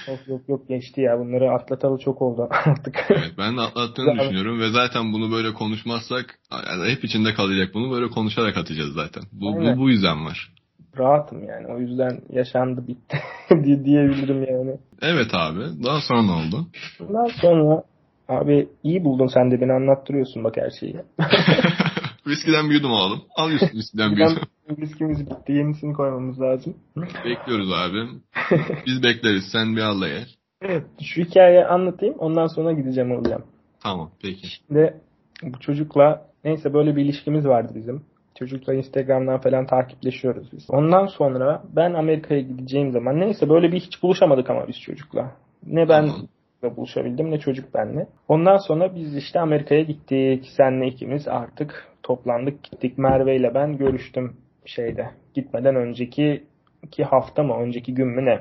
Yok 0.08 0.18
yok 0.28 0.40
yok 0.48 0.68
geçti 0.68 1.00
ya 1.00 1.18
bunları 1.18 1.50
atlatalı 1.50 1.98
çok 1.98 2.22
oldu 2.22 2.48
artık. 2.66 3.06
Evet 3.10 3.32
ben 3.38 3.56
de 3.56 3.60
atlattığını 3.60 4.20
düşünüyorum 4.20 4.60
ve 4.60 4.70
zaten 4.70 5.12
bunu 5.12 5.32
böyle 5.32 5.52
konuşmazsak 5.52 6.38
yani 6.52 6.92
hep 6.92 7.04
içinde 7.04 7.34
kalacak 7.34 7.74
bunu 7.74 7.90
böyle 7.90 8.08
konuşarak 8.08 8.56
atacağız 8.56 8.92
zaten. 8.94 9.22
Bu, 9.32 9.56
bu, 9.56 9.78
bu 9.78 9.90
yüzden 9.90 10.26
var. 10.26 10.52
Rahatım 10.98 11.44
yani 11.44 11.66
o 11.66 11.78
yüzden 11.78 12.20
yaşandı 12.30 12.88
bitti 12.88 13.18
diyebilirim 13.84 14.44
yani. 14.44 14.76
Evet 15.02 15.34
abi 15.34 15.60
daha 15.84 16.00
sonra 16.00 16.22
ne 16.22 16.30
oldu? 16.30 16.66
Daha 17.00 17.28
sonra 17.28 17.82
abi 18.28 18.68
iyi 18.82 19.04
buldun 19.04 19.26
sen 19.26 19.50
de 19.50 19.60
beni 19.60 19.72
anlattırıyorsun 19.72 20.44
bak 20.44 20.56
her 20.56 20.70
şeyi. 20.70 20.96
Viskiden 22.26 22.70
bir 22.70 22.74
yudum 22.74 22.92
alalım. 22.92 23.22
Al 23.36 23.50
viskiden 23.50 24.16
bir 24.16 24.20
yudum. 24.20 24.42
Viskimiz 24.78 25.20
bitti. 25.20 25.52
Yenisini 25.52 25.92
koymamız 25.92 26.40
lazım. 26.40 26.74
Bekliyoruz 27.24 27.72
abi. 27.72 28.08
Biz 28.86 29.02
bekleriz. 29.02 29.44
Sen 29.52 29.76
bir 29.76 29.80
al 29.80 30.00
gel. 30.00 30.26
Evet. 30.62 30.84
Şu 31.02 31.22
hikayeyi 31.22 31.64
anlatayım. 31.64 32.14
Ondan 32.18 32.46
sonra 32.46 32.72
gideceğim 32.72 33.12
olacağım. 33.12 33.42
Tamam. 33.82 34.10
Peki. 34.22 34.46
Şimdi 34.46 34.94
bu 35.42 35.60
çocukla 35.60 36.26
neyse 36.44 36.74
böyle 36.74 36.96
bir 36.96 37.04
ilişkimiz 37.04 37.46
vardı 37.46 37.72
bizim. 37.74 38.02
Çocukla 38.38 38.74
Instagram'dan 38.74 39.40
falan 39.40 39.66
takipleşiyoruz 39.66 40.52
biz. 40.52 40.70
Ondan 40.70 41.06
sonra 41.06 41.62
ben 41.76 41.94
Amerika'ya 41.94 42.40
gideceğim 42.40 42.92
zaman 42.92 43.20
neyse 43.20 43.48
böyle 43.48 43.72
bir 43.72 43.80
hiç 43.80 44.02
buluşamadık 44.02 44.50
ama 44.50 44.68
biz 44.68 44.80
çocukla. 44.80 45.36
Ne 45.66 45.88
ben 45.88 46.06
tamam. 46.06 46.28
Buluşabildim 46.62 47.30
ne 47.30 47.38
çocuk 47.38 47.74
benle. 47.74 48.06
Ondan 48.28 48.56
sonra 48.56 48.94
biz 48.94 49.16
işte 49.16 49.40
Amerika'ya 49.40 49.82
gittik. 49.82 50.46
Senle 50.56 50.86
ikimiz 50.86 51.28
artık 51.28 51.88
toplandık 52.02 52.64
gittik. 52.64 52.98
Merve 52.98 53.36
ile 53.36 53.54
ben 53.54 53.76
görüştüm 53.76 54.36
şeyde. 54.64 55.10
Gitmeden 55.34 55.76
önceki 55.76 56.44
iki 56.82 57.04
hafta 57.04 57.42
mı 57.42 57.54
önceki 57.54 57.94
gün 57.94 58.08
mü 58.08 58.24
ne? 58.24 58.40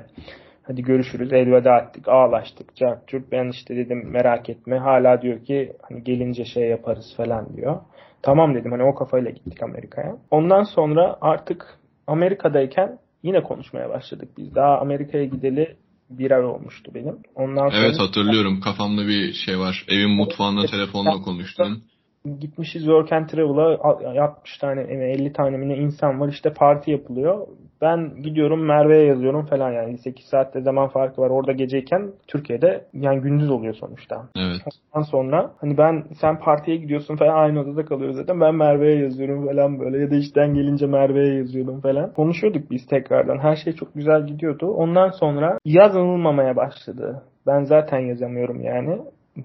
Hadi 0.64 0.84
görüşürüz 0.84 1.34
elveda 1.34 1.78
ettik 1.80 2.08
ağlaştık 2.08 2.76
çarpçurt 2.76 3.32
ben 3.32 3.48
işte 3.48 3.76
dedim 3.76 4.12
merak 4.12 4.50
etme 4.50 4.78
hala 4.78 5.22
diyor 5.22 5.44
ki 5.44 5.74
hani 5.82 6.04
gelince 6.04 6.46
şey 6.46 6.70
yaparız 6.70 7.14
falan 7.18 7.56
diyor. 7.56 7.82
Tamam 8.22 8.56
dedim 8.56 8.72
hani 8.72 8.84
o 8.84 8.96
kafayla 8.96 9.32
gittik 9.32 9.64
Amerika'ya. 9.64 10.16
Ondan 10.32 10.64
sonra 10.64 11.18
artık 11.22 11.80
Amerika'dayken 12.08 13.00
yine 13.24 13.44
konuşmaya 13.44 13.90
başladık 13.90 14.30
biz. 14.38 14.56
Daha 14.56 14.78
Amerika'ya 14.78 15.26
gideli 15.26 15.76
bir 16.10 16.32
ay 16.32 16.46
olmuştu 16.46 16.92
benim. 16.96 17.16
Ondan 17.36 17.70
sonra... 17.70 17.82
Evet 17.82 18.00
hatırlıyorum 18.00 18.60
kafamda 18.60 19.08
bir 19.08 19.34
şey 19.34 19.60
var. 19.60 19.86
Evin 19.88 20.10
mutfağında 20.10 20.66
telefonla 20.66 21.22
konuştun. 21.22 21.84
Gitmişiz 22.26 22.84
Work 22.84 23.12
and 23.12 23.28
Travel'a 23.28 23.78
60 24.24 24.58
tane 24.58 24.82
50 24.82 25.34
tane 25.34 25.58
mi 25.58 25.74
insan 25.74 26.20
var 26.20 26.28
işte 26.28 26.54
parti 26.54 26.92
yapılıyor. 26.92 27.48
Ben 27.82 28.22
gidiyorum 28.24 28.66
Merve'ye 28.66 29.06
yazıyorum 29.06 29.46
falan 29.46 29.72
yani 29.72 29.98
8 29.98 30.26
saatte 30.26 30.62
zaman 30.62 30.88
farkı 30.88 31.22
var. 31.22 31.30
Orada 31.30 31.52
geceyken 31.52 32.12
Türkiye'de 32.28 32.86
yani 32.94 33.22
gündüz 33.22 33.50
oluyor 33.50 33.74
sonuçta. 33.74 34.28
Evet. 34.36 34.62
Ondan 34.94 35.06
sonra 35.06 35.52
hani 35.62 35.78
ben 35.78 36.04
sen 36.22 36.40
partiye 36.40 36.78
gidiyorsun 36.78 37.16
falan 37.16 37.36
aynı 37.36 37.60
odada 37.60 37.86
kalıyoruz 37.86 38.16
zaten. 38.16 38.42
Ben 38.42 38.56
Merve'ye 38.56 39.00
yazıyorum 39.04 39.48
falan 39.48 39.80
böyle 39.80 40.00
ya 40.00 40.12
da 40.12 40.16
işten 40.16 40.54
gelince 40.54 40.88
Merve'ye 40.88 41.36
yazıyordum 41.36 41.82
falan. 41.82 42.14
Konuşuyorduk 42.14 42.72
biz 42.72 42.86
tekrardan. 42.86 43.40
Her 43.40 43.56
şey 43.56 43.74
çok 43.74 43.94
güzel 43.96 44.28
gidiyordu. 44.28 44.68
Ondan 44.68 45.10
sonra 45.10 45.58
yazılmamaya 45.66 46.56
başladı. 46.56 47.24
Ben 47.48 47.64
zaten 47.64 48.00
yazamıyorum 48.00 48.62
yani. 48.62 49.00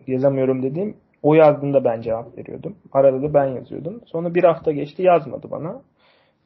Yazamıyorum 0.06 0.62
dediğim 0.62 0.96
o 1.24 1.34
yazdığında 1.34 1.84
ben 1.84 2.00
cevap 2.00 2.38
veriyordum. 2.38 2.76
Arada 2.92 3.22
da 3.22 3.34
ben 3.34 3.46
yazıyordum. 3.46 4.00
Sonra 4.06 4.34
bir 4.34 4.44
hafta 4.44 4.72
geçti 4.72 5.02
yazmadı 5.02 5.50
bana. 5.50 5.82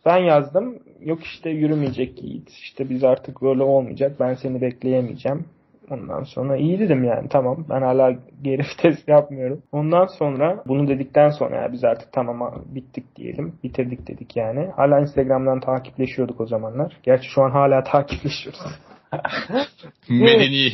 Ben 0.07 0.19
yazdım. 0.19 0.79
Yok 1.01 1.25
işte 1.25 1.51
yürümeyecek 1.51 2.23
Yiğit. 2.23 2.51
İşte 2.51 2.91
biz 2.91 3.05
artık 3.05 3.43
böyle 3.43 3.63
olmayacak. 3.63 4.17
Ben 4.21 4.35
seni 4.35 4.61
bekleyemeyeceğim. 4.61 5.45
Ondan 5.91 6.23
sonra 6.23 6.57
iyi 6.57 6.79
dedim 6.79 7.05
yani 7.05 7.29
tamam 7.29 7.65
ben 7.71 7.83
hala 7.83 8.13
geri 8.43 8.63
vites 8.79 9.09
yapmıyorum. 9.09 9.63
Ondan 9.73 10.07
sonra 10.07 10.63
bunu 10.67 10.89
dedikten 10.89 11.29
sonra 11.29 11.57
yani 11.57 11.73
biz 11.73 11.85
artık 11.85 12.13
tamam 12.13 12.65
bittik 12.67 13.17
diyelim. 13.17 13.55
Bitirdik 13.65 14.09
dedik 14.09 14.37
yani. 14.37 14.69
Hala 14.77 15.01
Instagram'dan 15.01 15.61
takipleşiyorduk 15.61 16.41
o 16.41 16.47
zamanlar. 16.47 16.97
Gerçi 17.03 17.29
şu 17.29 17.43
an 17.43 17.51
hala 17.51 17.83
takipleşiyoruz. 17.93 18.61
medeni 20.09 20.73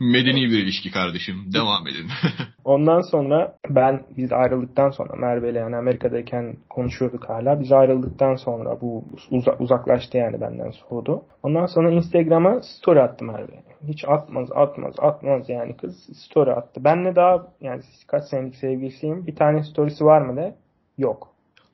medeni 0.00 0.50
bir 0.50 0.62
ilişki 0.62 0.90
kardeşim. 0.90 1.36
Devam 1.54 1.86
edin. 1.86 2.06
Ondan 2.64 3.00
sonra 3.00 3.56
ben 3.68 4.04
biz 4.16 4.32
ayrıldıktan 4.32 4.90
sonra 4.90 5.16
Merve 5.16 5.50
ile 5.50 5.58
yani 5.58 5.76
Amerika'dayken 5.76 6.56
konuşuyorduk 6.70 7.28
hala. 7.28 7.60
Biz 7.60 7.72
ayrıldıktan 7.72 8.36
sonra 8.36 8.80
bu 8.80 9.04
uza, 9.30 9.56
uzaklaştı 9.58 10.16
yani 10.16 10.40
benden 10.40 10.70
soğudu. 10.70 11.22
Ondan 11.42 11.66
sonra 11.66 11.90
Instagram'a 11.90 12.60
story 12.62 13.00
attı 13.00 13.24
Merve. 13.24 13.62
Hiç 13.88 14.04
atmaz 14.04 14.48
atmaz 14.54 14.94
atmaz 14.98 15.48
yani 15.48 15.76
kız 15.76 15.94
story 16.16 16.50
attı. 16.50 16.84
Benle 16.84 17.16
daha 17.16 17.46
yani 17.60 17.82
kaç 18.06 18.24
senelik 18.24 18.56
sevgilisiyim. 18.56 19.26
Bir 19.26 19.36
tane 19.36 19.62
storysi 19.62 20.04
var 20.04 20.20
mı 20.20 20.36
de? 20.36 20.54
Yok. 20.98 21.28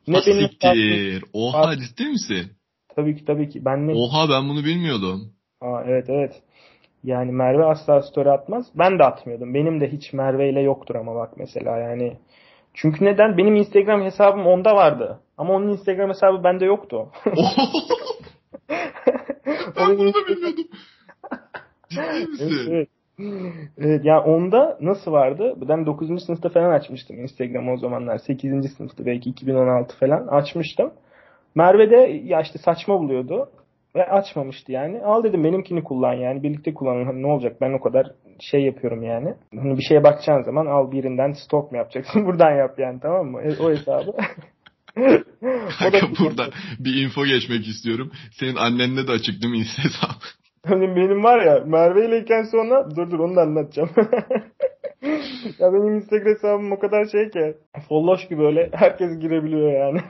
Ne 0.09 0.19
benim 0.27 0.49
Oha 1.33 1.77
ciddi 1.77 2.05
misin? 2.05 2.53
Tabii 2.97 3.17
ki 3.17 3.25
tabii 3.25 3.49
ki. 3.49 3.65
Ben 3.65 3.89
ne... 3.89 3.93
Oha 3.93 4.29
ben 4.31 4.49
bunu 4.49 4.65
bilmiyordum. 4.65 5.33
Aa, 5.61 5.83
evet 5.87 6.11
evet. 6.11 6.43
Yani 7.05 7.33
Merve 7.33 7.65
asla 7.65 8.03
story 8.03 8.31
atmaz. 8.31 8.67
Ben 8.75 8.99
de 8.99 9.05
atmıyordum. 9.05 9.55
Benim 9.55 9.81
de 9.81 9.93
hiç 9.93 10.13
Merve 10.13 10.51
ile 10.51 10.61
yoktur 10.61 10.95
ama 10.95 11.15
bak 11.15 11.33
mesela 11.37 11.79
yani. 11.79 12.17
Çünkü 12.75 13.05
neden? 13.05 13.39
Benim 13.39 13.57
Instagram 13.57 14.03
hesabım 14.03 14.47
onda 14.47 14.77
vardı. 14.77 15.21
Ama 15.39 15.55
onun 15.55 15.69
Instagram 15.69 16.09
hesabı 16.09 16.45
bende 16.45 16.65
yoktu. 16.65 17.09
ben 19.77 19.99
bunu 19.99 20.15
da 20.15 20.27
bilmiyordum. 20.29 20.65
Ciddi 21.89 22.27
misin? 22.31 22.71
Evet, 22.73 22.89
evet. 23.79 24.05
yani 24.05 24.21
onda 24.21 24.79
nasıl 24.81 25.13
vardı? 25.13 25.55
Ben 25.69 25.87
9. 25.87 26.25
sınıfta 26.25 26.49
falan 26.49 26.71
açmıştım 26.71 27.19
Instagram'ı 27.19 27.73
o 27.73 27.77
zamanlar. 27.77 28.19
8. 28.19 28.73
sınıfta 28.77 29.07
belki 29.07 29.31
2016 29.31 29.99
falan 29.99 30.27
açmıştım. 30.27 30.93
Merve 31.55 31.91
de 31.91 31.97
ya 32.25 32.41
işte 32.41 32.59
saçma 32.59 33.01
buluyordu. 33.01 33.51
Ve 33.97 34.07
açmamıştı 34.07 34.73
yani. 34.73 35.03
Al 35.05 35.25
dedim 35.25 35.45
benimkini 35.45 35.85
kullan 35.85 36.13
yani. 36.13 36.43
Birlikte 36.43 36.75
kullanın. 36.75 37.07
Hani 37.07 37.23
ne 37.23 37.27
olacak 37.27 37.61
ben 37.61 37.73
o 37.73 37.81
kadar 37.81 38.07
şey 38.41 38.61
yapıyorum 38.61 39.03
yani. 39.03 39.35
Hani 39.57 39.79
bir 39.79 39.83
şeye 39.83 40.05
bakacağın 40.05 40.43
zaman 40.43 40.67
al 40.67 40.93
birinden 40.93 41.33
stok 41.33 41.73
mu 41.73 41.79
yapacaksın? 41.79 42.27
Buradan 42.27 42.57
yap 42.57 42.79
yani 42.79 43.01
tamam 43.03 43.27
mı? 43.27 43.43
E, 43.43 43.63
o 43.63 43.71
hesabı. 43.71 44.13
Kanka 45.79 46.09
burada 46.19 46.51
bir 46.79 47.03
info 47.05 47.25
geçmek 47.25 47.69
istiyorum. 47.69 48.13
Senin 48.33 48.57
annenle 48.57 49.07
de 49.07 49.13
açık 49.13 49.43
değil 49.43 49.53
mi 49.53 49.59
Insta 49.59 49.83
hesabı? 49.85 50.25
Hani 50.67 50.97
benim 50.97 51.25
var 51.25 51.43
ya 51.47 51.65
Merve 51.67 52.07
ileyken 52.09 52.43
sonra 52.43 52.91
dur 52.97 53.11
dur 53.11 53.19
onu 53.19 53.37
da 53.37 53.41
anlatacağım. 53.41 53.91
ya 55.59 55.73
benim 55.73 55.95
Instagram 55.95 56.35
hesabım 56.35 56.73
o 56.73 56.79
kadar 56.79 57.05
şey 57.05 57.31
ki 57.31 57.57
folloş 57.89 58.29
gibi 58.29 58.43
öyle 58.43 58.71
herkes 58.73 59.19
girebiliyor 59.21 59.73
yani. 59.73 60.01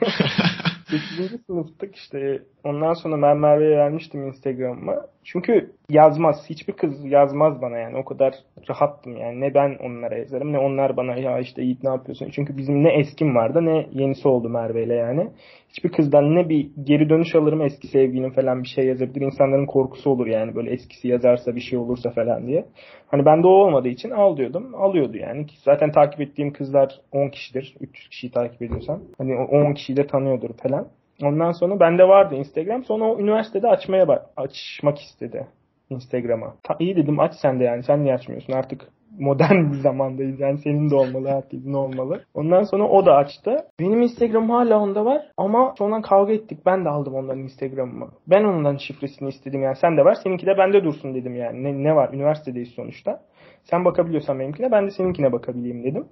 8. 0.89 1.41
sınıftık 1.47 1.95
işte. 1.95 2.43
Ondan 2.63 2.93
sonra 2.93 3.21
ben 3.21 3.37
Merve'ye 3.37 3.77
vermiştim 3.77 4.27
Instagram'ıma. 4.27 5.07
Çünkü 5.25 5.71
yazmaz. 5.89 6.35
Hiçbir 6.49 6.73
kız 6.73 7.05
yazmaz 7.05 7.61
bana 7.61 7.77
yani. 7.77 7.97
O 7.97 8.05
kadar 8.05 8.33
rahattım 8.69 9.17
yani. 9.17 9.41
Ne 9.41 9.53
ben 9.53 9.77
onlara 9.83 10.17
yazarım 10.17 10.53
ne 10.53 10.59
onlar 10.59 10.97
bana 10.97 11.15
ya 11.15 11.39
işte 11.39 11.61
Yiğit 11.61 11.83
ne 11.83 11.89
yapıyorsun? 11.89 12.29
Çünkü 12.35 12.57
bizim 12.57 12.83
ne 12.83 12.93
eskim 12.93 13.35
vardı 13.35 13.65
ne 13.65 13.87
yenisi 13.91 14.27
oldu 14.27 14.49
Merve'yle 14.49 14.95
yani. 14.95 15.29
Hiçbir 15.69 15.89
kızdan 15.89 16.35
ne 16.35 16.49
bir 16.49 16.69
geri 16.83 17.09
dönüş 17.09 17.35
alırım 17.35 17.61
eski 17.61 17.87
sevgilinin 17.87 18.29
falan 18.29 18.63
bir 18.63 18.67
şey 18.67 18.85
yazabilir. 18.85 19.21
İnsanların 19.21 19.65
korkusu 19.65 20.09
olur 20.09 20.27
yani 20.27 20.55
böyle 20.55 20.71
eskisi 20.71 21.07
yazarsa 21.07 21.55
bir 21.55 21.61
şey 21.61 21.79
olursa 21.79 22.09
falan 22.09 22.47
diye. 22.47 22.65
Hani 23.07 23.25
bende 23.25 23.47
o 23.47 23.49
olmadığı 23.49 23.87
için 23.87 24.09
al 24.09 24.37
diyordum. 24.37 24.75
Alıyordu 24.75 25.17
yani. 25.17 25.45
Zaten 25.63 25.91
takip 25.91 26.21
ettiğim 26.21 26.53
kızlar 26.53 27.01
10 27.11 27.29
kişidir. 27.29 27.75
300 27.79 28.09
kişiyi 28.09 28.31
takip 28.31 28.61
ediyorsam. 28.61 29.01
Hani 29.17 29.35
10 29.35 29.73
kişiyi 29.73 29.97
de 29.97 30.07
tanıyordur 30.07 30.49
falan. 30.63 30.87
Ondan 31.23 31.51
sonra 31.51 31.79
bende 31.79 32.07
vardı 32.07 32.35
Instagram. 32.35 32.83
Sonra 32.83 33.03
o 33.03 33.19
üniversitede 33.19 33.67
açmaya 33.67 34.07
bak 34.07 34.25
açmak 34.37 34.99
istedi 34.99 35.47
Instagram'a. 35.89 36.55
Ta, 36.63 36.75
iyi 36.79 36.95
dedim 36.95 37.19
aç 37.19 37.33
sen 37.33 37.59
de 37.59 37.63
yani. 37.63 37.83
Sen 37.83 38.03
niye 38.03 38.13
açmıyorsun? 38.13 38.53
Artık 38.53 38.87
modern 39.19 39.71
bir 39.71 39.77
zamandayız. 39.77 40.39
Yani 40.39 40.57
senin 40.57 40.89
de 40.89 40.95
olmalı, 40.95 41.27
herkesin 41.29 41.73
olmalı. 41.73 42.23
Ondan 42.33 42.63
sonra 42.63 42.83
o 42.83 43.05
da 43.05 43.15
açtı. 43.15 43.57
Benim 43.79 44.01
Instagram'ım 44.01 44.49
hala 44.49 44.79
onda 44.79 45.05
var. 45.05 45.21
Ama 45.37 45.73
sonra 45.77 46.01
kavga 46.01 46.33
ettik. 46.33 46.65
Ben 46.65 46.85
de 46.85 46.89
aldım 46.89 47.15
ondan 47.15 47.39
Instagram'ımı. 47.39 48.09
Ben 48.27 48.43
ondan 48.43 48.77
şifresini 48.77 49.29
istedim 49.29 49.63
yani. 49.63 49.75
Sen 49.75 49.97
de 49.97 50.05
var. 50.05 50.17
Seninki 50.23 50.45
de 50.45 50.57
bende 50.57 50.83
dursun 50.83 51.15
dedim 51.15 51.35
yani. 51.35 51.63
Ne, 51.63 51.83
ne 51.83 51.95
var? 51.95 52.13
Üniversitedeyiz 52.13 52.69
sonuçta. 52.69 53.21
Sen 53.63 53.85
bakabiliyorsan 53.85 54.39
benimkine 54.39 54.71
ben 54.71 54.85
de 54.85 54.91
seninkine 54.91 55.31
bakabileyim 55.31 55.83
dedim. 55.83 56.07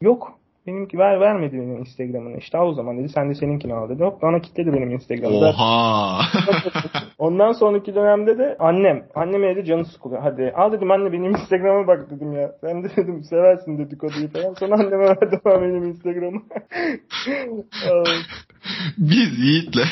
Yok. 0.00 0.38
Benimki 0.66 0.98
ver 0.98 1.20
vermedi 1.20 1.52
benim 1.52 1.78
Instagram'ını. 1.78 2.38
İşte 2.38 2.58
al 2.58 2.68
o 2.68 2.74
zaman 2.74 2.98
dedi. 2.98 3.08
Sen 3.08 3.30
de 3.30 3.34
seninkini 3.34 3.74
al 3.74 3.88
dedi. 3.88 4.02
Hop 4.04 4.22
bana 4.22 4.40
kilitledi 4.40 4.72
benim 4.72 4.90
Instagram'ı. 4.90 5.36
Oha. 5.36 6.20
Ondan 7.18 7.52
sonraki 7.52 7.94
dönemde 7.94 8.38
de 8.38 8.56
annem. 8.58 9.06
Anneme 9.14 9.56
dedi 9.56 9.66
canı 9.66 9.84
sıkılıyor. 9.84 10.22
Hadi 10.22 10.52
al 10.56 10.72
dedim 10.72 10.90
anne 10.90 11.12
benim 11.12 11.30
Instagram'a 11.30 11.86
bak 11.86 12.10
dedim 12.10 12.32
ya. 12.32 12.52
Sen 12.60 12.84
de 12.84 12.88
dedim 12.96 13.24
seversin 13.24 13.78
dedikoduyu 13.78 14.28
falan. 14.32 14.54
Sonra 14.54 14.74
anneme 14.74 15.04
verdi 15.04 15.40
benim 15.44 15.84
Instagram'ı. 15.84 16.42
Biz 18.98 19.38
Yiğit'le 19.38 19.86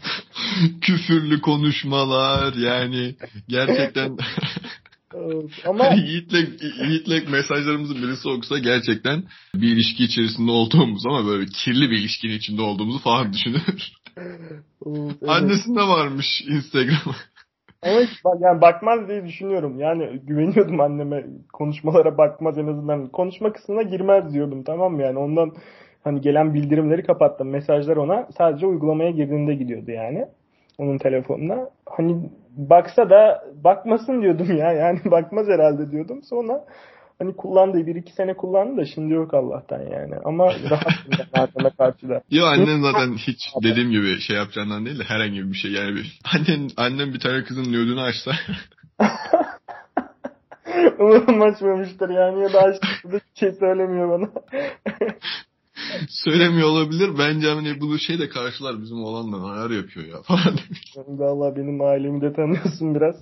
küfürlü 0.80 1.40
konuşmalar 1.40 2.54
yani 2.54 3.14
gerçekten 3.48 4.16
ama 5.66 5.86
Yiğit'le, 5.94 6.62
Yiğit'le 6.88 7.30
mesajlarımızın 7.30 7.96
birisi 7.96 8.28
okusa 8.28 8.58
gerçekten 8.58 9.22
bir 9.54 9.68
ilişki 9.68 10.04
içerisinde 10.04 10.50
olduğumuz 10.50 11.06
ama 11.06 11.26
böyle 11.26 11.46
kirli 11.46 11.90
bir 11.90 11.98
ilişkinin 11.98 12.38
içinde 12.38 12.62
olduğumuzu 12.62 12.98
falan 12.98 13.32
düşünür. 13.32 13.62
evet. 14.86 15.28
Annesinde 15.28 15.80
varmış 15.80 16.26
Instagram'a. 16.48 17.14
Ama 17.82 18.00
bak, 18.24 18.40
yani 18.40 18.60
bakmaz 18.60 19.08
diye 19.08 19.24
düşünüyorum. 19.24 19.78
Yani 19.78 20.20
güveniyordum 20.22 20.80
anneme 20.80 21.26
konuşmalara 21.52 22.18
bakmaz 22.18 22.58
en 22.58 22.66
azından. 22.66 23.08
Konuşma 23.08 23.52
kısmına 23.52 23.82
girmez 23.82 24.32
diyordum 24.32 24.64
tamam 24.64 24.92
mı 24.94 25.02
yani 25.02 25.18
ondan 25.18 25.52
hani 26.04 26.20
gelen 26.20 26.54
bildirimleri 26.54 27.02
kapattım. 27.02 27.50
Mesajlar 27.50 27.96
ona 27.96 28.28
sadece 28.38 28.66
uygulamaya 28.66 29.10
girdiğinde 29.10 29.54
gidiyordu 29.54 29.90
yani 29.90 30.26
onun 30.78 30.98
telefonuna. 30.98 31.70
Hani 31.86 32.30
baksa 32.56 33.10
da 33.10 33.42
bakmasın 33.64 34.22
diyordum 34.22 34.56
ya. 34.56 34.72
Yani 34.82 35.00
bakmaz 35.04 35.46
herhalde 35.46 35.90
diyordum. 35.90 36.22
Sonra 36.22 36.64
hani 37.18 37.36
kullandığı 37.36 37.86
bir 37.86 37.94
iki 37.94 38.12
sene 38.12 38.34
kullandı 38.36 38.80
da 38.80 38.84
şimdi 38.84 39.14
yok 39.14 39.34
Allah'tan 39.34 39.80
yani. 39.80 40.14
Ama 40.24 40.44
rahatsın 40.46 41.24
anneme 41.32 41.70
karşı 41.78 42.08
da. 42.08 42.22
Yo 42.30 42.44
annem 42.44 42.82
zaten 42.82 43.14
hiç 43.14 43.38
dediğim 43.62 43.90
gibi 43.90 44.20
şey 44.20 44.36
yapacağından 44.36 44.86
değil 44.86 44.98
de 44.98 45.04
herhangi 45.04 45.50
bir 45.52 45.54
şey 45.54 45.72
yani. 45.72 45.94
Bir, 45.94 46.20
annen, 46.34 46.68
annem 46.76 47.14
bir 47.14 47.20
tane 47.20 47.44
kızın 47.44 47.72
nödünü 47.72 48.00
açsa. 48.00 48.32
Umarım 50.98 51.42
açmamıştır 51.42 52.08
yani 52.10 52.42
ya 52.42 52.52
da 52.52 52.60
açtıysa 52.60 53.08
da 53.08 53.12
bir 53.12 53.40
şey 53.40 53.52
söylemiyor 53.52 54.10
bana. 54.10 54.28
söylemiyor 56.08 56.68
olabilir. 56.68 57.10
Bence 57.18 57.48
hani 57.48 57.80
bunu 57.80 57.98
şey 57.98 58.18
de 58.18 58.28
karşılar 58.28 58.82
bizim 58.82 59.04
olanla 59.04 59.50
ayar 59.50 59.70
yapıyor 59.70 60.06
ya 60.06 60.22
falan 60.22 60.46
demiş. 60.46 60.94
Valla 60.96 61.56
benim 61.56 61.80
ailemi 61.80 62.20
de 62.20 62.32
tanıyorsun 62.32 62.94
biraz. 62.94 63.16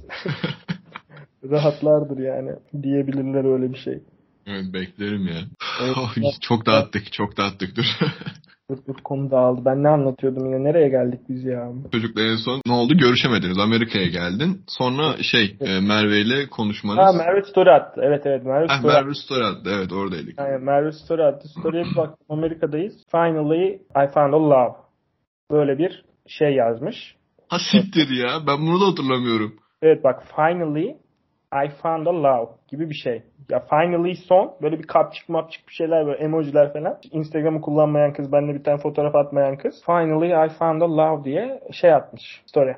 Rahatlardır 1.51 2.19
yani. 2.19 2.51
Diyebilirler 2.83 3.53
öyle 3.55 3.73
bir 3.73 3.79
şey. 3.79 4.03
Evet 4.47 4.73
beklerim 4.73 5.27
ya. 5.27 5.41
Evet, 5.83 5.97
oh, 5.97 6.15
çok 6.41 6.67
dağıttık 6.67 7.13
çok 7.13 7.37
dağıttık 7.37 7.77
dur. 7.77 7.85
Dur 8.71 8.95
konu 9.05 9.31
dağıldı. 9.31 9.65
Ben 9.65 9.83
ne 9.83 9.89
anlatıyordum 9.89 10.47
yine? 10.47 10.65
Nereye 10.65 10.89
geldik 10.89 11.21
biz 11.29 11.45
ya? 11.45 11.73
Çocukla 11.93 12.23
en 12.23 12.37
son 12.37 12.61
ne 12.67 12.73
oldu? 12.73 12.97
Görüşemediniz. 12.97 13.59
Amerika'ya 13.59 14.07
geldin. 14.07 14.63
Sonra 14.69 15.23
şey 15.33 15.57
e, 15.61 15.81
Merve 15.81 16.21
ile 16.21 16.47
konuşmanız. 16.51 16.99
Ha 16.99 17.13
Merve 17.13 17.43
story 17.43 17.71
attı. 17.71 18.01
Evet 18.05 18.27
evet 18.27 18.45
Merve 18.45 18.67
Ah, 18.69 18.79
story 18.79 18.93
attı. 18.93 19.03
Merve 19.05 19.15
story 19.15 19.45
attı. 19.45 19.71
Evet 19.79 19.93
oradaydık. 19.93 20.39
Yani 20.39 20.65
Merve 20.65 20.93
story 20.93 21.25
attı. 21.25 21.49
Story'e 21.49 21.85
bir 21.85 21.97
baktım. 21.97 22.27
Amerika'dayız. 22.29 22.95
Finally 23.11 23.75
I 23.75 24.07
found 24.15 24.33
a 24.33 24.51
love. 24.51 24.75
Böyle 25.51 25.79
bir 25.79 26.05
şey 26.27 26.55
yazmış. 26.55 27.17
Ha 27.49 27.57
siktir 27.73 28.09
ya. 28.11 28.47
Ben 28.47 28.59
bunu 28.67 28.81
da 28.81 28.87
hatırlamıyorum. 28.87 29.55
Evet 29.83 30.05
bak 30.05 30.23
finally 30.37 30.97
I 31.65 31.69
found 31.83 32.07
a 32.07 32.23
love 32.23 32.51
gibi 32.71 32.91
bir 32.91 32.95
şey. 32.95 33.23
Ya 33.51 33.61
finally 33.61 34.15
son 34.17 34.55
böyle 34.63 34.79
bir 34.79 34.87
kapçık 34.87 35.29
mapçık 35.29 35.69
bir 35.69 35.73
şeyler 35.73 36.07
böyle 36.07 36.19
emojiler 36.19 36.73
falan. 36.73 36.99
Instagram'ı 37.13 37.61
kullanmayan 37.61 38.13
kız 38.13 38.33
benimle 38.33 38.55
bir 38.55 38.65
tane 38.65 38.79
fotoğraf 38.79 39.15
atmayan 39.15 39.57
kız. 39.57 39.83
Finally 39.87 40.47
I 40.47 40.49
found 40.59 40.83
a 40.83 40.97
love 40.97 41.25
diye 41.25 41.61
şey 41.73 41.95
atmış 41.95 42.43
story. 42.47 42.77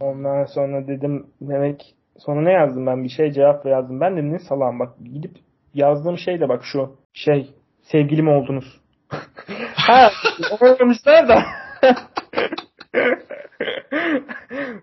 Ondan 0.00 0.44
sonra 0.44 0.86
dedim 0.86 1.26
demek 1.40 1.94
sonra 2.18 2.40
ne 2.40 2.52
yazdım 2.52 2.86
ben 2.86 3.04
bir 3.04 3.08
şey 3.08 3.32
cevap 3.32 3.66
yazdım. 3.66 4.00
Ben 4.00 4.16
dedim 4.16 4.32
ne 4.32 4.38
salam 4.38 4.78
bak 4.78 4.92
gidip 5.04 5.36
yazdığım 5.74 6.18
şey 6.18 6.40
de 6.40 6.48
bak 6.48 6.64
şu 6.64 6.96
şey 7.14 7.50
sevgilim 7.82 8.28
oldunuz. 8.28 8.80
ha 9.74 10.10
oynamışlar 10.60 11.28
da. 11.28 11.42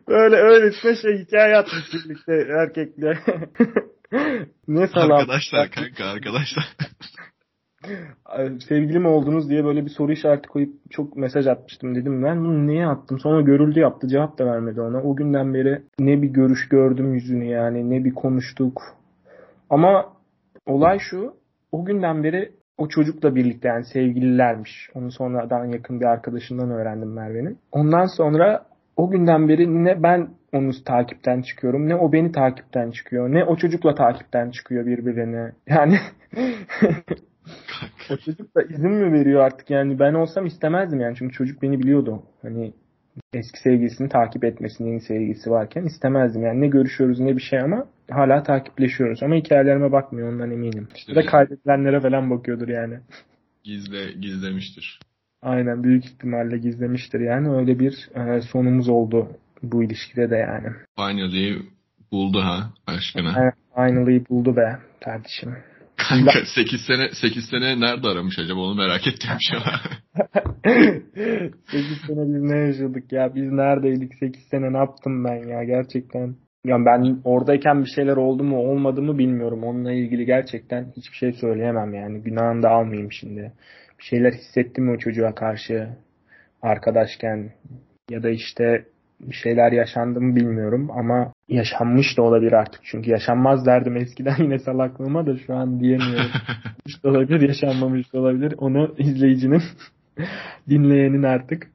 Böyle 0.07 0.35
öylesine 0.35 0.95
şey 0.95 1.17
hikaye 1.17 1.57
atmış 1.57 1.93
birlikte 1.93 2.47
erkekle. 2.59 3.17
ne 4.67 4.87
salam. 4.87 5.11
arkadaşlar 5.11 5.69
kanka 5.69 6.05
arkadaşlar. 6.05 6.63
Sevgilim 8.67 9.05
oldunuz 9.05 9.49
diye 9.49 9.65
böyle 9.65 9.85
bir 9.85 9.89
soru 9.89 10.11
işareti 10.11 10.47
koyup 10.47 10.73
çok 10.89 11.17
mesaj 11.17 11.47
atmıştım 11.47 11.95
dedim. 11.95 12.23
Ben 12.23 12.39
bunu 12.39 12.67
niye 12.67 12.87
attım? 12.87 13.19
Sonra 13.19 13.41
görüldü 13.41 13.79
yaptı. 13.79 14.07
Cevap 14.07 14.39
da 14.39 14.45
vermedi 14.45 14.81
ona. 14.81 15.01
O 15.03 15.15
günden 15.15 15.53
beri 15.53 15.81
ne 15.99 16.21
bir 16.21 16.27
görüş 16.27 16.69
gördüm 16.69 17.13
yüzünü 17.13 17.45
yani 17.45 17.89
ne 17.89 18.03
bir 18.03 18.13
konuştuk. 18.13 18.81
Ama 19.69 20.13
olay 20.65 20.99
şu. 20.99 21.33
O 21.71 21.85
günden 21.85 22.23
beri 22.23 22.51
o 22.77 22.87
çocukla 22.87 23.35
birlikte 23.35 23.67
yani 23.67 23.85
sevgililermiş. 23.85 24.89
Onu 24.93 25.11
sonradan 25.11 25.65
yakın 25.65 25.99
bir 25.99 26.05
arkadaşından 26.05 26.71
öğrendim 26.71 27.13
Merve'nin. 27.13 27.57
Ondan 27.71 28.05
sonra 28.17 28.65
o 28.97 29.09
günden 29.09 29.49
beri 29.49 29.83
ne 29.83 30.03
ben 30.03 30.29
onu 30.53 30.83
takipten 30.85 31.41
çıkıyorum 31.41 31.89
ne 31.89 31.95
o 31.95 32.11
beni 32.11 32.31
takipten 32.31 32.91
çıkıyor 32.91 33.31
ne 33.31 33.43
o 33.43 33.55
çocukla 33.55 33.95
takipten 33.95 34.51
çıkıyor 34.51 34.85
birbirine. 34.85 35.51
Yani 35.67 35.99
o 38.11 38.17
çocuk 38.17 38.55
da 38.55 38.61
izin 38.63 38.91
mi 38.91 39.13
veriyor 39.13 39.41
artık 39.41 39.69
yani 39.69 39.99
ben 39.99 40.13
olsam 40.13 40.45
istemezdim 40.45 40.99
yani 40.99 41.15
çünkü 41.15 41.33
çocuk 41.33 41.61
beni 41.61 41.79
biliyordu. 41.79 42.23
Hani 42.41 42.73
eski 43.33 43.59
sevgilisini 43.59 44.09
takip 44.09 44.43
etmesini 44.43 44.89
yeni 44.89 45.01
sevgilisi 45.01 45.51
varken 45.51 45.85
istemezdim. 45.85 46.43
Yani 46.43 46.61
ne 46.61 46.67
görüşüyoruz 46.67 47.19
ne 47.19 47.35
bir 47.35 47.41
şey 47.41 47.59
ama 47.59 47.87
hala 48.09 48.43
takipleşiyoruz. 48.43 49.23
Ama 49.23 49.35
hikayelerime 49.35 49.91
bakmıyor 49.91 50.33
ondan 50.33 50.51
eminim. 50.51 50.87
İşte 50.95 51.11
Ya 51.11 51.15
da 51.15 51.25
kaydedilenlere 51.25 51.99
falan 51.99 52.29
bakıyordur 52.29 52.67
yani. 52.67 52.99
Gizle, 53.63 54.11
gizlemiştir. 54.11 54.99
Aynen 55.41 55.83
büyük 55.83 56.05
ihtimalle 56.05 56.57
gizlemiştir 56.57 57.19
yani. 57.19 57.49
Öyle 57.49 57.79
bir 57.79 58.09
e, 58.15 58.41
sonumuz 58.41 58.89
oldu 58.89 59.27
bu 59.63 59.83
ilişkide 59.83 60.29
de 60.29 60.35
yani. 60.35 60.67
Finally 60.95 61.61
buldu 62.11 62.41
ha 62.41 62.73
aşkına. 62.87 63.33
Evet, 63.41 63.53
Finally 63.75 64.25
buldu 64.29 64.55
be 64.55 64.77
kardeşim. 65.05 65.55
Kanka 65.97 66.45
8 66.55 66.81
sene 66.81 67.09
8 67.21 67.45
sene 67.49 67.79
nerede 67.79 68.07
aramış 68.07 68.39
acaba 68.39 68.59
onu 68.59 68.75
merak 68.75 69.07
ettim 69.07 69.29
şu 69.51 69.57
an. 69.57 69.79
8 71.71 71.97
sene 72.07 72.33
biz 72.33 72.41
ne 72.41 72.57
yaşadık 72.57 73.11
ya? 73.11 73.35
Biz 73.35 73.51
neredeydik 73.51 74.15
8 74.19 74.43
sene 74.51 74.73
ne 74.73 74.77
yaptım 74.77 75.23
ben 75.23 75.47
ya 75.47 75.63
gerçekten. 75.63 76.35
Ya 76.65 76.85
ben 76.85 77.19
oradayken 77.23 77.83
bir 77.83 77.89
şeyler 77.95 78.17
oldu 78.17 78.43
mu 78.43 78.57
olmadı 78.57 79.01
mı 79.01 79.17
bilmiyorum. 79.17 79.63
Onunla 79.63 79.91
ilgili 79.91 80.25
gerçekten 80.25 80.93
hiçbir 80.97 81.17
şey 81.17 81.33
söyleyemem 81.33 81.93
yani. 81.93 82.21
Günahını 82.21 82.63
da 82.63 82.69
almayayım 82.69 83.11
şimdi. 83.11 83.53
Bir 83.99 84.03
şeyler 84.03 84.31
hissettim 84.31 84.85
mi 84.85 84.91
o 84.91 84.97
çocuğa 84.97 85.35
karşı 85.35 85.89
arkadaşken 86.61 87.51
ya 88.09 88.23
da 88.23 88.29
işte 88.29 88.85
bir 89.29 89.35
şeyler 89.35 89.71
yaşandı 89.71 90.21
mı 90.21 90.35
bilmiyorum 90.35 90.91
ama 90.91 91.33
yaşanmış 91.47 92.17
da 92.17 92.21
olabilir 92.21 92.51
artık. 92.51 92.81
Çünkü 92.83 93.09
yaşanmaz 93.09 93.65
derdim 93.65 93.97
eskiden 93.97 94.35
yine 94.43 94.59
salaklığıma 94.59 95.25
da 95.25 95.37
şu 95.37 95.55
an 95.55 95.79
diyemiyorum. 95.79 96.31
Da 97.03 97.09
olabilir, 97.09 97.41
yaşanmamış 97.47 98.13
da 98.13 98.19
olabilir. 98.19 98.53
Onu 98.57 98.95
izleyicinin, 98.97 99.61
dinleyenin 100.69 101.23
artık. 101.23 101.67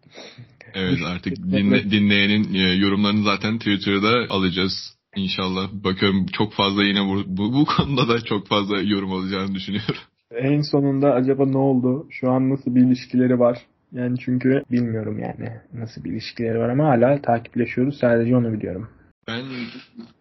Evet 0.74 0.99
artık 1.07 1.36
dinle, 1.36 1.90
dinleyenin 1.90 2.55
e, 2.55 2.74
yorumlarını 2.74 3.24
zaten 3.24 3.59
Twitter'da 3.59 4.34
alacağız. 4.34 4.99
İnşallah. 5.16 5.72
Bakıyorum 5.72 6.26
çok 6.26 6.53
fazla 6.53 6.84
yine 6.84 7.01
bu, 7.01 7.22
bu, 7.26 7.53
bu 7.53 7.64
konuda 7.64 8.09
da 8.09 8.24
çok 8.24 8.46
fazla 8.46 8.80
yorum 8.80 9.12
alacağını 9.12 9.55
düşünüyorum. 9.55 10.01
En 10.30 10.61
sonunda 10.61 11.12
acaba 11.12 11.46
ne 11.46 11.59
oldu? 11.59 12.07
Şu 12.11 12.30
an 12.30 12.51
nasıl 12.51 12.74
bir 12.74 12.80
ilişkileri 12.80 13.38
var? 13.38 13.59
Yani 13.93 14.18
çünkü 14.18 14.62
bilmiyorum 14.70 15.18
yani 15.18 15.51
nasıl 15.74 16.05
bir 16.05 16.12
ilişkileri 16.12 16.59
var 16.59 16.68
ama 16.68 16.84
hala 16.89 17.22
takipleşiyoruz. 17.22 17.99
Sadece 17.99 18.36
onu 18.36 18.53
biliyorum. 18.53 18.89
Ben 19.28 19.45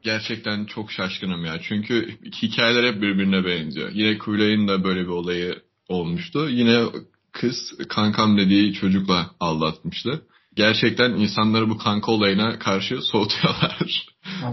gerçekten 0.02 0.66
çok 0.66 0.92
şaşkınım 0.92 1.46
ya. 1.46 1.60
Çünkü 1.62 2.10
hikayeler 2.42 2.94
hep 2.94 3.02
birbirine 3.02 3.46
benziyor. 3.46 3.90
Yine 3.94 4.18
Kulay'ın 4.18 4.68
da 4.68 4.84
böyle 4.84 5.02
bir 5.02 5.08
olayı 5.08 5.56
olmuştu. 5.90 6.50
Yine 6.50 6.84
kız 7.32 7.56
kankam 7.90 8.38
dediği 8.38 8.74
çocukla 8.74 9.32
aldatmıştı. 9.40 10.22
Gerçekten 10.56 11.12
insanları 11.12 11.70
bu 11.70 11.78
kanka 11.78 12.12
olayına 12.12 12.60
karşı 12.60 13.02
soğutuyorlar. 13.02 14.06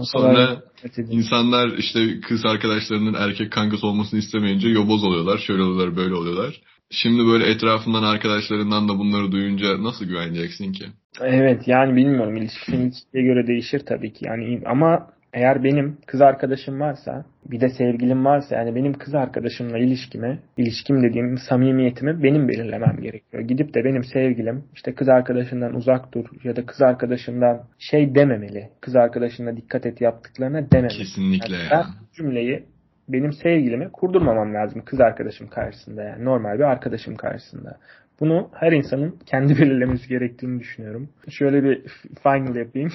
Sonra 0.03 0.61
insanlar 0.97 1.77
işte 1.77 2.19
kız 2.19 2.45
arkadaşlarının 2.45 3.13
erkek 3.13 3.51
kankası 3.51 3.87
olmasını 3.87 4.19
istemeyince 4.19 4.69
yoboz 4.69 5.03
oluyorlar. 5.03 5.37
Şöyle 5.37 5.61
oluyorlar, 5.61 5.95
böyle 5.95 6.15
oluyorlar. 6.15 6.61
Şimdi 7.01 7.25
böyle 7.25 7.45
etrafından 7.51 8.03
arkadaşlarından 8.03 8.89
da 8.89 8.99
bunları 8.99 9.31
duyunca 9.31 9.83
nasıl 9.83 10.05
güveneceksin 10.05 10.71
ki? 10.71 10.85
Evet 11.21 11.67
yani 11.67 11.95
bilmiyorum 11.95 12.37
ilişkinin 12.37 12.81
ilişkiye 12.81 13.23
göre 13.23 13.47
değişir 13.47 13.79
tabii 13.85 14.13
ki 14.13 14.25
yani 14.25 14.61
ama 14.65 15.07
eğer 15.35 15.63
benim 15.63 15.97
kız 16.07 16.21
arkadaşım 16.21 16.79
varsa 16.79 17.25
bir 17.45 17.61
de 17.61 17.69
sevgilim 17.69 18.25
varsa 18.25 18.55
yani 18.55 18.75
benim 18.75 18.93
kız 18.93 19.15
arkadaşımla 19.15 19.77
ilişkimi, 19.77 20.39
ilişkim 20.57 21.03
dediğim 21.03 21.37
samimiyetimi 21.37 22.23
benim 22.23 22.47
belirlemem 22.47 22.97
gerekiyor. 23.01 23.43
Gidip 23.43 23.73
de 23.73 23.85
benim 23.85 24.03
sevgilim 24.03 24.63
işte 24.75 24.95
kız 24.95 25.09
arkadaşından 25.09 25.75
uzak 25.75 26.13
dur 26.13 26.25
ya 26.43 26.55
da 26.55 26.65
kız 26.65 26.81
arkadaşından 26.81 27.63
şey 27.79 28.15
dememeli. 28.15 28.69
Kız 28.81 28.95
arkadaşına 28.95 29.57
dikkat 29.57 29.85
et 29.85 30.01
yaptıklarına 30.01 30.71
dememeli. 30.71 30.97
Kesinlikle 30.97 31.55
yani 31.55 31.63
ya. 31.63 31.69
Ben 31.71 31.85
cümleyi 32.17 32.63
benim 33.09 33.33
sevgilimi 33.33 33.91
kurdurmamam 33.91 34.53
lazım 34.53 34.81
kız 34.85 34.99
arkadaşım 34.99 35.47
karşısında 35.47 36.03
yani 36.03 36.25
normal 36.25 36.59
bir 36.59 36.63
arkadaşım 36.63 37.15
karşısında. 37.15 37.77
Bunu 38.19 38.49
her 38.53 38.71
insanın 38.71 39.19
kendi 39.25 39.53
belirlemesi 39.61 40.09
gerektiğini 40.09 40.59
düşünüyorum. 40.59 41.09
Şöyle 41.29 41.63
bir 41.63 41.81
final 42.23 42.55
yapayım. 42.55 42.91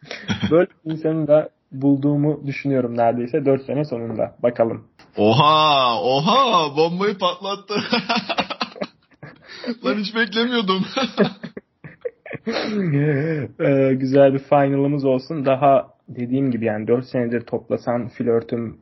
Böyle 0.50 0.66
bir 0.66 0.92
insanın 0.92 1.26
da 1.26 1.48
bulduğumu 1.72 2.46
düşünüyorum 2.46 2.96
neredeyse 2.96 3.44
4 3.44 3.62
sene 3.62 3.84
sonunda. 3.84 4.34
Bakalım. 4.42 4.84
Oha! 5.16 6.00
Oha! 6.02 6.76
Bombayı 6.76 7.18
patlattı. 7.18 7.74
Lan 9.84 9.94
hiç 9.94 10.14
beklemiyordum. 10.14 10.84
ee, 13.60 13.94
güzel 13.94 14.34
bir 14.34 14.38
finalımız 14.38 15.04
olsun. 15.04 15.46
Daha 15.46 15.86
dediğim 16.08 16.50
gibi 16.50 16.64
yani 16.64 16.86
4 16.86 17.04
senedir 17.04 17.40
toplasan 17.40 18.08
flörtüm 18.08 18.78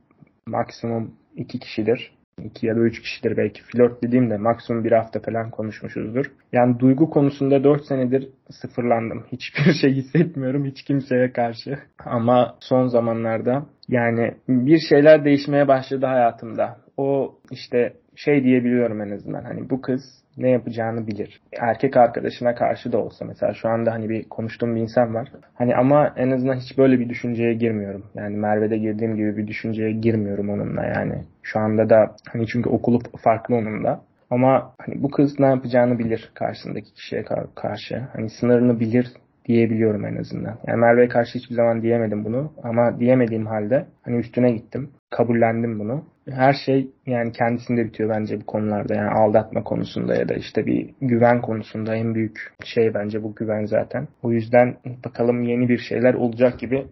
maksimum 0.51 1.15
2 1.37 1.59
kişidir. 1.59 2.13
2 2.45 2.67
ya 2.67 2.77
da 2.77 2.81
3 2.81 3.03
kişidir 3.03 3.37
belki. 3.37 3.63
Flört 3.63 4.03
dediğimde 4.03 4.37
maksimum 4.37 4.85
bir 4.85 4.93
hafta 4.93 5.21
falan 5.21 5.51
konuşmuşuzdur. 5.51 6.27
Yani 6.53 6.79
duygu 6.81 7.11
konusunda 7.11 7.65
4 7.65 7.85
senedir 7.85 8.29
sıfırlandım. 8.51 9.25
Hiçbir 9.33 9.73
şey 9.73 9.93
hissetmiyorum 9.93 10.65
hiç 10.65 10.83
kimseye 10.83 11.33
karşı. 11.33 11.79
Ama 12.05 12.57
son 12.61 12.87
zamanlarda 12.87 13.67
yani 13.89 14.35
bir 14.49 14.79
şeyler 14.89 15.25
değişmeye 15.25 15.69
başladı 15.69 16.07
hayatımda. 16.07 16.77
O 16.97 17.35
işte 17.51 17.93
şey 18.17 18.45
diyebiliyorum 18.45 19.01
en 19.01 19.11
azından. 19.11 19.45
Hani 19.45 19.71
bu 19.71 19.81
kız 19.81 20.03
ne 20.41 20.51
yapacağını 20.51 21.07
bilir. 21.07 21.41
Erkek 21.61 21.97
arkadaşına 21.97 22.55
karşı 22.55 22.93
da 22.93 22.99
olsa 22.99 23.25
mesela 23.25 23.55
şu 23.55 23.69
anda 23.69 23.93
hani 23.93 24.09
bir 24.09 24.29
konuştuğum 24.29 24.77
bir 24.77 24.81
insan 24.81 25.15
var. 25.15 25.29
Hani 25.55 25.77
ama 25.77 26.15
en 26.17 26.31
azından 26.31 26.57
hiç 26.57 26.79
böyle 26.79 27.01
bir 27.01 27.09
düşünceye 27.09 27.55
girmiyorum. 27.55 28.05
Yani 28.15 28.37
Merve'de 28.37 28.79
girdiğim 28.79 29.17
gibi 29.17 29.37
bir 29.37 29.47
düşünceye 29.47 29.93
girmiyorum 29.93 30.51
onunla 30.51 30.85
yani. 30.85 31.25
Şu 31.43 31.59
anda 31.59 31.91
da 31.91 32.17
hani 32.33 32.47
çünkü 32.47 32.71
okulu 32.71 32.99
farklı 33.25 33.55
onunla. 33.55 34.01
Ama 34.31 34.75
hani 34.79 35.03
bu 35.03 35.11
kız 35.11 35.41
ne 35.41 35.47
yapacağını 35.47 35.99
bilir 35.99 36.31
karşısındaki 36.35 36.95
kişiye 36.95 37.25
karşı. 37.55 38.09
Hani 38.13 38.31
sınırını 38.31 38.81
bilir 38.81 39.07
diyebiliyorum 39.45 40.07
en 40.07 40.17
azından. 40.17 40.59
Yani 40.67 40.81
Merve'ye 40.81 41.09
karşı 41.09 41.39
hiçbir 41.39 41.55
zaman 41.55 41.83
diyemedim 41.83 42.25
bunu 42.25 42.53
ama 42.63 43.01
diyemediğim 43.01 43.47
halde 43.47 43.87
hani 44.03 44.17
üstüne 44.17 44.51
gittim. 44.51 44.91
kabullendim 45.11 45.79
bunu. 45.79 46.05
Her 46.31 46.53
şey 46.53 46.91
yani 47.07 47.33
kendisinde 47.33 47.85
bitiyor 47.85 48.11
bence 48.11 48.41
bu 48.41 48.47
konularda. 48.47 48.95
Yani 48.95 49.11
aldatma 49.11 49.63
konusunda 49.65 50.15
ya 50.15 50.29
da 50.29 50.35
işte 50.35 50.67
bir 50.67 50.91
güven 51.01 51.41
konusunda 51.41 51.97
en 51.97 52.15
büyük 52.15 52.53
şey 52.65 52.95
bence 52.95 53.23
bu 53.23 53.35
güven 53.35 53.65
zaten. 53.65 54.09
O 54.23 54.33
yüzden 54.33 54.77
bakalım 55.05 55.43
yeni 55.43 55.69
bir 55.69 55.79
şeyler 55.79 56.15
olacak 56.15 56.61
gibi 56.61 56.87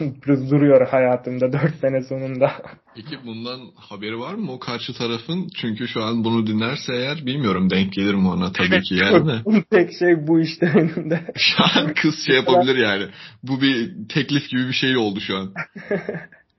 duruyor 0.50 0.88
hayatımda 0.88 1.52
4 1.52 1.74
sene 1.80 2.02
sonunda. 2.02 2.52
Peki 2.94 3.16
bundan 3.26 3.60
haberi 3.76 4.18
var 4.18 4.34
mı 4.34 4.52
o 4.52 4.58
karşı 4.58 4.94
tarafın? 4.94 5.48
Çünkü 5.60 5.88
şu 5.88 6.02
an 6.02 6.24
bunu 6.24 6.46
dinlerse 6.46 6.92
eğer 6.94 7.26
bilmiyorum 7.26 7.70
denk 7.70 7.92
gelir 7.92 8.14
mi 8.14 8.28
ona 8.28 8.52
tabii 8.52 8.82
ki 8.82 8.94
yani 8.94 9.28
de. 9.54 9.64
Tek 9.70 9.90
şey 9.98 10.26
bu 10.26 10.40
işte 10.40 10.66
önümde. 10.66 11.20
Şu 11.36 11.62
an 11.74 11.94
kız 11.94 12.14
şey 12.26 12.36
yapabilir 12.36 12.76
yani. 12.76 13.04
Bu 13.42 13.60
bir 13.60 14.08
teklif 14.08 14.50
gibi 14.50 14.68
bir 14.68 14.72
şey 14.72 14.96
oldu 14.96 15.20
şu 15.20 15.36
an. 15.36 15.54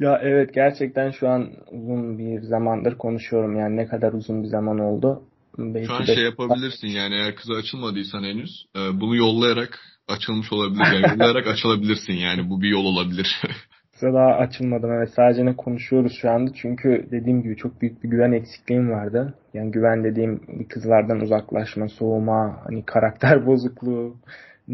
ya 0.00 0.20
evet 0.22 0.54
gerçekten 0.54 1.10
şu 1.10 1.28
an 1.28 1.50
uzun 1.70 2.18
bir 2.18 2.40
zamandır 2.40 2.98
konuşuyorum 2.98 3.58
yani 3.58 3.76
ne 3.76 3.86
kadar 3.86 4.12
uzun 4.12 4.42
bir 4.42 4.48
zaman 4.48 4.78
oldu. 4.78 5.22
Belki 5.58 5.86
şu 5.86 5.94
an 5.94 6.06
de... 6.06 6.14
şey 6.14 6.24
yapabilirsin 6.24 6.88
yani 6.88 7.14
eğer 7.14 7.34
kıza 7.36 7.54
açılmadıysan 7.54 8.22
henüz 8.22 8.66
e, 8.76 9.00
bunu 9.00 9.16
yollayarak 9.16 9.78
açılmış 10.08 10.52
olabilir. 10.52 10.84
Yani 10.84 11.06
yollayarak 11.12 11.46
açılabilirsin 11.46 12.12
yani 12.12 12.50
bu 12.50 12.62
bir 12.62 12.68
yol 12.68 12.84
olabilir. 12.84 13.26
Kıza 13.92 14.14
daha 14.14 14.34
açılmadım 14.34 14.92
evet 14.92 15.10
sadece 15.16 15.46
ne 15.46 15.56
konuşuyoruz 15.56 16.12
şu 16.20 16.30
anda 16.30 16.50
çünkü 16.54 17.08
dediğim 17.10 17.42
gibi 17.42 17.56
çok 17.56 17.80
büyük 17.80 18.04
bir 18.04 18.08
güven 18.08 18.32
eksikliğim 18.32 18.90
vardı. 18.90 19.34
Yani 19.54 19.70
güven 19.70 20.04
dediğim 20.04 20.40
kızlardan 20.68 21.20
uzaklaşma, 21.20 21.88
soğuma, 21.88 22.60
hani 22.64 22.84
karakter 22.84 23.46
bozukluğu, 23.46 24.16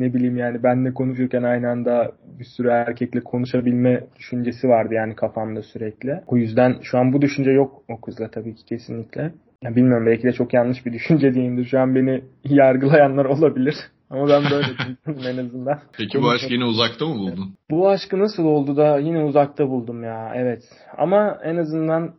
ne 0.01 0.15
bileyim 0.15 0.37
yani 0.37 0.63
benle 0.63 0.95
konuşurken 0.95 1.43
aynı 1.43 1.69
anda 1.69 2.13
bir 2.39 2.45
sürü 2.45 2.69
erkekle 2.69 3.21
konuşabilme 3.21 4.05
düşüncesi 4.19 4.69
vardı 4.69 4.95
yani 4.95 5.15
kafamda 5.15 5.63
sürekli. 5.63 6.21
O 6.27 6.37
yüzden 6.37 6.77
şu 6.83 6.99
an 6.99 7.13
bu 7.13 7.23
düşünce 7.23 7.51
yok 7.51 7.83
o 7.89 8.01
kızla 8.01 8.31
tabii 8.31 8.55
ki 8.55 8.65
kesinlikle. 8.65 9.33
Ya 9.63 9.77
bilmiyorum 9.77 10.07
belki 10.07 10.23
de 10.23 10.33
çok 10.33 10.55
yanlış 10.55 10.87
bir 10.87 10.93
düşünce 10.93 11.35
diyeyimdir. 11.35 11.65
Şu 11.65 11.81
an 11.81 11.95
beni 11.95 12.23
yargılayanlar 12.45 13.25
olabilir. 13.25 13.75
Ama 14.11 14.29
ben 14.29 14.43
böyle 14.51 14.67
düşündüm 14.79 15.27
en 15.27 15.47
azından. 15.47 15.79
Peki 15.99 16.23
bu 16.23 16.31
aşkı 16.31 16.53
yine 16.53 16.65
uzakta 16.65 17.07
mı 17.07 17.15
buldun? 17.15 17.55
Bu 17.71 17.89
aşkı 17.89 18.19
nasıl 18.19 18.45
oldu 18.45 18.77
da 18.77 18.99
yine 18.99 19.25
uzakta 19.25 19.69
buldum 19.69 20.05
ya. 20.05 20.33
Evet. 20.35 20.63
Ama 20.99 21.39
en 21.45 21.57
azından 21.57 22.15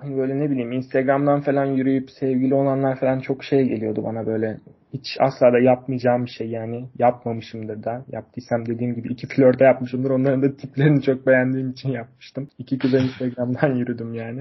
hani 0.00 0.16
böyle 0.16 0.40
ne 0.40 0.50
bileyim 0.50 0.72
Instagram'dan 0.72 1.40
falan 1.40 1.64
yürüyüp 1.64 2.10
sevgili 2.10 2.54
olanlar 2.54 3.00
falan 3.00 3.20
çok 3.20 3.44
şey 3.44 3.64
geliyordu 3.68 4.04
bana 4.04 4.26
böyle 4.26 4.58
hiç 4.94 5.16
asla 5.20 5.52
da 5.52 5.58
yapmayacağım 5.58 6.24
bir 6.24 6.30
şey 6.30 6.48
yani 6.48 6.88
yapmamışımdır 6.98 7.82
da 7.82 8.04
yaptıysam 8.12 8.66
dediğim 8.66 8.94
gibi 8.94 9.12
iki 9.12 9.26
flörte 9.26 9.64
yapmışımdır 9.64 10.10
onların 10.10 10.42
da 10.42 10.56
tiplerini 10.56 11.02
çok 11.02 11.26
beğendiğim 11.26 11.70
için 11.70 11.88
yapmıştım 11.88 12.48
iki 12.58 12.78
kıza 12.78 12.98
Instagram'dan 12.98 13.74
yürüdüm 13.78 14.14
yani 14.14 14.40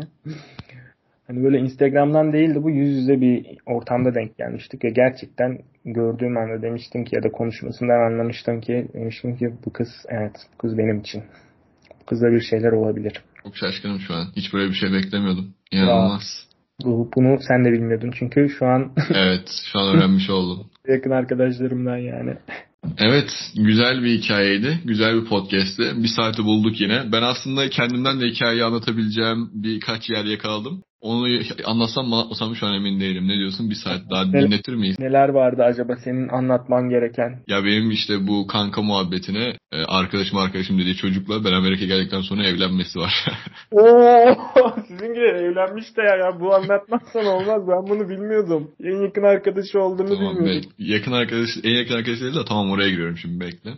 hani 1.28 1.43
böyle 1.43 1.60
Instagram'dan 1.60 2.34
değil 2.34 2.56
de 2.56 2.64
bu 2.64 2.70
yüz 2.70 2.97
yüze 2.97 3.22
bir 3.22 3.45
ortamda 3.66 4.16
denk 4.16 4.38
gelmiştik 4.38 4.84
ve 4.84 4.89
gerçekten 4.89 5.60
gördüğüm 5.86 6.38
anda 6.38 6.62
demiştim 6.62 7.06
ki 7.06 7.16
ya 7.16 7.24
da 7.24 7.32
konuşmasından 7.32 8.12
anlamıştım 8.12 8.62
ki 8.62 8.88
demiştim 8.93 9.38
ki 9.38 9.54
bu 9.66 9.74
kız 9.74 9.89
evet 10.10 10.36
bu 10.54 10.58
kız 10.58 10.78
benim 10.78 10.99
için 10.99 11.24
bu 12.01 12.06
kızla 12.06 12.32
bir 12.32 12.41
şeyler 12.41 12.72
olabilir. 12.72 13.22
Çok 13.43 13.58
şaşkınım 13.58 13.99
şu 13.99 14.14
an. 14.14 14.28
Hiç 14.36 14.54
böyle 14.54 14.70
bir 14.70 14.76
şey 14.76 14.91
beklemiyordum. 14.93 15.54
İnanılmaz. 15.72 16.53
Bunu 16.86 17.39
sen 17.47 17.65
de 17.65 17.71
bilmiyordun 17.71 18.11
çünkü 18.19 18.49
şu 18.59 18.65
an... 18.65 18.91
evet 19.13 19.49
şu 19.71 19.80
an 19.80 19.95
öğrenmiş 19.95 20.30
oldum. 20.30 20.65
Yakın 20.88 21.11
arkadaşlarımdan 21.11 21.97
yani. 21.97 22.38
Evet 22.97 23.30
güzel 23.55 24.03
bir 24.03 24.19
hikayeydi. 24.19 24.80
Güzel 24.86 25.21
bir 25.21 25.26
podcast'ti. 25.26 25.84
Bir 26.03 26.07
saati 26.07 26.43
bulduk 26.43 26.82
yine. 26.82 27.11
Ben 27.11 27.21
aslında 27.21 27.69
kendimden 27.69 28.21
de 28.21 28.26
hikayeyi 28.26 28.63
anlatabileceğim 28.63 29.49
birkaç 29.53 30.09
yer 30.09 30.26
yakaladım. 30.26 30.84
Onu 31.04 31.28
anlatsam 31.66 32.08
mı 32.08 32.16
anlatmasam 32.16 32.56
şu 32.56 32.66
an 32.66 32.74
emin 32.74 32.99
değilim. 32.99 33.28
Ne 33.28 33.38
diyorsun? 33.38 33.70
Bir 33.70 33.76
saat 33.76 34.01
daha 34.12 34.26
dinletir 34.26 34.74
miyiz? 34.76 34.99
Neler 34.99 35.30
vardı 35.30 35.64
acaba 35.64 35.95
senin 35.95 36.30
anlatman 36.30 36.89
gereken? 36.89 37.43
Ya 37.47 37.66
benim 37.66 37.91
işte 37.91 38.28
bu 38.28 38.47
kanka 38.47 38.82
muhabbetine 38.82 39.58
e, 39.72 39.78
arkadaşım 39.88 40.38
arkadaşım 40.38 40.80
dediği 40.80 40.95
çocukla 40.95 41.45
ben 41.45 41.54
Amerika'ya 41.54 41.88
geldikten 41.88 42.22
sonra 42.22 42.43
evlenmesi 42.47 42.99
var. 42.99 43.14
Oo, 43.72 44.36
sizinkiler 44.88 45.36
evlenmiş 45.36 45.97
de 45.97 46.01
ya, 46.01 46.16
ya 46.16 46.39
bu 46.39 46.56
anlatmazsan 46.56 47.26
olmaz. 47.26 47.62
Ben 47.68 47.88
bunu 47.89 48.10
bilmiyordum. 48.10 48.72
En 48.84 49.01
yakın 49.01 49.24
arkadaşı 49.24 49.80
olduğunu 49.80 50.08
tamam, 50.10 50.36
bilmiyordum. 50.36 50.70
Be- 50.80 50.84
yakın 50.93 51.12
arkadaş, 51.12 51.49
en 51.64 51.72
yakın 51.72 51.93
arkadaşı 51.93 52.22
değil 52.22 52.36
de 52.36 52.45
tamam 52.47 52.72
oraya 52.72 52.89
giriyorum 52.89 53.18
şimdi 53.18 53.39
bekle. 53.39 53.72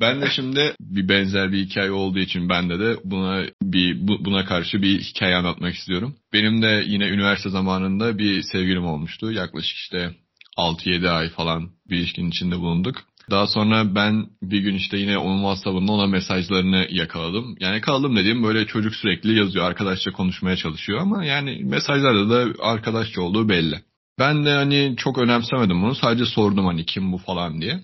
Ben 0.00 0.22
de 0.22 0.30
şimdi 0.30 0.74
bir 0.80 1.08
benzer 1.08 1.52
bir 1.52 1.64
hikaye 1.64 1.90
olduğu 1.90 2.18
için 2.18 2.48
bende 2.48 2.80
de 2.80 2.96
buna 3.04 3.44
bir 3.62 4.08
buna 4.24 4.44
karşı 4.44 4.82
bir 4.82 5.00
hikaye 5.00 5.36
anlatmak 5.36 5.74
istiyorum. 5.74 6.14
Benim 6.32 6.62
de 6.62 6.84
yine 6.86 7.08
üniversite 7.08 7.50
zamanında 7.50 8.18
bir 8.18 8.42
sevgilim 8.42 8.84
olmuştu. 8.84 9.32
Yaklaşık 9.32 9.76
işte 9.76 10.10
6-7 10.58 11.08
ay 11.08 11.28
falan 11.28 11.70
bir 11.90 11.96
ilişkinin 11.96 12.30
içinde 12.30 12.58
bulunduk. 12.58 12.96
Daha 13.30 13.46
sonra 13.46 13.94
ben 13.94 14.26
bir 14.42 14.60
gün 14.60 14.74
işte 14.74 14.98
yine 14.98 15.18
onun 15.18 15.38
WhatsApp'ında 15.38 15.92
ona 15.92 16.06
mesajlarını 16.06 16.86
yakaladım. 16.90 17.56
Yani 17.60 17.74
yakaladım 17.74 18.16
dediğim 18.16 18.42
böyle 18.42 18.66
çocuk 18.66 18.94
sürekli 18.94 19.38
yazıyor, 19.38 19.64
arkadaşça 19.64 20.10
konuşmaya 20.10 20.56
çalışıyor 20.56 21.00
ama 21.00 21.24
yani 21.24 21.60
mesajlarda 21.64 22.30
da 22.30 22.62
arkadaşça 22.62 23.22
olduğu 23.22 23.48
belli. 23.48 23.80
Ben 24.18 24.46
de 24.46 24.50
hani 24.50 24.94
çok 24.96 25.18
önemsemedim 25.18 25.82
bunu. 25.82 25.94
Sadece 25.94 26.24
sordum 26.24 26.66
hani 26.66 26.86
kim 26.86 27.12
bu 27.12 27.18
falan 27.18 27.60
diye. 27.60 27.80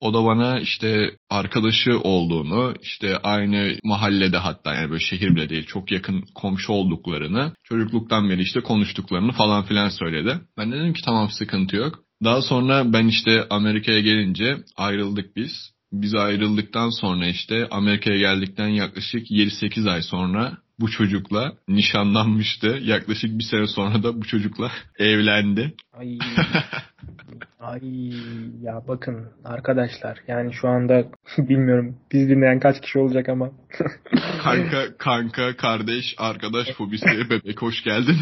O 0.00 0.14
da 0.14 0.24
bana 0.24 0.60
işte 0.60 1.10
arkadaşı 1.30 2.00
olduğunu, 2.00 2.74
işte 2.82 3.18
aynı 3.18 3.76
mahallede 3.84 4.36
hatta 4.36 4.74
yani 4.74 4.90
böyle 4.90 5.04
şehir 5.04 5.36
bile 5.36 5.48
değil 5.48 5.66
çok 5.66 5.92
yakın 5.92 6.24
komşu 6.34 6.72
olduklarını, 6.72 7.52
çocukluktan 7.64 8.30
beri 8.30 8.42
işte 8.42 8.60
konuştuklarını 8.60 9.32
falan 9.32 9.64
filan 9.64 9.88
söyledi. 9.88 10.40
Ben 10.58 10.72
dedim 10.72 10.92
ki 10.92 11.02
tamam 11.04 11.30
sıkıntı 11.30 11.76
yok. 11.76 12.06
Daha 12.24 12.42
sonra 12.42 12.92
ben 12.92 13.08
işte 13.08 13.46
Amerika'ya 13.50 14.00
gelince 14.00 14.56
ayrıldık 14.76 15.36
biz. 15.36 15.76
Biz 15.92 16.14
ayrıldıktan 16.14 16.90
sonra 16.90 17.26
işte 17.26 17.68
Amerika'ya 17.70 18.18
geldikten 18.18 18.68
yaklaşık 18.68 19.30
7-8 19.30 19.90
ay 19.90 20.02
sonra 20.02 20.58
bu 20.80 20.90
çocukla 20.90 21.52
nişanlanmıştı. 21.68 22.80
Yaklaşık 22.82 23.38
bir 23.38 23.44
sene 23.44 23.66
sonra 23.66 24.02
da 24.02 24.20
bu 24.20 24.24
çocukla 24.24 24.70
evlendi. 24.98 25.74
Ay, 25.92 26.18
ay 27.66 28.12
ya 28.62 28.82
bakın 28.88 29.26
arkadaşlar 29.44 30.18
yani 30.28 30.52
şu 30.52 30.68
anda 30.68 31.04
bilmiyorum 31.38 31.96
biz 32.12 32.28
dinleyen 32.28 32.60
kaç 32.60 32.80
kişi 32.80 32.98
olacak 32.98 33.28
ama. 33.28 33.50
kanka, 34.42 34.96
kanka, 34.98 35.56
kardeş, 35.56 36.14
arkadaş 36.18 36.66
fobisi, 36.78 37.06
bebek 37.30 37.62
hoş 37.62 37.84
geldin. 37.84 38.16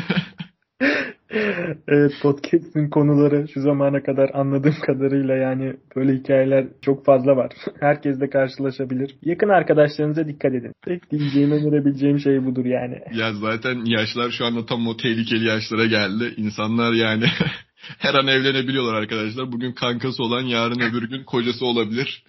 evet 1.89 2.13
podcast'in 2.23 2.91
konuları 2.91 3.49
şu 3.55 3.61
zamana 3.61 4.03
kadar 4.03 4.31
anladığım 4.35 4.77
kadarıyla 4.87 5.35
yani 5.35 5.77
böyle 5.97 6.13
hikayeler 6.13 6.67
çok 6.83 7.05
fazla 7.05 7.37
var. 7.37 7.53
Herkes 7.81 8.21
de 8.21 8.31
karşılaşabilir. 8.31 9.17
Yakın 9.23 9.49
arkadaşlarınıza 9.49 10.29
dikkat 10.29 10.55
edin. 10.55 10.73
Tek 10.85 11.11
diyeceğim 11.11 11.53
önerebileceğim 11.53 12.19
şey 12.19 12.45
budur 12.45 12.65
yani. 12.65 12.99
Ya 13.15 13.33
zaten 13.33 13.85
yaşlar 13.85 14.31
şu 14.31 14.45
anda 14.45 14.67
tam 14.67 14.87
o 14.87 14.97
tehlikeli 14.97 15.47
yaşlara 15.47 15.87
geldi. 15.87 16.35
İnsanlar 16.37 16.93
yani 16.93 17.25
her 17.99 18.15
an 18.15 18.27
evlenebiliyorlar 18.27 18.95
arkadaşlar. 18.95 19.53
Bugün 19.53 19.73
kankası 19.73 20.23
olan 20.23 20.43
yarın 20.43 20.81
öbür 20.81 21.09
gün 21.09 21.25
kocası 21.25 21.67
olabilir 21.67 22.25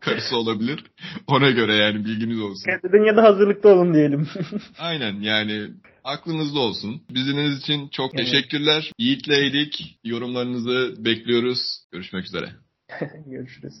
karısı 0.00 0.36
olabilir. 0.36 0.84
Ona 1.26 1.50
göre 1.50 1.74
yani 1.74 2.04
bilginiz 2.04 2.40
olsun. 2.40 2.72
Dikkat 2.72 3.06
ya 3.06 3.16
da 3.16 3.22
hazırlıklı 3.22 3.70
olun 3.70 3.94
diyelim. 3.94 4.28
Aynen 4.78 5.20
yani 5.20 5.70
aklınızda 6.04 6.58
olsun. 6.58 7.02
Biziniz 7.10 7.58
için 7.58 7.88
çok 7.88 8.14
evet. 8.14 8.26
teşekkürler. 8.26 8.92
Yiğit'leydik. 8.98 9.98
Yorumlarınızı 10.04 11.04
bekliyoruz. 11.04 11.58
Görüşmek 11.92 12.24
üzere. 12.24 12.48
Görüşürüz. 13.26 13.74